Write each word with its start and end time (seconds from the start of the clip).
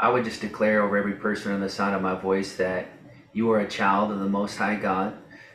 I 0.00 0.10
would 0.10 0.24
just 0.24 0.40
declare 0.40 0.82
over 0.82 0.96
every 0.96 1.14
person 1.14 1.52
on 1.52 1.60
the 1.60 1.68
sound 1.68 1.96
of 1.96 2.02
my 2.02 2.14
voice 2.14 2.56
that 2.56 2.86
you 3.32 3.50
are 3.50 3.60
a 3.60 3.68
child 3.68 4.12
of 4.12 4.20
the 4.20 4.28
Most 4.28 4.56
High 4.56 4.76
God, 4.76 5.14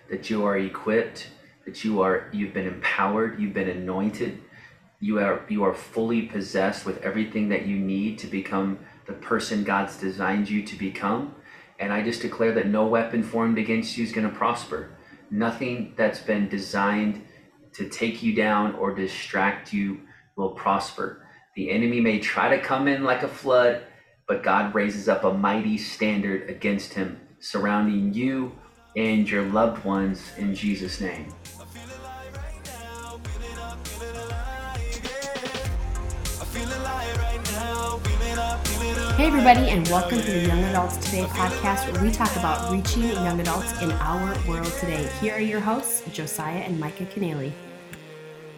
that 0.09 0.29
you 0.29 0.45
are 0.45 0.57
equipped, 0.57 1.29
that 1.65 1.85
you 1.85 2.01
are 2.01 2.27
you've 2.33 2.53
been 2.53 2.67
empowered, 2.67 3.39
you've 3.39 3.53
been 3.53 3.69
anointed, 3.69 4.41
you 4.99 5.19
are 5.19 5.45
you 5.47 5.63
are 5.63 5.73
fully 5.73 6.23
possessed 6.23 6.85
with 6.85 7.01
everything 7.01 7.49
that 7.49 7.65
you 7.65 7.77
need 7.77 8.19
to 8.19 8.27
become 8.27 8.79
the 9.07 9.13
person 9.13 9.63
God's 9.63 9.97
designed 9.97 10.49
you 10.49 10.63
to 10.63 10.75
become. 10.75 11.35
And 11.79 11.93
I 11.93 12.03
just 12.03 12.21
declare 12.21 12.53
that 12.53 12.67
no 12.67 12.85
weapon 12.85 13.23
formed 13.23 13.57
against 13.57 13.97
you 13.97 14.03
is 14.03 14.11
going 14.11 14.29
to 14.29 14.35
prosper. 14.35 14.95
Nothing 15.31 15.93
that's 15.95 16.19
been 16.19 16.49
designed 16.49 17.25
to 17.73 17.89
take 17.89 18.21
you 18.21 18.35
down 18.35 18.75
or 18.75 18.93
distract 18.93 19.73
you 19.73 20.01
will 20.35 20.51
prosper. 20.51 21.25
The 21.55 21.71
enemy 21.71 22.01
may 22.01 22.19
try 22.19 22.55
to 22.55 22.61
come 22.61 22.87
in 22.87 23.03
like 23.03 23.23
a 23.23 23.27
flood, 23.27 23.83
but 24.33 24.41
God 24.41 24.73
raises 24.73 25.07
up 25.07 25.25
a 25.25 25.31
mighty 25.31 25.77
standard 25.77 26.49
against 26.49 26.95
him, 26.95 27.19
surrounding 27.39 28.15
you 28.15 28.51
and 28.95 29.29
your 29.29 29.43
loved 29.43 29.85
ones 29.85 30.23
in 30.39 30.55
Jesus' 30.55 30.99
name. 30.99 31.31
Hey, 39.13 39.27
everybody, 39.27 39.69
and 39.69 39.87
welcome 39.89 40.19
to 40.19 40.31
the 40.31 40.47
Young 40.47 40.63
Adults 40.63 40.97
Today 40.97 41.25
podcast, 41.25 41.93
where 41.93 42.01
we 42.01 42.09
talk 42.09 42.35
about 42.35 42.71
reaching 42.71 43.03
young 43.03 43.39
adults 43.39 43.79
in 43.83 43.91
our 43.91 44.35
world 44.47 44.73
today. 44.79 45.07
Here 45.21 45.35
are 45.35 45.39
your 45.39 45.59
hosts, 45.59 46.01
Josiah 46.11 46.61
and 46.61 46.79
Micah 46.79 47.05
Keneally. 47.05 47.51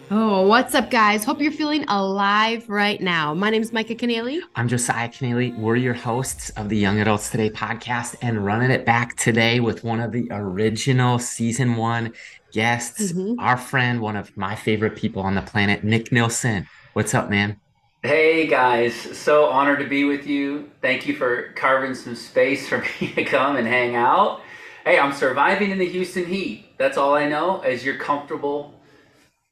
Oh, 0.08 0.46
what's 0.46 0.72
up, 0.72 0.88
guys? 0.88 1.24
Hope 1.24 1.40
you're 1.40 1.50
feeling 1.50 1.84
alive 1.88 2.68
right 2.68 3.00
now. 3.00 3.34
My 3.34 3.50
name 3.50 3.60
is 3.60 3.72
Micah 3.72 3.96
Keneally. 3.96 4.40
I'm 4.54 4.68
Josiah 4.68 5.08
Keneally. 5.08 5.58
We're 5.58 5.74
your 5.74 5.94
hosts 5.94 6.50
of 6.50 6.68
the 6.68 6.76
Young 6.76 7.00
Adults 7.00 7.28
Today 7.28 7.50
podcast 7.50 8.14
and 8.22 8.44
running 8.44 8.70
it 8.70 8.86
back 8.86 9.16
today 9.16 9.58
with 9.58 9.82
one 9.82 9.98
of 9.98 10.12
the 10.12 10.28
original 10.30 11.18
season 11.18 11.74
one 11.74 12.12
guests, 12.52 13.10
mm-hmm. 13.10 13.40
our 13.40 13.56
friend, 13.56 14.00
one 14.00 14.14
of 14.14 14.36
my 14.36 14.54
favorite 14.54 14.94
people 14.94 15.22
on 15.22 15.34
the 15.34 15.42
planet, 15.42 15.82
Nick 15.82 16.12
Nilson. 16.12 16.68
What's 16.92 17.12
up, 17.12 17.28
man? 17.28 17.58
Hey 18.04 18.46
guys, 18.46 18.94
so 18.94 19.46
honored 19.46 19.80
to 19.80 19.88
be 19.88 20.04
with 20.04 20.24
you. 20.24 20.70
Thank 20.82 21.08
you 21.08 21.16
for 21.16 21.52
carving 21.56 21.96
some 21.96 22.14
space 22.14 22.68
for 22.68 22.78
me 23.00 23.12
to 23.14 23.24
come 23.24 23.56
and 23.56 23.66
hang 23.66 23.96
out. 23.96 24.42
Hey, 24.84 25.00
I'm 25.00 25.12
surviving 25.12 25.72
in 25.72 25.78
the 25.78 25.88
Houston 25.88 26.26
heat. 26.26 26.78
That's 26.78 26.96
all 26.96 27.16
I 27.16 27.28
know. 27.28 27.58
As 27.62 27.84
you're 27.84 27.96
comfortable 27.96 28.75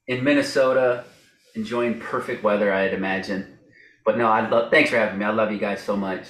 in 0.06 0.24
Minnesota, 0.24 1.04
enjoying 1.54 2.00
perfect 2.00 2.42
weather, 2.42 2.72
I'd 2.72 2.94
imagine. 2.94 3.58
But 4.04 4.18
no, 4.18 4.26
I 4.26 4.48
love. 4.48 4.70
Thanks 4.70 4.90
for 4.90 4.96
having 4.96 5.18
me. 5.18 5.24
I 5.24 5.30
love 5.30 5.50
you 5.50 5.58
guys 5.58 5.80
so 5.80 5.96
much. 5.96 6.26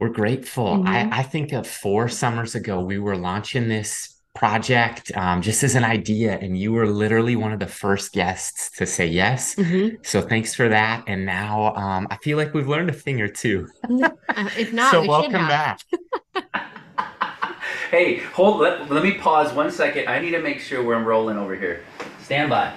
We're 0.00 0.10
grateful. 0.10 0.78
Mm-hmm. 0.78 0.88
I, 0.88 1.20
I 1.20 1.22
think 1.22 1.52
of 1.52 1.66
four 1.66 2.08
summers 2.08 2.54
ago, 2.54 2.80
we 2.80 2.98
were 2.98 3.16
launching 3.16 3.68
this 3.68 4.14
project 4.34 5.12
um, 5.16 5.40
just 5.40 5.62
as 5.62 5.76
an 5.76 5.84
idea 5.84 6.36
and 6.40 6.58
you 6.58 6.72
were 6.72 6.88
literally 6.88 7.36
one 7.36 7.52
of 7.52 7.60
the 7.60 7.68
first 7.68 8.12
guests 8.12 8.68
to 8.76 8.84
say 8.84 9.06
yes 9.06 9.54
mm-hmm. 9.54 9.94
so 10.02 10.20
thanks 10.20 10.52
for 10.52 10.68
that 10.68 11.04
and 11.06 11.24
now 11.24 11.72
um, 11.76 12.08
i 12.10 12.16
feel 12.16 12.36
like 12.36 12.52
we've 12.52 12.66
learned 12.66 12.90
a 12.90 12.92
thing 12.92 13.20
or 13.20 13.28
two 13.28 13.68
uh, 13.84 14.10
if 14.58 14.72
not 14.72 14.90
so 14.90 15.06
welcome 15.06 15.46
back 15.46 15.78
hey 17.92 18.16
hold 18.16 18.60
let, 18.60 18.90
let 18.90 19.04
me 19.04 19.12
pause 19.12 19.52
one 19.52 19.70
second 19.70 20.08
i 20.08 20.18
need 20.18 20.32
to 20.32 20.42
make 20.42 20.58
sure 20.58 20.82
we're 20.82 21.00
rolling 21.00 21.38
over 21.38 21.54
here 21.54 21.84
stand 22.24 22.50
by 22.50 22.72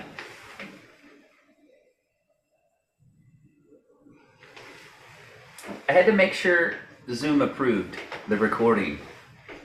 i 5.90 5.92
had 5.92 6.06
to 6.06 6.12
make 6.12 6.34
sure 6.34 6.76
zoom 7.10 7.42
approved 7.42 7.98
the 8.28 8.38
recording 8.38 9.00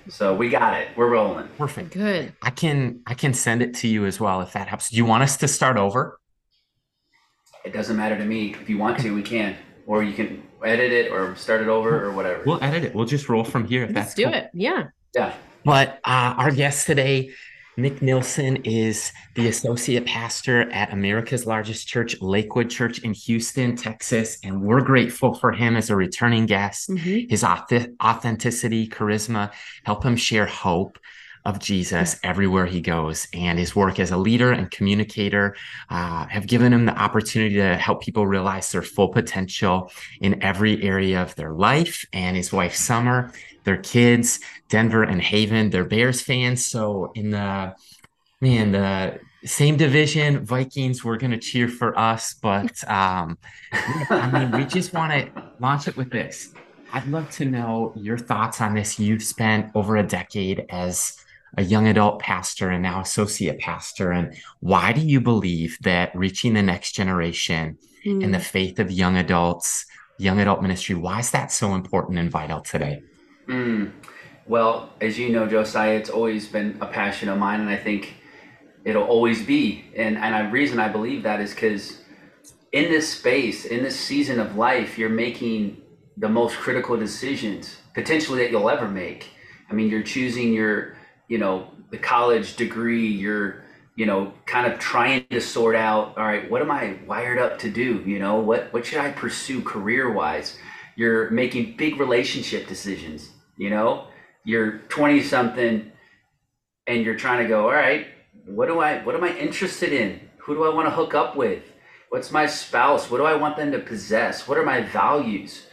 so 0.09 0.35
we 0.35 0.49
got 0.49 0.81
it. 0.81 0.89
We're 0.97 1.11
rolling. 1.11 1.49
Perfect. 1.59 1.93
Good. 1.93 2.35
I 2.43 2.51
can 2.51 3.03
I 3.07 3.15
can 3.15 3.35
send 3.35 3.63
it 3.63 3.75
to 3.77 3.89
you 3.89 4.07
as 4.07 4.19
well 4.19 4.41
if 4.41 4.53
that 4.53 4.69
helps. 4.69 4.91
Do 4.91 4.97
you 4.97 5.05
want 5.05 5.23
us 5.23 5.37
to 5.39 5.49
start 5.49 5.77
over? 5.77 6.19
It 7.65 7.73
doesn't 7.73 7.97
matter 7.97 8.19
to 8.19 8.25
me. 8.25 8.55
If 8.55 8.69
you 8.69 8.79
want 8.79 8.99
to, 9.01 9.15
we 9.15 9.23
can. 9.23 9.57
Or 9.87 10.03
you 10.03 10.13
can 10.13 10.43
edit 10.65 10.93
it 10.93 11.13
or 11.13 11.35
start 11.37 11.61
it 11.61 11.69
over 11.69 12.05
or 12.05 12.13
whatever. 12.13 12.43
We'll 12.45 12.63
edit 12.63 12.85
it. 12.85 12.95
We'll 12.95 13.07
just 13.07 13.29
roll 13.29 13.45
from 13.45 13.67
here. 13.67 13.89
Let's 13.93 14.15
do 14.15 14.25
cool. 14.25 14.35
it. 14.35 14.51
Yeah. 14.55 14.89
Yeah. 15.15 15.35
But 15.65 16.01
uh, 16.05 16.35
our 16.37 16.51
guest 16.51 16.87
today 16.87 17.31
Nick 17.77 18.03
Nilson 18.03 18.57
is 18.65 19.13
the 19.35 19.49
associate 19.49 20.05
pastor 20.05 20.71
at 20.73 20.93
America's 20.93 21.47
largest 21.47 21.89
church, 21.89 22.21
Lakewood 22.21 22.69
Church 22.69 22.99
in 22.99 23.15
Houston, 23.15 23.77
Texas. 23.77 24.39
And 24.45 24.61
we're 24.61 24.83
grateful 24.83 25.35
for 25.35 25.53
him 25.53 25.75
as 25.77 25.89
a 25.89 25.97
returning 25.97 26.45
guest. 26.45 26.91
Mm-hmm. 26.91 27.31
His 27.31 27.43
authenticity, 27.43 28.89
charisma 28.89 29.53
help 29.85 30.05
him 30.05 30.17
share 30.17 30.47
hope 30.47 30.99
of 31.45 31.59
Jesus 31.59 32.21
everywhere 32.23 32.67
he 32.67 32.81
goes. 32.81 33.27
And 33.33 33.59
his 33.59 33.75
work 33.75 33.99
as 33.99 34.11
a 34.11 34.17
leader 34.17 34.53
and 34.53 34.71
communicator 34.71 35.57
uh, 35.91 36.27
have 36.27 36.47
given 36.47 36.73
him 36.73 36.85
the 36.85 36.97
opportunity 36.97 37.57
to 37.57 37.77
help 37.77 38.03
people 38.03 38.27
realize 38.27 38.71
their 38.71 38.83
full 38.83 39.09
potential 39.09 39.91
in 40.21 40.43
every 40.43 40.83
area 40.83 41.23
of 41.23 41.35
their 41.35 41.53
life. 41.53 42.05
And 42.13 42.37
his 42.37 42.53
wife, 42.53 42.77
Summer, 42.77 43.33
their 43.65 43.77
kids, 43.77 44.41
Denver 44.69 45.03
and 45.03 45.21
Haven, 45.21 45.71
they're 45.71 45.85
Bears 45.85 46.21
fans. 46.21 46.65
So 46.65 47.13
in 47.15 47.31
the 47.31 47.75
man, 48.41 48.73
the 48.73 49.21
same 49.45 49.77
division, 49.77 50.45
Vikings, 50.45 51.05
we're 51.05 51.17
gonna 51.17 51.39
cheer 51.39 51.69
for 51.69 51.99
us. 51.99 52.35
But 52.35 52.89
um, 52.89 53.39
I 53.73 54.31
mean, 54.33 54.51
we 54.51 54.65
just 54.65 54.93
want 54.93 55.13
to 55.13 55.43
launch 55.61 55.89
it 55.89 55.97
with 55.97 56.11
this. 56.11 56.53
I'd 56.93 57.07
love 57.09 57.31
to 57.33 57.45
know 57.47 57.93
your 57.97 58.19
thoughts 58.19 58.61
on 58.61 58.75
this. 58.75 58.99
You've 58.99 59.23
spent 59.23 59.71
over 59.75 59.97
a 59.97 60.03
decade 60.03 60.67
as 60.69 61.17
a 61.57 61.63
young 61.63 61.87
adult 61.89 62.21
pastor 62.21 62.71
and 62.71 62.83
now 62.83 63.01
associate 63.01 63.59
pastor. 63.59 64.13
And 64.13 64.37
why 64.61 64.93
do 64.93 65.01
you 65.01 65.21
believe 65.21 65.79
that 65.83 66.15
reaching 66.15 66.55
the 66.55 66.63
next 66.63 66.93
generation 66.93 67.79
mm. 68.05 68.23
in 68.23 68.31
the 68.31 68.39
faith 68.41 68.79
of 68.79 68.91
young 68.91 69.17
adults, 69.17 69.87
young 70.19 70.41
adult 70.41 70.63
ministry, 70.63 70.95
why 70.95 71.19
is 71.21 71.31
that 71.31 71.53
so 71.53 71.75
important 71.75 72.19
and 72.19 72.31
vital 72.31 72.61
today? 72.61 73.03
Mm. 73.49 73.93
Well, 74.47 74.91
as 75.01 75.19
you 75.19 75.31
know, 75.31 75.47
Josiah, 75.47 75.97
it's 75.97 76.11
always 76.11 76.49
been 76.49 76.79
a 76.81 76.87
passion 76.87 77.29
of 77.29 77.39
mine, 77.39 77.61
and 77.61 77.71
I 77.71 77.77
think 77.77 78.15
it'll 78.85 79.05
always 79.05 79.45
be. 79.45 79.85
And 79.97 80.19
and 80.19 80.47
the 80.47 80.53
reason 80.53 80.79
I 80.79 80.89
believe 80.89 81.23
that 81.23 81.41
is 81.41 81.55
because 81.55 81.99
in 82.73 82.91
this 82.91 83.13
space, 83.13 83.65
in 83.65 83.83
this 83.83 83.99
season 83.99 84.41
of 84.41 84.57
life, 84.57 84.99
you're 84.99 85.09
making 85.11 85.81
the 86.17 86.29
most 86.29 86.57
critical 86.57 86.97
decisions 86.97 87.77
potentially 87.95 88.41
that 88.41 88.51
you'll 88.51 88.71
ever 88.71 88.89
make. 88.89 89.31
I 89.71 89.75
mean, 89.75 89.89
you're 89.89 90.03
choosing 90.03 90.53
your, 90.53 90.97
you 91.29 91.39
know, 91.39 91.71
the 91.91 91.99
college 91.99 92.57
degree. 92.57 93.07
You're, 93.07 93.65
you 93.97 94.07
know, 94.07 94.33
kind 94.47 94.71
of 94.71 94.79
trying 94.79 95.27
to 95.31 95.41
sort 95.41 95.77
out. 95.77 96.17
All 96.17 96.25
right, 96.25 96.51
what 96.51 96.63
am 96.63 96.71
I 96.71 96.99
wired 97.07 97.39
up 97.39 97.59
to 97.61 97.71
do? 97.71 98.03
You 98.07 98.19
know, 98.19 98.41
what 98.41 98.73
what 98.73 98.87
should 98.87 98.99
I 98.99 99.11
pursue 99.13 99.63
career 99.63 100.11
wise? 100.11 100.59
You're 100.97 101.31
making 101.31 101.77
big 101.77 101.99
relationship 101.99 102.67
decisions 102.69 103.31
you 103.57 103.71
know? 103.71 104.07
You're 104.45 104.79
20 104.89 105.23
something 105.23 105.93
and 106.87 107.05
you're 107.05 107.15
trying 107.15 107.43
to 107.43 107.49
go 107.49 107.67
all 107.67 107.73
right 107.73 108.09
what 108.45 108.67
do 108.67 108.81
i 108.81 108.99
what 109.05 109.15
am 109.15 109.23
i 109.23 109.37
interested 109.37 109.93
in? 109.93 110.21
Who 110.39 110.55
do 110.55 110.65
i 110.65 110.75
want 110.75 110.87
to 110.87 110.91
hook 110.91 111.15
up 111.15 111.37
with? 111.37 111.63
What's 112.09 112.33
my 112.33 112.47
spouse? 112.47 113.11
What 113.11 113.19
do 113.19 113.25
i 113.25 113.35
want 113.35 113.57
them 113.57 113.71
to 113.73 113.79
possess? 113.79 114.49
What 114.49 114.59
are 114.59 114.65
my 114.65 114.81
values? 114.81 115.67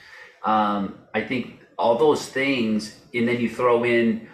Um, 0.44 1.00
i 1.14 1.22
think 1.22 1.60
all 1.78 1.98
those 1.98 2.28
things 2.28 3.00
and 3.14 3.28
then 3.28 3.40
you 3.40 3.50
throw 3.50 3.84
in 3.84 4.30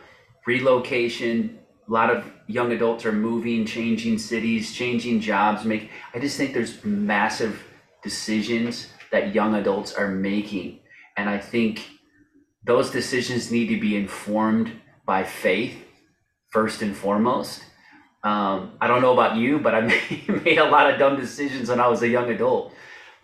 relocation 0.46 1.60
a 1.88 1.92
lot 1.92 2.10
of 2.10 2.26
young 2.48 2.72
adults 2.72 3.06
are 3.06 3.12
moving 3.12 3.66
changing 3.66 4.20
cities 4.20 4.74
changing 4.74 5.20
jobs 5.20 5.66
make 5.66 5.90
i 6.14 6.20
just 6.20 6.38
think 6.38 6.54
there's 6.54 6.84
massive 6.86 7.64
decisions 8.04 8.90
that 9.12 9.34
young 9.34 9.56
adults 9.56 9.94
are 9.94 10.10
making 10.10 10.80
and 11.18 11.30
i 11.30 11.38
think 11.38 11.82
those 12.66 12.90
decisions 12.90 13.52
need 13.52 13.68
to 13.68 13.80
be 13.80 13.96
informed 13.96 14.72
by 15.06 15.24
faith 15.24 15.86
first 16.50 16.82
and 16.82 16.96
foremost. 16.96 17.64
Um, 18.24 18.78
I 18.82 18.88
don't 18.88 19.02
know 19.02 19.14
about 19.14 19.36
you, 19.36 19.60
but 19.60 19.76
I 19.76 19.82
made 20.46 20.58
a 20.58 20.66
lot 20.66 20.92
of 20.92 20.98
dumb 20.98 21.20
decisions 21.20 21.70
when 21.70 21.80
I 21.80 21.88
was 21.88 22.02
a 22.02 22.08
young 22.08 22.30
adult. 22.32 22.74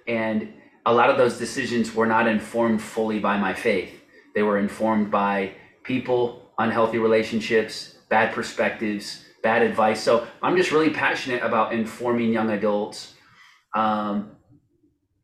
And 0.08 0.54
a 0.86 0.94
lot 0.94 1.10
of 1.10 1.18
those 1.18 1.38
decisions 1.38 1.94
were 1.96 2.06
not 2.06 2.28
informed 2.28 2.82
fully 2.82 3.20
by 3.20 3.38
my 3.38 3.54
faith. 3.54 4.00
They 4.36 4.44
were 4.44 4.60
informed 4.60 5.10
by 5.10 5.54
people, 5.84 6.52
unhealthy 6.60 7.00
relationships, 7.00 7.96
bad 8.10 8.34
perspectives, 8.34 9.26
bad 9.42 9.64
advice. 9.64 10.04
So 10.04 10.28
I'm 10.44 10.56
just 10.56 10.72
really 10.72 10.92
passionate 10.92 11.42
about 11.42 11.74
informing 11.74 12.32
young 12.32 12.52
adults, 12.52 13.14
um, 13.74 14.32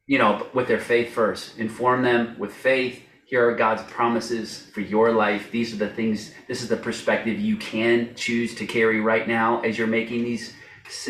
you 0.08 0.18
know, 0.18 0.48
with 0.54 0.68
their 0.68 0.80
faith 0.80 1.14
first. 1.14 1.58
Inform 1.60 2.02
them 2.02 2.36
with 2.40 2.54
faith, 2.54 3.04
here 3.26 3.50
are 3.50 3.56
God's 3.56 3.84
promises 3.92 4.68
for 4.74 4.80
your 4.80 5.12
life. 5.12 5.52
These 5.52 5.74
are 5.74 5.78
the 5.78 5.90
things, 5.90 6.32
this 6.48 6.62
is 6.62 6.70
the 6.70 6.78
perspective 6.78 7.38
you 7.38 7.58
can 7.58 8.16
choose 8.16 8.56
to 8.56 8.66
carry 8.66 9.02
right 9.02 9.28
now 9.28 9.60
as 9.62 9.78
you're 9.78 9.86
making 9.86 10.24
these 10.24 10.54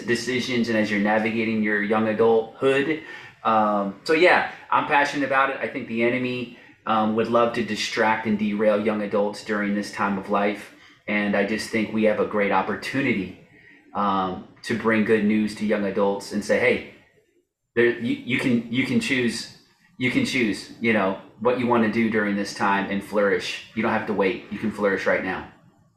decisions 0.07 0.67
and 0.69 0.77
as 0.77 0.89
you're 0.89 0.99
navigating 0.99 1.61
your 1.61 1.83
young 1.83 2.07
adulthood. 2.07 3.03
Um, 3.43 4.01
so, 4.03 4.13
yeah, 4.13 4.51
I'm 4.71 4.87
passionate 4.87 5.27
about 5.27 5.51
it. 5.51 5.57
I 5.61 5.67
think 5.67 5.87
the 5.87 6.01
enemy 6.01 6.57
um, 6.87 7.15
would 7.15 7.27
love 7.27 7.53
to 7.53 7.63
distract 7.63 8.25
and 8.25 8.39
derail 8.39 8.83
young 8.83 9.03
adults 9.03 9.43
during 9.43 9.75
this 9.75 9.91
time 9.91 10.17
of 10.17 10.31
life. 10.31 10.73
And 11.07 11.35
I 11.35 11.45
just 11.45 11.69
think 11.69 11.93
we 11.93 12.05
have 12.05 12.19
a 12.19 12.25
great 12.25 12.51
opportunity 12.51 13.47
um, 13.93 14.47
to 14.63 14.75
bring 14.75 15.05
good 15.05 15.23
news 15.23 15.53
to 15.55 15.67
young 15.67 15.85
adults 15.85 16.31
and 16.31 16.43
say, 16.43 16.59
hey, 16.59 16.95
there, 17.77 17.99
you, 17.99 18.15
you 18.15 18.39
can 18.39 18.73
you 18.73 18.87
can 18.87 18.99
choose 18.99 19.55
you 19.99 20.09
can 20.09 20.25
choose 20.25 20.71
you 20.81 20.93
know 20.93 21.19
what 21.39 21.59
you 21.59 21.67
want 21.67 21.83
to 21.83 21.91
do 21.91 22.09
during 22.09 22.35
this 22.35 22.55
time 22.55 22.89
and 22.89 23.03
flourish. 23.03 23.67
You 23.75 23.83
don't 23.83 23.91
have 23.91 24.07
to 24.07 24.13
wait. 24.13 24.45
You 24.51 24.57
can 24.57 24.71
flourish 24.71 25.05
right 25.05 25.23
now. 25.23 25.47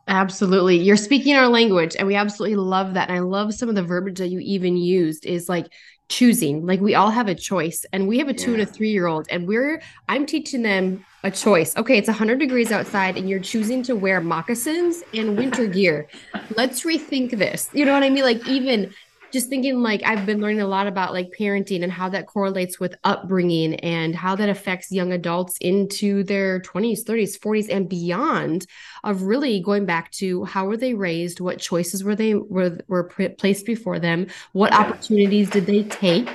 Absolutely. 0.07 0.77
You're 0.77 0.99
speaking 0.99 1.35
our 1.37 1.49
language 1.49 1.97
and 1.99 2.07
we 2.07 2.17
absolutely 2.17 2.57
love 2.57 2.93
that. 2.95 3.09
And 3.09 3.17
I 3.17 3.21
love 3.21 3.55
some 3.55 3.71
of 3.71 3.77
the 3.77 3.83
verbiage 3.83 4.19
that 4.19 4.29
you 4.29 4.41
even 4.41 4.77
used 4.77 5.25
is 5.25 5.49
like 5.49 5.73
choosing. 6.11 6.67
Like 6.67 6.81
we 6.81 6.95
all 6.95 7.11
have 7.11 7.29
a 7.29 7.35
choice 7.35 7.87
and 7.95 8.07
we 8.07 8.19
have 8.19 8.29
a 8.29 8.35
two 8.35 8.51
yeah. 8.51 8.59
and 8.59 8.63
a 8.65 8.67
three 8.67 8.91
year 8.91 9.07
old 9.07 9.27
and 9.31 9.49
we're 9.49 9.81
I'm 10.07 10.27
teaching 10.27 10.61
them 10.61 11.03
a 11.25 11.31
choice. 11.31 11.75
Okay, 11.79 11.97
it's 11.97 12.09
100 12.09 12.39
degrees 12.39 12.73
outside 12.73 13.17
and 13.17 13.27
you're 13.27 13.41
choosing 13.41 13.83
to 13.85 13.97
wear 13.97 14.21
moccasins 14.21 15.03
and 15.15 15.39
winter 15.39 15.67
gear. 15.79 16.09
Let's 16.57 16.83
rethink 16.83 17.39
this. 17.39 17.71
You 17.73 17.87
know 17.87 17.95
what 17.95 18.03
I 18.03 18.11
mean? 18.11 18.25
Like 18.25 18.47
even 18.47 18.93
just 19.33 19.49
thinking 19.49 19.83
like 19.83 20.03
I've 20.05 20.27
been 20.27 20.41
learning 20.41 20.61
a 20.61 20.67
lot 20.67 20.87
about 20.87 21.13
like 21.13 21.33
parenting 21.39 21.83
and 21.83 21.93
how 21.93 22.09
that 22.11 22.27
correlates 22.27 22.81
with 22.81 22.95
upbringing 23.05 23.75
and 23.77 24.15
how 24.15 24.37
that 24.37 24.49
affects 24.49 24.91
young 24.91 25.13
adults 25.13 25.57
into 25.61 26.25
their 26.25 26.61
20s, 26.61 27.05
30s, 27.05 27.39
40s 27.39 27.69
and 27.71 27.89
beyond 27.89 28.67
of 29.05 29.23
really 29.23 29.61
going 29.61 29.87
back 29.87 30.11
to 30.13 30.45
how 30.45 30.67
were 30.67 30.77
they 30.77 30.95
raised, 30.95 31.41
what 31.41 31.59
choices 31.59 32.03
were 32.03 32.17
they 32.17 32.35
were 32.35 32.79
were 32.89 33.05
placed 33.05 33.67
before 33.67 33.99
them, 33.99 34.27
what 34.53 34.73
opportunities 34.73 35.51
did 35.51 35.67
they 35.67 35.85
take 35.85 36.29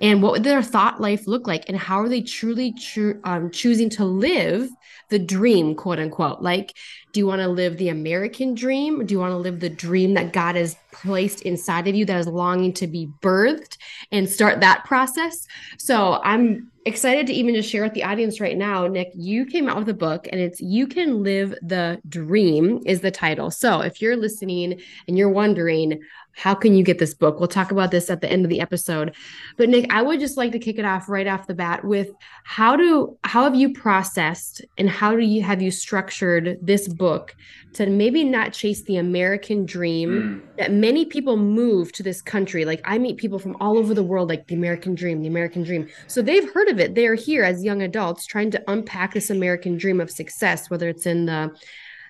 and 0.00 0.22
what 0.22 0.32
would 0.32 0.44
their 0.44 0.62
thought 0.62 1.00
life 1.00 1.26
look 1.26 1.46
like 1.46 1.68
and 1.68 1.76
how 1.76 2.00
are 2.00 2.08
they 2.08 2.22
truly 2.22 2.72
tr- 2.72 3.18
um, 3.24 3.50
choosing 3.50 3.90
to 3.90 4.04
live 4.04 4.68
the 5.10 5.18
dream 5.18 5.74
quote 5.74 5.98
unquote? 5.98 6.40
Like 6.40 6.76
do 7.12 7.20
you 7.20 7.26
want 7.26 7.40
to 7.40 7.48
live 7.48 7.76
the 7.76 7.88
american 7.88 8.54
dream 8.54 9.04
do 9.06 9.14
you 9.14 9.20
want 9.20 9.32
to 9.32 9.36
live 9.36 9.60
the 9.60 9.68
dream 9.68 10.14
that 10.14 10.32
god 10.32 10.56
has 10.56 10.76
placed 10.92 11.42
inside 11.42 11.86
of 11.86 11.94
you 11.94 12.04
that 12.04 12.18
is 12.18 12.26
longing 12.26 12.72
to 12.72 12.86
be 12.86 13.08
birthed 13.20 13.76
and 14.12 14.28
start 14.28 14.60
that 14.60 14.84
process 14.84 15.46
so 15.78 16.20
i'm 16.24 16.70
excited 16.84 17.26
to 17.26 17.32
even 17.32 17.54
just 17.54 17.68
share 17.68 17.82
with 17.82 17.92
the 17.92 18.04
audience 18.04 18.40
right 18.40 18.56
now 18.56 18.86
nick 18.86 19.10
you 19.14 19.44
came 19.44 19.68
out 19.68 19.78
with 19.78 19.88
a 19.88 19.94
book 19.94 20.26
and 20.32 20.40
it's 20.40 20.60
you 20.60 20.86
can 20.86 21.22
live 21.22 21.54
the 21.62 22.00
dream 22.08 22.80
is 22.86 23.00
the 23.00 23.10
title 23.10 23.50
so 23.50 23.80
if 23.80 24.00
you're 24.00 24.16
listening 24.16 24.80
and 25.06 25.18
you're 25.18 25.28
wondering 25.28 26.00
how 26.38 26.54
can 26.54 26.72
you 26.74 26.84
get 26.84 27.00
this 27.00 27.14
book? 27.14 27.40
We'll 27.40 27.48
talk 27.48 27.72
about 27.72 27.90
this 27.90 28.08
at 28.10 28.20
the 28.20 28.30
end 28.30 28.44
of 28.44 28.48
the 28.48 28.60
episode. 28.60 29.16
But 29.56 29.68
Nick, 29.68 29.92
I 29.92 30.02
would 30.02 30.20
just 30.20 30.36
like 30.36 30.52
to 30.52 30.60
kick 30.60 30.78
it 30.78 30.84
off 30.84 31.08
right 31.08 31.26
off 31.26 31.48
the 31.48 31.54
bat 31.54 31.84
with 31.84 32.10
how 32.44 32.76
do 32.76 33.18
how 33.24 33.42
have 33.42 33.56
you 33.56 33.72
processed 33.72 34.64
and 34.78 34.88
how 34.88 35.16
do 35.16 35.24
you 35.24 35.42
have 35.42 35.60
you 35.60 35.72
structured 35.72 36.56
this 36.62 36.86
book 36.98 37.34
to 37.74 37.86
maybe 37.86 38.24
not 38.24 38.52
chase 38.52 38.82
the 38.82 38.96
American 38.96 39.64
dream 39.64 40.10
mm. 40.10 40.56
that 40.56 40.72
many 40.72 41.04
people 41.04 41.36
move 41.36 41.92
to 41.92 42.02
this 42.02 42.20
country. 42.20 42.64
Like 42.64 42.80
I 42.84 42.98
meet 42.98 43.16
people 43.16 43.38
from 43.38 43.56
all 43.60 43.78
over 43.78 43.94
the 43.94 44.02
world 44.02 44.28
like 44.28 44.48
the 44.48 44.54
American 44.54 44.94
dream, 44.94 45.22
the 45.22 45.28
American 45.28 45.62
dream. 45.62 45.88
So 46.06 46.20
they've 46.20 46.52
heard 46.52 46.68
of 46.68 46.80
it. 46.80 46.94
They're 46.94 47.14
here 47.14 47.44
as 47.44 47.64
young 47.64 47.82
adults 47.82 48.26
trying 48.26 48.50
to 48.50 48.70
unpack 48.70 49.14
this 49.14 49.30
American 49.30 49.78
dream 49.78 50.00
of 50.00 50.10
success, 50.10 50.68
whether 50.68 50.88
it's 50.88 51.06
in 51.06 51.26
the 51.26 51.52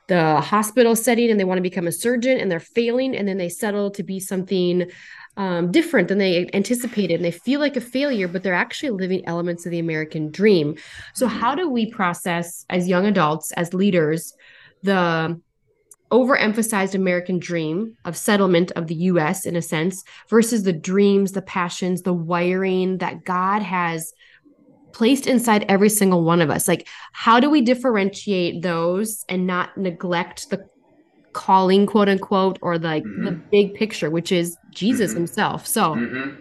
the 0.08 0.40
hospital 0.40 0.96
setting 0.96 1.30
and 1.30 1.38
they 1.38 1.44
want 1.44 1.58
to 1.58 1.62
become 1.62 1.86
a 1.86 1.92
surgeon 1.92 2.38
and 2.38 2.50
they're 2.50 2.58
failing 2.58 3.14
and 3.14 3.28
then 3.28 3.36
they 3.36 3.48
settle 3.48 3.90
to 3.90 4.02
be 4.02 4.18
something 4.18 4.90
um, 5.36 5.70
different 5.70 6.08
than 6.08 6.18
they 6.18 6.48
anticipated 6.52 7.16
and 7.16 7.24
they 7.24 7.30
feel 7.30 7.60
like 7.60 7.76
a 7.76 7.80
failure 7.80 8.26
but 8.26 8.42
they're 8.42 8.54
actually 8.54 8.90
living 8.90 9.22
elements 9.26 9.64
of 9.66 9.70
the 9.70 9.78
american 9.78 10.30
dream 10.30 10.76
so 11.14 11.28
how 11.28 11.54
do 11.54 11.68
we 11.68 11.90
process 11.90 12.64
as 12.70 12.88
young 12.88 13.06
adults 13.06 13.52
as 13.52 13.72
leaders 13.72 14.34
the 14.82 15.40
overemphasized 16.10 16.94
american 16.94 17.38
dream 17.38 17.94
of 18.06 18.16
settlement 18.16 18.72
of 18.72 18.86
the 18.86 18.94
us 18.94 19.44
in 19.44 19.56
a 19.56 19.62
sense 19.62 20.04
versus 20.30 20.62
the 20.62 20.72
dreams 20.72 21.32
the 21.32 21.42
passions 21.42 22.02
the 22.02 22.14
wiring 22.14 22.98
that 22.98 23.24
god 23.24 23.60
has 23.62 24.12
placed 24.98 25.28
inside 25.28 25.64
every 25.68 25.88
single 25.88 26.24
one 26.24 26.40
of 26.40 26.50
us. 26.50 26.66
Like, 26.66 26.88
how 27.12 27.38
do 27.38 27.48
we 27.48 27.60
differentiate 27.60 28.62
those 28.62 29.24
and 29.28 29.46
not 29.46 29.76
neglect 29.76 30.50
the 30.50 30.68
calling, 31.32 31.86
quote 31.86 32.08
unquote, 32.08 32.58
or 32.62 32.78
like 32.78 33.04
mm-hmm. 33.04 33.24
the 33.24 33.32
big 33.32 33.74
picture, 33.74 34.10
which 34.10 34.32
is 34.32 34.56
Jesus 34.70 35.10
mm-hmm. 35.10 35.20
himself? 35.20 35.66
So, 35.68 35.94
mm-hmm. 35.94 36.40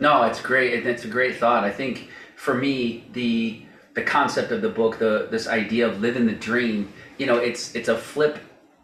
no, 0.00 0.24
it's 0.24 0.40
great. 0.40 0.84
It's 0.84 1.04
a 1.04 1.08
great 1.08 1.36
thought. 1.36 1.62
I 1.62 1.70
think 1.70 2.08
for 2.34 2.54
me, 2.54 3.08
the 3.12 3.62
the 3.94 4.02
concept 4.02 4.52
of 4.52 4.62
the 4.62 4.68
book, 4.68 4.98
the 4.98 5.28
this 5.30 5.46
idea 5.46 5.86
of 5.86 6.00
living 6.00 6.26
the 6.26 6.32
dream, 6.32 6.92
you 7.18 7.26
know, 7.26 7.38
it's 7.38 7.74
it's 7.74 7.88
a 7.88 7.96
flip 7.96 8.38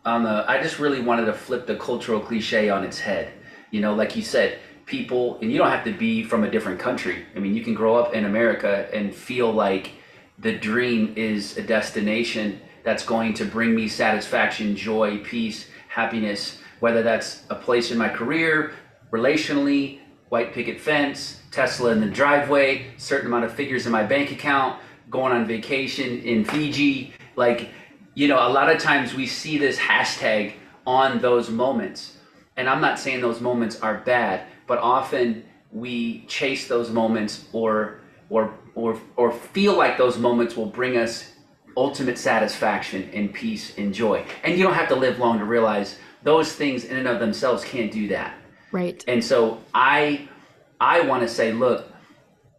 on 0.04 0.24
the. 0.24 0.44
I 0.48 0.62
just 0.62 0.78
really 0.78 1.00
wanted 1.00 1.26
to 1.26 1.32
flip 1.32 1.66
the 1.66 1.76
cultural 1.76 2.20
cliche 2.20 2.70
on 2.70 2.84
its 2.84 2.98
head. 2.98 3.32
You 3.70 3.80
know, 3.80 3.94
like 3.94 4.16
you 4.16 4.22
said, 4.22 4.58
people, 4.86 5.38
and 5.40 5.50
you 5.50 5.58
don't 5.58 5.70
have 5.70 5.84
to 5.84 5.92
be 5.92 6.22
from 6.22 6.44
a 6.44 6.50
different 6.50 6.78
country. 6.78 7.24
I 7.34 7.38
mean, 7.38 7.54
you 7.54 7.62
can 7.62 7.74
grow 7.74 7.96
up 7.96 8.14
in 8.14 8.24
America 8.24 8.88
and 8.92 9.14
feel 9.14 9.50
like 9.52 9.92
the 10.38 10.56
dream 10.58 11.14
is 11.16 11.56
a 11.56 11.62
destination 11.62 12.60
that's 12.84 13.04
going 13.04 13.34
to 13.34 13.44
bring 13.44 13.74
me 13.74 13.88
satisfaction, 13.88 14.74
joy, 14.76 15.18
peace, 15.18 15.68
happiness, 15.88 16.58
whether 16.80 17.02
that's 17.02 17.44
a 17.48 17.54
place 17.54 17.90
in 17.90 17.98
my 17.98 18.08
career, 18.08 18.72
relationally, 19.12 20.00
white 20.30 20.52
picket 20.52 20.80
fence, 20.80 21.40
Tesla 21.50 21.92
in 21.92 22.00
the 22.00 22.08
driveway, 22.08 22.86
certain 22.96 23.28
amount 23.28 23.44
of 23.44 23.52
figures 23.52 23.86
in 23.86 23.92
my 23.92 24.02
bank 24.02 24.32
account, 24.32 24.80
going 25.10 25.32
on 25.32 25.46
vacation 25.46 26.20
in 26.22 26.44
Fiji. 26.44 27.12
Like, 27.36 27.68
you 28.14 28.28
know, 28.28 28.46
a 28.46 28.50
lot 28.50 28.70
of 28.70 28.80
times 28.80 29.14
we 29.14 29.26
see 29.26 29.58
this 29.58 29.78
hashtag 29.78 30.54
on 30.86 31.20
those 31.20 31.50
moments. 31.50 32.16
And 32.56 32.68
I'm 32.68 32.80
not 32.80 32.98
saying 32.98 33.20
those 33.20 33.40
moments 33.40 33.80
are 33.80 33.98
bad, 33.98 34.46
but 34.66 34.78
often 34.78 35.44
we 35.70 36.24
chase 36.26 36.68
those 36.68 36.90
moments 36.90 37.46
or 37.52 38.00
or 38.28 38.54
or 38.74 39.00
or 39.16 39.32
feel 39.32 39.76
like 39.76 39.96
those 39.96 40.18
moments 40.18 40.56
will 40.56 40.66
bring 40.66 40.96
us 40.96 41.32
ultimate 41.76 42.18
satisfaction 42.18 43.08
and 43.14 43.32
peace 43.32 43.78
and 43.78 43.94
joy. 43.94 44.24
And 44.44 44.58
you 44.58 44.64
don't 44.64 44.74
have 44.74 44.88
to 44.88 44.96
live 44.96 45.18
long 45.18 45.38
to 45.38 45.44
realize 45.44 45.98
those 46.22 46.52
things 46.52 46.84
in 46.84 46.98
and 46.98 47.08
of 47.08 47.18
themselves 47.20 47.64
can't 47.64 47.90
do 47.90 48.08
that. 48.08 48.34
Right. 48.70 49.02
And 49.08 49.24
so 49.24 49.62
I 49.74 50.28
I 50.80 51.00
want 51.02 51.22
to 51.22 51.28
say, 51.28 51.52
look, 51.52 51.91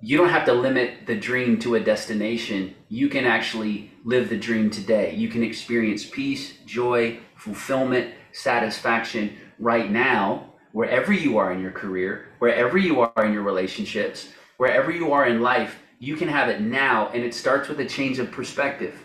you 0.04 0.18
don't 0.18 0.28
have 0.28 0.44
to 0.44 0.54
limit 0.54 1.08
the 1.08 1.16
dream 1.16 1.58
to 1.58 1.76
a 1.76 1.80
destination. 1.80 2.76
You 2.90 3.08
can 3.08 3.24
actually 3.24 3.90
live 4.04 4.28
the 4.28 4.38
dream 4.38 4.70
today. 4.70 5.16
You 5.16 5.30
can 5.30 5.42
experience 5.42 6.06
peace, 6.06 6.58
joy, 6.66 7.20
fulfillment, 7.38 8.14
satisfaction 8.34 9.38
right 9.60 9.90
now 9.90 10.52
wherever 10.74 11.14
you 11.14 11.38
are 11.38 11.54
in 11.54 11.62
your 11.62 11.72
career, 11.72 12.26
wherever 12.40 12.78
you 12.78 13.00
are 13.00 13.26
in 13.26 13.32
your 13.32 13.44
relationships, 13.44 14.28
wherever 14.58 14.92
you 14.92 15.14
are 15.14 15.26
in 15.26 15.42
life, 15.42 15.78
you 16.00 16.18
can 16.18 16.28
have 16.28 16.50
it 16.50 16.60
now. 16.60 17.08
And 17.14 17.24
it 17.24 17.34
starts 17.34 17.70
with 17.70 17.80
a 17.80 17.86
change 17.86 18.20
of 18.20 18.30
perspective. 18.30 19.00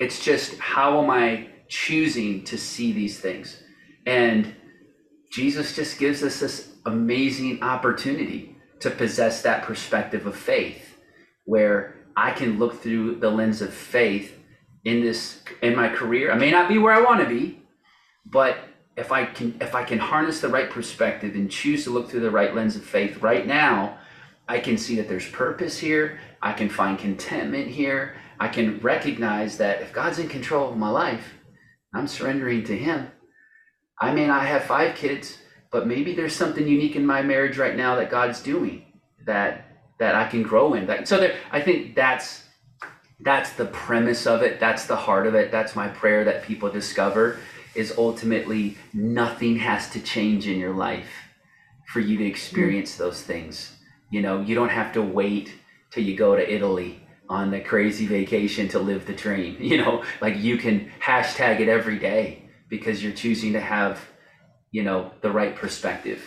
It's 0.00 0.24
just 0.24 0.58
how 0.58 1.00
am 1.00 1.10
I 1.10 1.46
choosing 1.68 2.42
to 2.46 2.58
see 2.58 2.90
these 2.90 3.20
things? 3.20 3.62
And 4.04 4.56
Jesus 5.30 5.76
just 5.76 6.00
gives 6.00 6.24
us 6.24 6.40
this 6.40 6.72
amazing 6.86 7.62
opportunity 7.62 8.51
to 8.82 8.90
possess 8.90 9.42
that 9.42 9.62
perspective 9.62 10.26
of 10.26 10.36
faith 10.36 10.98
where 11.44 11.96
I 12.16 12.32
can 12.32 12.58
look 12.58 12.82
through 12.82 13.16
the 13.16 13.30
lens 13.30 13.62
of 13.62 13.72
faith 13.72 14.38
in 14.84 15.00
this 15.00 15.42
in 15.62 15.76
my 15.76 15.88
career. 15.88 16.32
I 16.32 16.36
may 16.36 16.50
not 16.50 16.68
be 16.68 16.78
where 16.78 16.92
I 16.92 17.00
want 17.00 17.20
to 17.20 17.28
be, 17.28 17.62
but 18.26 18.58
if 18.96 19.12
I 19.12 19.24
can 19.24 19.56
if 19.60 19.74
I 19.74 19.84
can 19.84 19.98
harness 19.98 20.40
the 20.40 20.48
right 20.48 20.68
perspective 20.68 21.34
and 21.34 21.50
choose 21.50 21.84
to 21.84 21.90
look 21.90 22.10
through 22.10 22.20
the 22.20 22.30
right 22.30 22.54
lens 22.54 22.76
of 22.76 22.84
faith 22.84 23.22
right 23.22 23.46
now, 23.46 23.98
I 24.48 24.58
can 24.58 24.76
see 24.76 24.96
that 24.96 25.08
there's 25.08 25.28
purpose 25.28 25.78
here. 25.78 26.18
I 26.42 26.52
can 26.52 26.68
find 26.68 26.98
contentment 26.98 27.68
here. 27.68 28.16
I 28.40 28.48
can 28.48 28.80
recognize 28.80 29.58
that 29.58 29.80
if 29.80 29.92
God's 29.92 30.18
in 30.18 30.28
control 30.28 30.70
of 30.70 30.76
my 30.76 30.90
life, 30.90 31.34
I'm 31.94 32.08
surrendering 32.08 32.64
to 32.64 32.76
Him. 32.76 33.10
I 34.00 34.12
may 34.12 34.26
not 34.26 34.44
have 34.46 34.64
five 34.64 34.96
kids, 34.96 35.38
but 35.72 35.86
maybe 35.86 36.14
there's 36.14 36.36
something 36.36 36.68
unique 36.68 36.94
in 36.94 37.04
my 37.04 37.22
marriage 37.22 37.58
right 37.58 37.76
now 37.76 37.96
that 37.96 38.10
God's 38.10 38.40
doing 38.42 38.84
that 39.24 39.66
that 39.98 40.14
I 40.14 40.26
can 40.28 40.42
grow 40.42 40.74
in. 40.74 41.06
So 41.06 41.18
there, 41.18 41.36
I 41.50 41.60
think 41.60 41.94
that's 41.94 42.44
that's 43.20 43.52
the 43.52 43.66
premise 43.66 44.26
of 44.26 44.42
it. 44.42 44.60
That's 44.60 44.86
the 44.86 44.96
heart 44.96 45.26
of 45.26 45.34
it. 45.34 45.50
That's 45.50 45.76
my 45.76 45.88
prayer 45.88 46.24
that 46.24 46.44
people 46.44 46.70
discover 46.70 47.38
is 47.74 47.94
ultimately 47.96 48.76
nothing 48.92 49.56
has 49.56 49.88
to 49.90 50.00
change 50.00 50.46
in 50.46 50.58
your 50.58 50.74
life 50.74 51.08
for 51.86 52.00
you 52.00 52.18
to 52.18 52.24
experience 52.24 52.96
those 52.96 53.22
things. 53.22 53.76
You 54.10 54.22
know, 54.22 54.40
you 54.40 54.54
don't 54.54 54.70
have 54.70 54.92
to 54.94 55.02
wait 55.02 55.52
till 55.90 56.02
you 56.02 56.16
go 56.16 56.36
to 56.36 56.54
Italy 56.54 57.00
on 57.28 57.50
the 57.50 57.60
crazy 57.60 58.06
vacation 58.06 58.68
to 58.68 58.78
live 58.78 59.06
the 59.06 59.14
dream. 59.14 59.56
You 59.60 59.78
know, 59.78 60.04
like 60.20 60.36
you 60.36 60.58
can 60.58 60.90
hashtag 61.00 61.60
it 61.60 61.68
every 61.68 61.98
day 61.98 62.50
because 62.68 63.02
you're 63.02 63.12
choosing 63.12 63.52
to 63.54 63.60
have, 63.60 64.00
you 64.72 64.82
know, 64.82 65.12
the 65.20 65.30
right 65.30 65.54
perspective. 65.54 66.24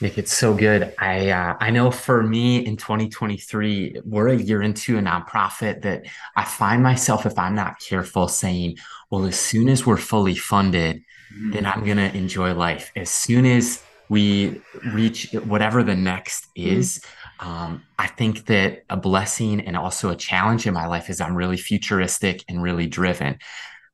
Nick, 0.00 0.18
it's 0.18 0.32
so 0.32 0.52
good. 0.52 0.94
I 0.98 1.30
uh, 1.30 1.56
I 1.58 1.70
know 1.70 1.90
for 1.90 2.22
me 2.22 2.66
in 2.66 2.76
2023, 2.76 4.02
we're 4.04 4.28
a 4.28 4.36
year 4.36 4.60
into 4.60 4.98
a 4.98 5.00
nonprofit 5.00 5.80
that 5.82 6.04
I 6.36 6.44
find 6.44 6.82
myself, 6.82 7.24
if 7.24 7.38
I'm 7.38 7.54
not 7.54 7.80
careful, 7.80 8.28
saying, 8.28 8.76
well, 9.10 9.24
as 9.24 9.40
soon 9.40 9.70
as 9.70 9.86
we're 9.86 9.96
fully 9.96 10.34
funded, 10.34 11.02
mm-hmm. 11.32 11.52
then 11.52 11.64
I'm 11.64 11.86
gonna 11.86 12.10
enjoy 12.12 12.52
life. 12.52 12.92
As 12.94 13.08
soon 13.08 13.46
as 13.46 13.82
we 14.10 14.60
reach 14.92 15.32
whatever 15.46 15.82
the 15.82 15.96
next 15.96 16.54
mm-hmm. 16.54 16.78
is, 16.78 16.98
mm-hmm. 17.40 17.48
um, 17.48 17.82
I 17.98 18.08
think 18.08 18.46
that 18.46 18.84
a 18.90 18.98
blessing 18.98 19.62
and 19.62 19.78
also 19.78 20.10
a 20.10 20.16
challenge 20.16 20.66
in 20.66 20.74
my 20.74 20.86
life 20.86 21.08
is 21.08 21.22
I'm 21.22 21.34
really 21.34 21.56
futuristic 21.56 22.44
and 22.50 22.62
really 22.62 22.86
driven. 22.86 23.38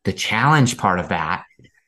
The 0.03 0.13
challenge 0.13 0.79
part 0.79 0.99
of 0.99 1.11
that 1.11 1.45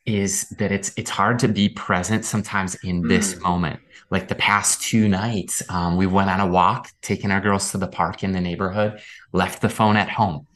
is 0.06 0.48
that 0.58 0.70
it's 0.70 0.92
it's 0.96 1.10
hard 1.10 1.38
to 1.38 1.48
be 1.48 1.68
present 1.68 2.24
sometimes 2.24 2.74
in 2.76 3.02
this 3.02 3.34
mm. 3.34 3.42
moment. 3.42 3.80
Like 4.10 4.28
the 4.28 4.34
past 4.34 4.82
two 4.82 5.08
nights 5.08 5.62
um, 5.70 5.96
we 5.96 6.06
went 6.06 6.30
on 6.30 6.40
a 6.40 6.46
walk 6.46 6.90
taking 7.00 7.30
our 7.30 7.40
girls 7.40 7.70
to 7.72 7.78
the 7.78 7.88
park 7.88 8.22
in 8.22 8.32
the 8.32 8.40
neighborhood 8.40 9.00
left 9.32 9.62
the 9.62 9.68
phone 9.68 9.96
at 9.96 10.08
home. 10.08 10.46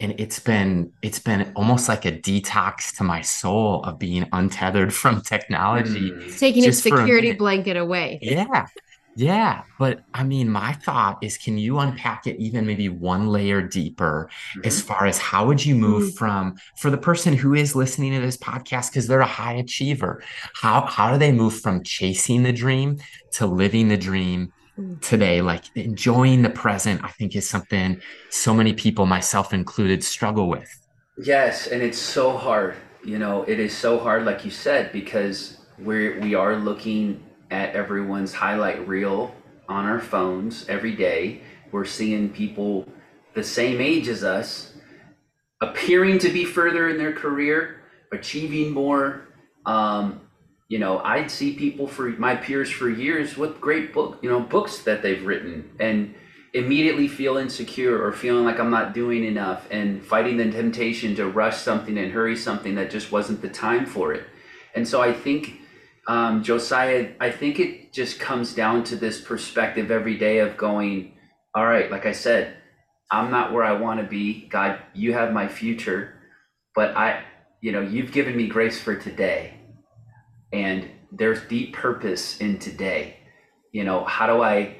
And 0.00 0.18
it's 0.18 0.38
been 0.38 0.92
it's 1.02 1.18
been 1.18 1.52
almost 1.54 1.88
like 1.88 2.04
a 2.04 2.12
detox 2.12 2.96
to 2.96 3.04
my 3.04 3.20
soul 3.20 3.84
of 3.84 3.98
being 3.98 4.26
untethered 4.32 4.92
from 5.02 5.20
technology 5.20 6.10
mm. 6.10 6.38
taking 6.38 6.64
its 6.64 6.82
security 6.82 7.32
blanket 7.32 7.76
away. 7.76 8.18
Yeah 8.22 8.66
yeah, 9.16 9.62
but 9.78 10.04
I 10.12 10.24
mean, 10.24 10.48
my 10.48 10.72
thought 10.72 11.18
is 11.22 11.38
can 11.38 11.56
you 11.56 11.78
unpack 11.78 12.26
it 12.26 12.36
even 12.38 12.66
maybe 12.66 12.88
one 12.88 13.28
layer 13.28 13.62
deeper 13.62 14.28
mm-hmm. 14.28 14.66
as 14.66 14.80
far 14.80 15.06
as 15.06 15.18
how 15.18 15.46
would 15.46 15.64
you 15.64 15.76
move 15.76 16.08
mm-hmm. 16.08 16.16
from 16.16 16.56
for 16.78 16.90
the 16.90 16.98
person 16.98 17.32
who 17.32 17.54
is 17.54 17.76
listening 17.76 18.12
to 18.12 18.20
this 18.20 18.36
podcast 18.36 18.90
because 18.90 19.06
they're 19.06 19.20
a 19.20 19.26
high 19.26 19.54
achiever, 19.54 20.22
how 20.54 20.84
how 20.86 21.12
do 21.12 21.18
they 21.18 21.30
move 21.30 21.60
from 21.60 21.84
chasing 21.84 22.42
the 22.42 22.52
dream 22.52 22.98
to 23.32 23.46
living 23.46 23.88
the 23.88 23.96
dream 23.96 24.52
mm. 24.76 25.00
today? 25.00 25.40
Like 25.42 25.64
enjoying 25.76 26.42
the 26.42 26.50
present, 26.50 27.04
I 27.04 27.08
think 27.08 27.36
is 27.36 27.48
something 27.48 28.00
so 28.30 28.52
many 28.52 28.72
people, 28.72 29.06
myself 29.06 29.54
included, 29.54 30.02
struggle 30.02 30.48
with. 30.48 30.68
Yes, 31.18 31.68
and 31.68 31.82
it's 31.82 31.98
so 31.98 32.36
hard. 32.36 32.74
You 33.04 33.18
know, 33.18 33.44
it 33.44 33.60
is 33.60 33.76
so 33.76 34.00
hard, 34.00 34.24
like 34.24 34.44
you 34.44 34.50
said, 34.50 34.90
because 34.90 35.58
we're 35.78 36.18
we 36.20 36.34
are 36.34 36.56
looking 36.56 37.22
at 37.54 37.76
everyone's 37.76 38.34
highlight 38.34 38.86
reel 38.88 39.32
on 39.68 39.84
our 39.84 40.00
phones 40.00 40.68
every 40.68 40.96
day. 40.96 41.40
We're 41.70 41.84
seeing 41.84 42.30
people 42.30 42.88
the 43.34 43.44
same 43.44 43.80
age 43.80 44.08
as 44.08 44.24
us 44.24 44.74
appearing 45.60 46.18
to 46.18 46.30
be 46.30 46.44
further 46.44 46.88
in 46.88 46.98
their 46.98 47.12
career, 47.12 47.80
achieving 48.12 48.72
more. 48.72 49.28
Um, 49.66 50.20
you 50.68 50.80
know, 50.80 50.98
I'd 50.98 51.30
see 51.30 51.54
people 51.54 51.86
for 51.86 52.08
my 52.08 52.34
peers 52.34 52.70
for 52.70 52.90
years 52.90 53.36
with 53.36 53.60
great 53.60 53.92
book, 53.94 54.18
you 54.20 54.28
know, 54.28 54.40
books 54.40 54.78
that 54.82 55.02
they've 55.02 55.24
written 55.24 55.70
and 55.78 56.14
immediately 56.54 57.06
feel 57.06 57.36
insecure 57.36 58.02
or 58.02 58.12
feeling 58.12 58.44
like 58.44 58.58
I'm 58.58 58.70
not 58.70 58.94
doing 58.94 59.24
enough 59.24 59.68
and 59.70 60.04
fighting 60.04 60.38
the 60.38 60.50
temptation 60.50 61.14
to 61.16 61.28
rush 61.28 61.58
something 61.58 61.96
and 61.98 62.12
hurry 62.12 62.36
something 62.36 62.74
that 62.74 62.90
just 62.90 63.12
wasn't 63.12 63.42
the 63.42 63.48
time 63.48 63.86
for 63.86 64.12
it. 64.12 64.24
And 64.74 64.86
so 64.86 65.00
I 65.00 65.12
think 65.12 65.60
um, 66.06 66.42
Josiah, 66.42 67.12
I 67.20 67.30
think 67.30 67.58
it 67.58 67.92
just 67.92 68.18
comes 68.18 68.54
down 68.54 68.84
to 68.84 68.96
this 68.96 69.20
perspective 69.20 69.90
every 69.90 70.18
day 70.18 70.38
of 70.38 70.56
going, 70.56 71.14
all 71.54 71.66
right, 71.66 71.90
like 71.90 72.06
I 72.06 72.12
said, 72.12 72.56
I'm 73.10 73.30
not 73.30 73.52
where 73.52 73.64
I 73.64 73.72
want 73.72 74.00
to 74.00 74.06
be. 74.06 74.48
God, 74.48 74.80
you 74.92 75.12
have 75.12 75.32
my 75.32 75.48
future, 75.48 76.14
but 76.74 76.96
I, 76.96 77.24
you 77.60 77.72
know, 77.72 77.80
you've 77.80 78.12
given 78.12 78.36
me 78.36 78.48
grace 78.48 78.80
for 78.80 78.96
today. 78.96 79.54
And 80.52 80.90
there's 81.12 81.40
deep 81.42 81.74
purpose 81.74 82.38
in 82.38 82.58
today. 82.58 83.18
You 83.72 83.84
know, 83.84 84.04
how 84.04 84.26
do 84.26 84.42
I 84.42 84.76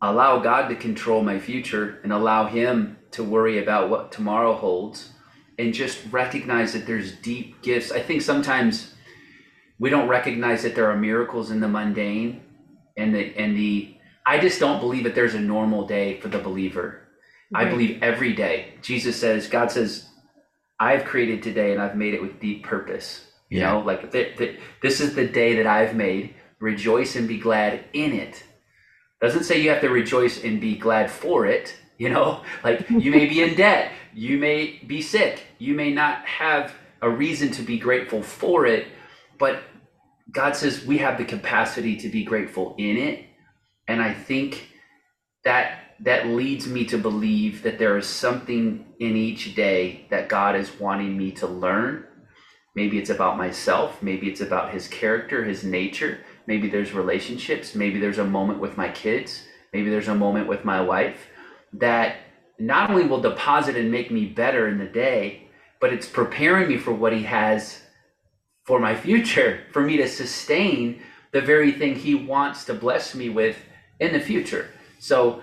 allow 0.00 0.38
God 0.40 0.68
to 0.68 0.74
control 0.74 1.22
my 1.22 1.38
future 1.38 2.00
and 2.02 2.12
allow 2.12 2.46
Him 2.46 2.98
to 3.12 3.22
worry 3.22 3.62
about 3.62 3.90
what 3.90 4.10
tomorrow 4.10 4.54
holds 4.54 5.10
and 5.58 5.72
just 5.72 6.00
recognize 6.10 6.72
that 6.72 6.86
there's 6.86 7.12
deep 7.12 7.62
gifts? 7.62 7.92
I 7.92 8.00
think 8.00 8.22
sometimes 8.22 8.91
we 9.82 9.90
don't 9.90 10.06
recognize 10.06 10.62
that 10.62 10.76
there 10.76 10.88
are 10.88 10.96
miracles 10.96 11.50
in 11.50 11.58
the 11.58 11.66
mundane 11.66 12.40
and 12.96 13.12
the 13.12 13.36
and 13.36 13.56
the 13.56 13.96
I 14.24 14.38
just 14.38 14.60
don't 14.60 14.78
believe 14.78 15.02
that 15.02 15.16
there's 15.16 15.34
a 15.34 15.40
normal 15.40 15.88
day 15.88 16.20
for 16.20 16.28
the 16.28 16.38
believer. 16.38 17.00
Right. 17.52 17.66
I 17.66 17.70
believe 17.70 18.00
every 18.00 18.32
day. 18.32 18.74
Jesus 18.80 19.16
says, 19.16 19.48
God 19.48 19.72
says, 19.72 20.06
I've 20.78 21.04
created 21.04 21.42
today 21.42 21.72
and 21.72 21.82
I've 21.82 21.96
made 21.96 22.14
it 22.14 22.22
with 22.22 22.38
deep 22.38 22.62
purpose. 22.62 23.26
You 23.50 23.58
yeah. 23.58 23.72
know, 23.72 23.80
like 23.80 24.12
th- 24.12 24.38
th- 24.38 24.60
this 24.82 25.00
is 25.00 25.16
the 25.16 25.26
day 25.26 25.56
that 25.56 25.66
I've 25.66 25.96
made. 25.96 26.36
Rejoice 26.60 27.16
and 27.16 27.26
be 27.26 27.38
glad 27.38 27.84
in 27.92 28.12
it. 28.12 28.44
Doesn't 29.20 29.42
say 29.42 29.60
you 29.60 29.70
have 29.70 29.80
to 29.80 29.88
rejoice 29.88 30.44
and 30.44 30.60
be 30.60 30.76
glad 30.76 31.10
for 31.10 31.44
it. 31.44 31.74
You 31.98 32.10
know, 32.10 32.44
like 32.62 32.88
you 32.88 33.10
may 33.10 33.26
be 33.26 33.42
in 33.42 33.56
debt, 33.66 33.90
you 34.14 34.38
may 34.38 34.80
be 34.86 35.02
sick, 35.02 35.42
you 35.58 35.74
may 35.74 35.92
not 35.92 36.24
have 36.24 36.72
a 37.00 37.10
reason 37.10 37.50
to 37.50 37.62
be 37.62 37.80
grateful 37.80 38.22
for 38.22 38.64
it, 38.64 38.86
but 39.40 39.64
God 40.32 40.56
says 40.56 40.84
we 40.84 40.98
have 40.98 41.18
the 41.18 41.24
capacity 41.24 41.96
to 41.96 42.08
be 42.08 42.24
grateful 42.24 42.74
in 42.78 42.96
it. 42.96 43.26
And 43.86 44.00
I 44.00 44.14
think 44.14 44.68
that 45.44 45.78
that 46.00 46.26
leads 46.26 46.66
me 46.66 46.84
to 46.86 46.98
believe 46.98 47.62
that 47.62 47.78
there 47.78 47.96
is 47.96 48.06
something 48.06 48.86
in 48.98 49.16
each 49.16 49.54
day 49.54 50.06
that 50.10 50.28
God 50.28 50.56
is 50.56 50.80
wanting 50.80 51.16
me 51.16 51.30
to 51.32 51.46
learn. 51.46 52.04
Maybe 52.74 52.98
it's 52.98 53.10
about 53.10 53.36
myself, 53.36 54.02
maybe 54.02 54.28
it's 54.28 54.40
about 54.40 54.72
his 54.72 54.88
character, 54.88 55.44
his 55.44 55.62
nature, 55.62 56.20
maybe 56.46 56.70
there's 56.70 56.92
relationships, 56.92 57.74
maybe 57.74 58.00
there's 58.00 58.18
a 58.18 58.24
moment 58.24 58.60
with 58.60 58.78
my 58.78 58.88
kids, 58.88 59.42
maybe 59.72 59.90
there's 59.90 60.08
a 60.08 60.14
moment 60.14 60.48
with 60.48 60.64
my 60.64 60.80
wife 60.80 61.26
that 61.74 62.16
not 62.58 62.90
only 62.90 63.04
will 63.04 63.20
deposit 63.20 63.76
and 63.76 63.90
make 63.90 64.10
me 64.10 64.24
better 64.24 64.68
in 64.68 64.78
the 64.78 64.86
day, 64.86 65.48
but 65.80 65.92
it's 65.92 66.08
preparing 66.08 66.68
me 66.68 66.78
for 66.78 66.92
what 66.92 67.12
he 67.12 67.24
has 67.24 67.82
for 68.64 68.78
my 68.78 68.94
future, 68.94 69.64
for 69.72 69.82
me 69.82 69.96
to 69.96 70.08
sustain 70.08 71.02
the 71.32 71.40
very 71.40 71.72
thing 71.72 71.94
He 71.94 72.14
wants 72.14 72.64
to 72.66 72.74
bless 72.74 73.14
me 73.14 73.28
with 73.28 73.56
in 74.00 74.12
the 74.12 74.20
future. 74.20 74.70
So 74.98 75.42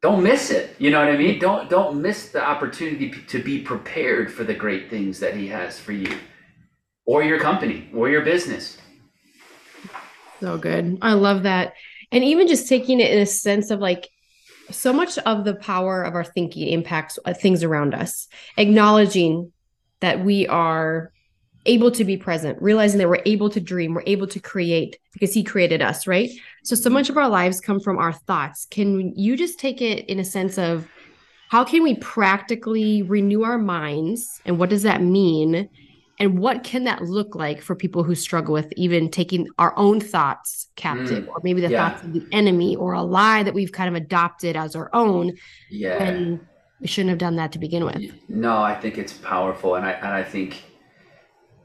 don't 0.00 0.22
miss 0.22 0.50
it. 0.50 0.76
You 0.78 0.90
know 0.90 1.00
what 1.00 1.12
I 1.12 1.16
mean? 1.16 1.38
Don't 1.38 1.68
don't 1.68 2.00
miss 2.00 2.30
the 2.30 2.42
opportunity 2.42 3.10
to 3.10 3.42
be 3.42 3.60
prepared 3.60 4.32
for 4.32 4.44
the 4.44 4.54
great 4.54 4.88
things 4.88 5.18
that 5.20 5.34
He 5.34 5.48
has 5.48 5.78
for 5.78 5.92
you, 5.92 6.16
or 7.04 7.22
your 7.22 7.40
company, 7.40 7.90
or 7.94 8.08
your 8.08 8.22
business. 8.22 8.78
So 10.40 10.56
good. 10.56 10.98
I 11.02 11.14
love 11.14 11.42
that. 11.42 11.74
And 12.12 12.22
even 12.22 12.46
just 12.46 12.68
taking 12.68 13.00
it 13.00 13.10
in 13.10 13.18
a 13.18 13.26
sense 13.26 13.70
of 13.70 13.80
like 13.80 14.08
so 14.70 14.92
much 14.92 15.18
of 15.18 15.44
the 15.44 15.54
power 15.54 16.02
of 16.02 16.14
our 16.14 16.24
thinking 16.24 16.68
impacts 16.68 17.18
uh, 17.24 17.34
things 17.34 17.64
around 17.64 17.94
us, 17.94 18.28
acknowledging 18.56 19.52
that 20.00 20.24
we 20.24 20.46
are 20.46 21.12
able 21.68 21.90
to 21.92 22.04
be 22.04 22.16
present, 22.16 22.60
realizing 22.60 22.98
that 22.98 23.08
we're 23.08 23.22
able 23.26 23.50
to 23.50 23.60
dream, 23.60 23.94
we're 23.94 24.02
able 24.06 24.26
to 24.26 24.40
create 24.40 24.98
because 25.12 25.32
He 25.32 25.44
created 25.44 25.80
us, 25.80 26.06
right? 26.06 26.30
So, 26.64 26.74
so 26.74 26.90
much 26.90 27.08
of 27.08 27.16
our 27.16 27.28
lives 27.28 27.60
come 27.60 27.78
from 27.78 27.98
our 27.98 28.12
thoughts. 28.12 28.66
Can 28.66 29.14
you 29.14 29.36
just 29.36 29.60
take 29.60 29.80
it 29.80 30.06
in 30.06 30.18
a 30.18 30.24
sense 30.24 30.58
of 30.58 30.88
how 31.48 31.64
can 31.64 31.82
we 31.82 31.94
practically 31.96 33.02
renew 33.02 33.42
our 33.42 33.58
minds 33.58 34.40
and 34.44 34.58
what 34.58 34.70
does 34.70 34.82
that 34.82 35.00
mean? 35.02 35.68
And 36.20 36.40
what 36.40 36.64
can 36.64 36.84
that 36.84 37.02
look 37.02 37.36
like 37.36 37.62
for 37.62 37.76
people 37.76 38.02
who 38.02 38.16
struggle 38.16 38.52
with 38.52 38.72
even 38.76 39.08
taking 39.08 39.46
our 39.56 39.72
own 39.78 40.00
thoughts 40.00 40.66
captive, 40.74 41.24
mm, 41.24 41.28
or 41.28 41.40
maybe 41.44 41.60
the 41.60 41.70
yeah. 41.70 41.90
thoughts 41.90 42.04
of 42.04 42.12
the 42.12 42.26
enemy, 42.32 42.74
or 42.74 42.92
a 42.92 43.02
lie 43.02 43.44
that 43.44 43.54
we've 43.54 43.70
kind 43.70 43.88
of 43.88 43.94
adopted 43.94 44.56
as 44.56 44.74
our 44.74 44.90
own? 44.92 45.36
Yeah. 45.70 46.02
And 46.02 46.40
we 46.80 46.88
shouldn't 46.88 47.10
have 47.10 47.18
done 47.18 47.36
that 47.36 47.52
to 47.52 47.58
begin 47.58 47.84
with. 47.84 48.12
No, 48.28 48.58
I 48.58 48.74
think 48.74 48.98
it's 48.98 49.12
powerful, 49.12 49.76
and 49.76 49.86
I 49.86 49.92
and 49.92 50.08
I 50.08 50.24
think 50.24 50.64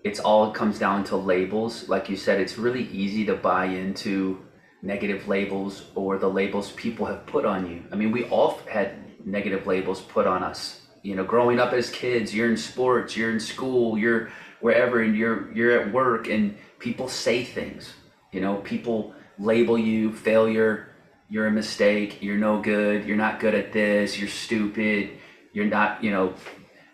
it's 0.04 0.20
all 0.20 0.52
comes 0.52 0.78
down 0.78 1.04
to 1.06 1.16
labels. 1.16 1.88
Like 1.88 2.10
you 2.10 2.18
said, 2.18 2.42
it's 2.42 2.58
really 2.58 2.88
easy 2.90 3.26
to 3.26 3.36
buy 3.36 3.66
into 3.66 4.44
negative 4.82 5.28
labels 5.28 5.86
or 5.96 6.18
the 6.18 6.28
labels 6.28 6.72
people 6.74 7.06
have 7.06 7.26
put 7.26 7.46
on 7.46 7.70
you. 7.70 7.84
I 7.92 7.96
mean, 7.96 8.12
we 8.12 8.26
all 8.26 8.60
had 8.70 8.98
negative 9.26 9.66
labels 9.66 10.02
put 10.02 10.28
on 10.28 10.44
us. 10.44 10.82
You 11.04 11.16
know, 11.16 11.24
growing 11.24 11.60
up 11.60 11.74
as 11.74 11.90
kids, 11.90 12.36
you're 12.36 12.50
in 12.50 12.58
sports, 12.58 13.16
you're 13.16 13.32
in 13.32 13.40
school, 13.40 13.98
you're 13.98 14.30
wherever, 14.62 15.02
and 15.02 15.18
you're 15.18 15.52
you're 15.54 15.80
at 15.80 15.92
work, 15.92 16.30
and 16.30 16.58
people 16.80 17.10
say 17.10 17.44
things. 17.44 17.94
You 18.32 18.40
know, 18.40 18.56
people 18.58 19.14
label 19.38 19.78
you 19.78 20.14
failure. 20.14 20.90
You're 21.30 21.48
a 21.48 21.52
mistake. 21.52 22.22
You're 22.22 22.38
no 22.38 22.62
good. 22.62 23.06
You're 23.06 23.18
not 23.18 23.40
good 23.40 23.54
at 23.54 23.74
this. 23.74 24.18
You're 24.18 24.30
stupid. 24.30 25.12
You're 25.52 25.66
not. 25.66 26.02
You 26.04 26.12
know, 26.12 26.34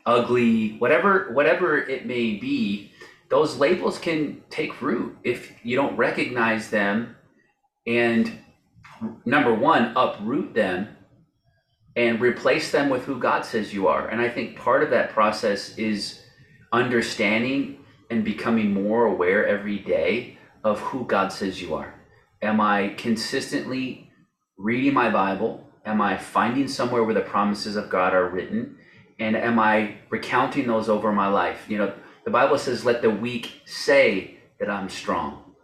ugly. 0.07 0.77
Whatever 0.77 1.31
whatever 1.33 1.77
it 1.77 2.07
may 2.07 2.33
be 2.33 2.91
those 3.29 3.57
labels 3.57 3.99
can 3.99 4.43
take 4.49 4.81
root 4.81 5.17
if 5.23 5.53
you 5.63 5.75
don't 5.75 5.95
recognize 5.97 6.69
them 6.69 7.15
and 7.87 8.31
number 9.25 9.53
one 9.53 9.93
uproot 9.95 10.53
them 10.53 10.87
and 11.95 12.21
replace 12.21 12.71
them 12.71 12.89
with 12.89 13.03
who 13.03 13.19
god 13.19 13.45
says 13.45 13.73
you 13.73 13.87
are 13.87 14.07
and 14.07 14.21
i 14.21 14.29
think 14.29 14.57
part 14.57 14.83
of 14.83 14.89
that 14.89 15.11
process 15.11 15.77
is 15.77 16.21
understanding 16.71 17.77
and 18.09 18.23
becoming 18.23 18.73
more 18.73 19.05
aware 19.05 19.47
every 19.47 19.79
day 19.79 20.37
of 20.63 20.79
who 20.79 21.05
god 21.05 21.31
says 21.31 21.61
you 21.61 21.73
are 21.73 21.99
am 22.41 22.61
I 22.61 22.89
consistently 22.97 24.11
reading 24.57 24.93
my 24.93 25.09
Bible? 25.09 25.69
Am 25.85 26.01
I 26.01 26.17
finding 26.17 26.67
somewhere 26.67 27.03
where 27.03 27.13
the 27.13 27.21
promises 27.21 27.75
of 27.75 27.89
God 27.89 28.13
are 28.13 28.29
written? 28.29 28.77
And 29.19 29.35
am 29.35 29.59
I 29.59 29.95
recounting 30.09 30.67
those 30.67 30.89
over 30.89 31.11
my 31.11 31.27
life? 31.27 31.65
You 31.67 31.79
know, 31.79 31.93
the 32.25 32.31
Bible 32.31 32.57
says, 32.57 32.85
let 32.85 33.01
the 33.01 33.09
weak 33.09 33.61
say 33.65 34.37
that 34.59 34.69
I'm 34.69 34.89
strong, 34.89 35.55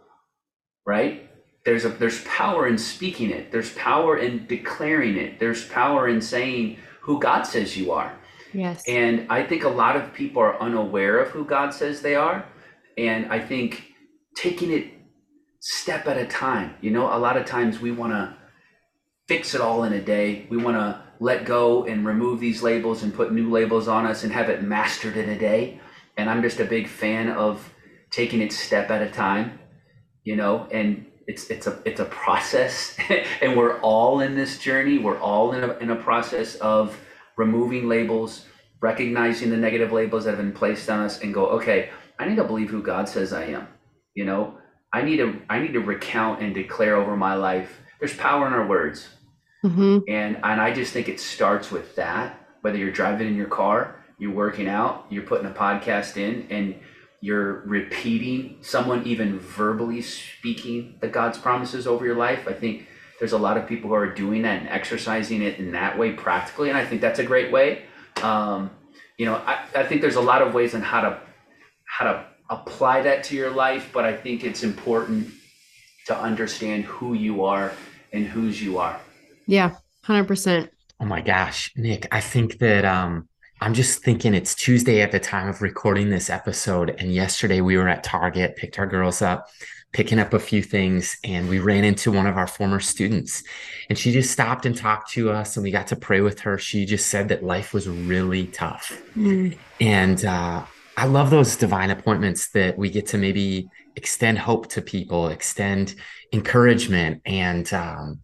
right? 0.84 1.30
There's 1.64 1.84
a 1.84 1.88
there's 1.88 2.22
power 2.24 2.66
in 2.66 2.78
speaking 2.78 3.30
it. 3.30 3.50
There's 3.50 3.72
power 3.72 4.16
in 4.16 4.46
declaring 4.46 5.16
it. 5.16 5.40
There's 5.40 5.64
power 5.66 6.08
in 6.08 6.20
saying 6.20 6.78
who 7.00 7.18
God 7.20 7.42
says 7.42 7.76
you 7.76 7.92
are. 7.92 8.16
Yes. 8.52 8.84
And 8.86 9.26
I 9.30 9.42
think 9.42 9.64
a 9.64 9.68
lot 9.68 9.96
of 9.96 10.14
people 10.14 10.40
are 10.42 10.60
unaware 10.60 11.18
of 11.18 11.30
who 11.30 11.44
God 11.44 11.74
says 11.74 12.00
they 12.00 12.14
are. 12.14 12.46
And 12.96 13.30
I 13.30 13.40
think 13.40 13.94
taking 14.36 14.70
it 14.70 14.92
step 15.60 16.06
at 16.06 16.16
a 16.16 16.26
time, 16.26 16.74
you 16.80 16.90
know, 16.90 17.14
a 17.14 17.18
lot 17.18 17.36
of 17.36 17.44
times 17.46 17.80
we 17.80 17.90
want 17.90 18.12
to 18.12 18.34
fix 19.26 19.54
it 19.54 19.60
all 19.60 19.82
in 19.84 19.92
a 19.92 20.00
day. 20.00 20.46
We 20.48 20.56
want 20.56 20.76
to 20.76 21.02
let 21.18 21.44
go 21.44 21.84
and 21.84 22.06
remove 22.06 22.40
these 22.40 22.62
labels 22.62 23.02
and 23.02 23.12
put 23.12 23.32
new 23.32 23.50
labels 23.50 23.88
on 23.88 24.06
us 24.06 24.22
and 24.22 24.32
have 24.32 24.48
it 24.48 24.62
mastered 24.62 25.16
in 25.16 25.28
a 25.28 25.38
day. 25.38 25.80
And 26.16 26.30
I'm 26.30 26.42
just 26.42 26.60
a 26.60 26.64
big 26.64 26.88
fan 26.88 27.28
of 27.28 27.72
taking 28.10 28.40
it 28.40 28.52
step 28.52 28.90
at 28.90 29.02
a 29.02 29.10
time, 29.10 29.58
you 30.24 30.36
know, 30.36 30.66
and 30.70 31.06
it's 31.26 31.50
it's 31.50 31.66
a 31.66 31.80
it's 31.84 32.00
a 32.00 32.04
process 32.04 32.96
and 33.42 33.56
we're 33.56 33.80
all 33.80 34.20
in 34.20 34.34
this 34.34 34.58
journey. 34.58 34.98
We're 34.98 35.18
all 35.18 35.52
in 35.52 35.64
a, 35.64 35.72
in 35.78 35.90
a 35.90 35.96
process 35.96 36.54
of 36.56 36.98
removing 37.36 37.88
labels, 37.88 38.46
recognizing 38.80 39.50
the 39.50 39.56
negative 39.56 39.92
labels 39.92 40.24
that 40.24 40.30
have 40.30 40.38
been 40.38 40.52
placed 40.52 40.88
on 40.88 41.00
us 41.00 41.20
and 41.20 41.34
go, 41.34 41.46
okay, 41.48 41.90
I 42.18 42.26
need 42.26 42.36
to 42.36 42.44
believe 42.44 42.70
who 42.70 42.82
God 42.82 43.08
says 43.08 43.32
I 43.32 43.46
am. 43.46 43.68
You 44.14 44.24
know, 44.24 44.58
I 44.92 45.02
need 45.02 45.18
to 45.18 45.40
I 45.50 45.58
need 45.58 45.72
to 45.74 45.80
recount 45.80 46.42
and 46.42 46.54
declare 46.54 46.96
over 46.96 47.16
my 47.16 47.34
life. 47.34 47.80
There's 47.98 48.16
power 48.16 48.46
in 48.46 48.52
our 48.52 48.66
words. 48.66 49.08
Mm-hmm. 49.64 49.98
And 50.08 50.36
and 50.42 50.60
I 50.60 50.72
just 50.72 50.92
think 50.92 51.08
it 51.08 51.20
starts 51.20 51.70
with 51.70 51.96
that. 51.96 52.40
Whether 52.62 52.78
you're 52.78 52.92
driving 52.92 53.28
in 53.28 53.36
your 53.36 53.48
car, 53.48 53.95
you're 54.18 54.32
working 54.32 54.68
out, 54.68 55.06
you're 55.10 55.24
putting 55.24 55.46
a 55.46 55.52
podcast 55.52 56.16
in, 56.16 56.46
and 56.50 56.74
you're 57.20 57.60
repeating 57.66 58.58
someone 58.60 59.06
even 59.06 59.38
verbally 59.38 60.02
speaking 60.02 60.96
the 61.00 61.08
God's 61.08 61.38
promises 61.38 61.86
over 61.86 62.04
your 62.04 62.16
life. 62.16 62.46
I 62.46 62.52
think 62.52 62.86
there's 63.18 63.32
a 63.32 63.38
lot 63.38 63.56
of 63.56 63.66
people 63.66 63.88
who 63.88 63.94
are 63.94 64.12
doing 64.12 64.42
that 64.42 64.60
and 64.60 64.68
exercising 64.68 65.42
it 65.42 65.58
in 65.58 65.72
that 65.72 65.98
way 65.98 66.12
practically, 66.12 66.68
and 66.68 66.78
I 66.78 66.84
think 66.84 67.00
that's 67.00 67.18
a 67.18 67.24
great 67.24 67.50
way. 67.50 67.82
Um, 68.22 68.70
you 69.18 69.26
know, 69.26 69.36
I, 69.36 69.64
I 69.74 69.84
think 69.84 70.02
there's 70.02 70.16
a 70.16 70.20
lot 70.20 70.42
of 70.42 70.54
ways 70.54 70.74
on 70.74 70.82
how 70.82 71.00
to 71.00 71.20
how 71.84 72.12
to 72.12 72.26
apply 72.50 73.02
that 73.02 73.24
to 73.24 73.36
your 73.36 73.50
life, 73.50 73.90
but 73.92 74.04
I 74.04 74.14
think 74.14 74.44
it's 74.44 74.62
important 74.62 75.28
to 76.06 76.16
understand 76.16 76.84
who 76.84 77.14
you 77.14 77.44
are 77.44 77.72
and 78.12 78.26
whose 78.26 78.62
you 78.62 78.78
are. 78.78 79.00
Yeah, 79.46 79.74
hundred 80.02 80.26
percent. 80.28 80.70
Oh 81.00 81.04
my 81.04 81.20
gosh, 81.20 81.72
Nick, 81.76 82.06
I 82.12 82.20
think 82.20 82.58
that 82.58 82.84
um 82.84 83.28
I'm 83.60 83.72
just 83.72 84.02
thinking 84.02 84.34
it's 84.34 84.54
Tuesday 84.54 85.00
at 85.00 85.12
the 85.12 85.20
time 85.20 85.48
of 85.48 85.62
recording 85.62 86.10
this 86.10 86.28
episode. 86.28 86.94
And 86.98 87.12
yesterday 87.12 87.62
we 87.62 87.78
were 87.78 87.88
at 87.88 88.04
Target, 88.04 88.54
picked 88.56 88.78
our 88.78 88.86
girls 88.86 89.22
up, 89.22 89.48
picking 89.92 90.18
up 90.18 90.34
a 90.34 90.38
few 90.38 90.62
things, 90.62 91.16
and 91.24 91.48
we 91.48 91.58
ran 91.58 91.82
into 91.82 92.12
one 92.12 92.26
of 92.26 92.36
our 92.36 92.46
former 92.46 92.80
students. 92.80 93.42
And 93.88 93.98
she 93.98 94.12
just 94.12 94.30
stopped 94.30 94.66
and 94.66 94.76
talked 94.76 95.10
to 95.12 95.30
us, 95.30 95.56
and 95.56 95.64
we 95.64 95.70
got 95.70 95.86
to 95.86 95.96
pray 95.96 96.20
with 96.20 96.40
her. 96.40 96.58
She 96.58 96.84
just 96.84 97.08
said 97.08 97.28
that 97.28 97.42
life 97.42 97.72
was 97.72 97.88
really 97.88 98.48
tough. 98.48 99.00
Mm. 99.16 99.56
And 99.80 100.22
uh, 100.26 100.64
I 100.98 101.06
love 101.06 101.30
those 101.30 101.56
divine 101.56 101.90
appointments 101.90 102.50
that 102.50 102.76
we 102.76 102.90
get 102.90 103.06
to 103.08 103.18
maybe 103.18 103.70
extend 103.96 104.38
hope 104.38 104.68
to 104.68 104.82
people, 104.82 105.28
extend 105.28 105.94
encouragement, 106.30 107.22
and 107.24 107.72
um, 107.72 108.20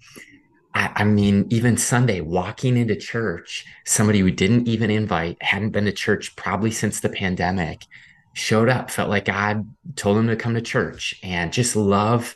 I, 0.75 0.93
I, 0.97 1.05
mean, 1.05 1.47
even 1.51 1.77
Sunday, 1.77 2.21
walking 2.21 2.77
into 2.77 2.97
church, 2.97 3.67
somebody 3.85 4.21
who 4.21 4.31
didn't 4.31 4.69
even 4.69 4.91
invite, 4.91 5.43
hadn't 5.43 5.71
been 5.71 5.85
to 5.85 5.93
church 5.93 6.35
probably 6.37 6.71
since 6.71 7.01
the 7.01 7.09
pandemic, 7.09 7.87
showed 8.33 8.69
up, 8.69 8.91
felt 8.91 9.11
like 9.11 9.27
God 9.27 9.67
told 9.97 10.17
them 10.17 10.29
to 10.29 10.37
come 10.37 10.55
to 10.55 10.63
church, 10.63 11.15
and 11.23 11.53
just 11.53 11.77
love 11.77 12.35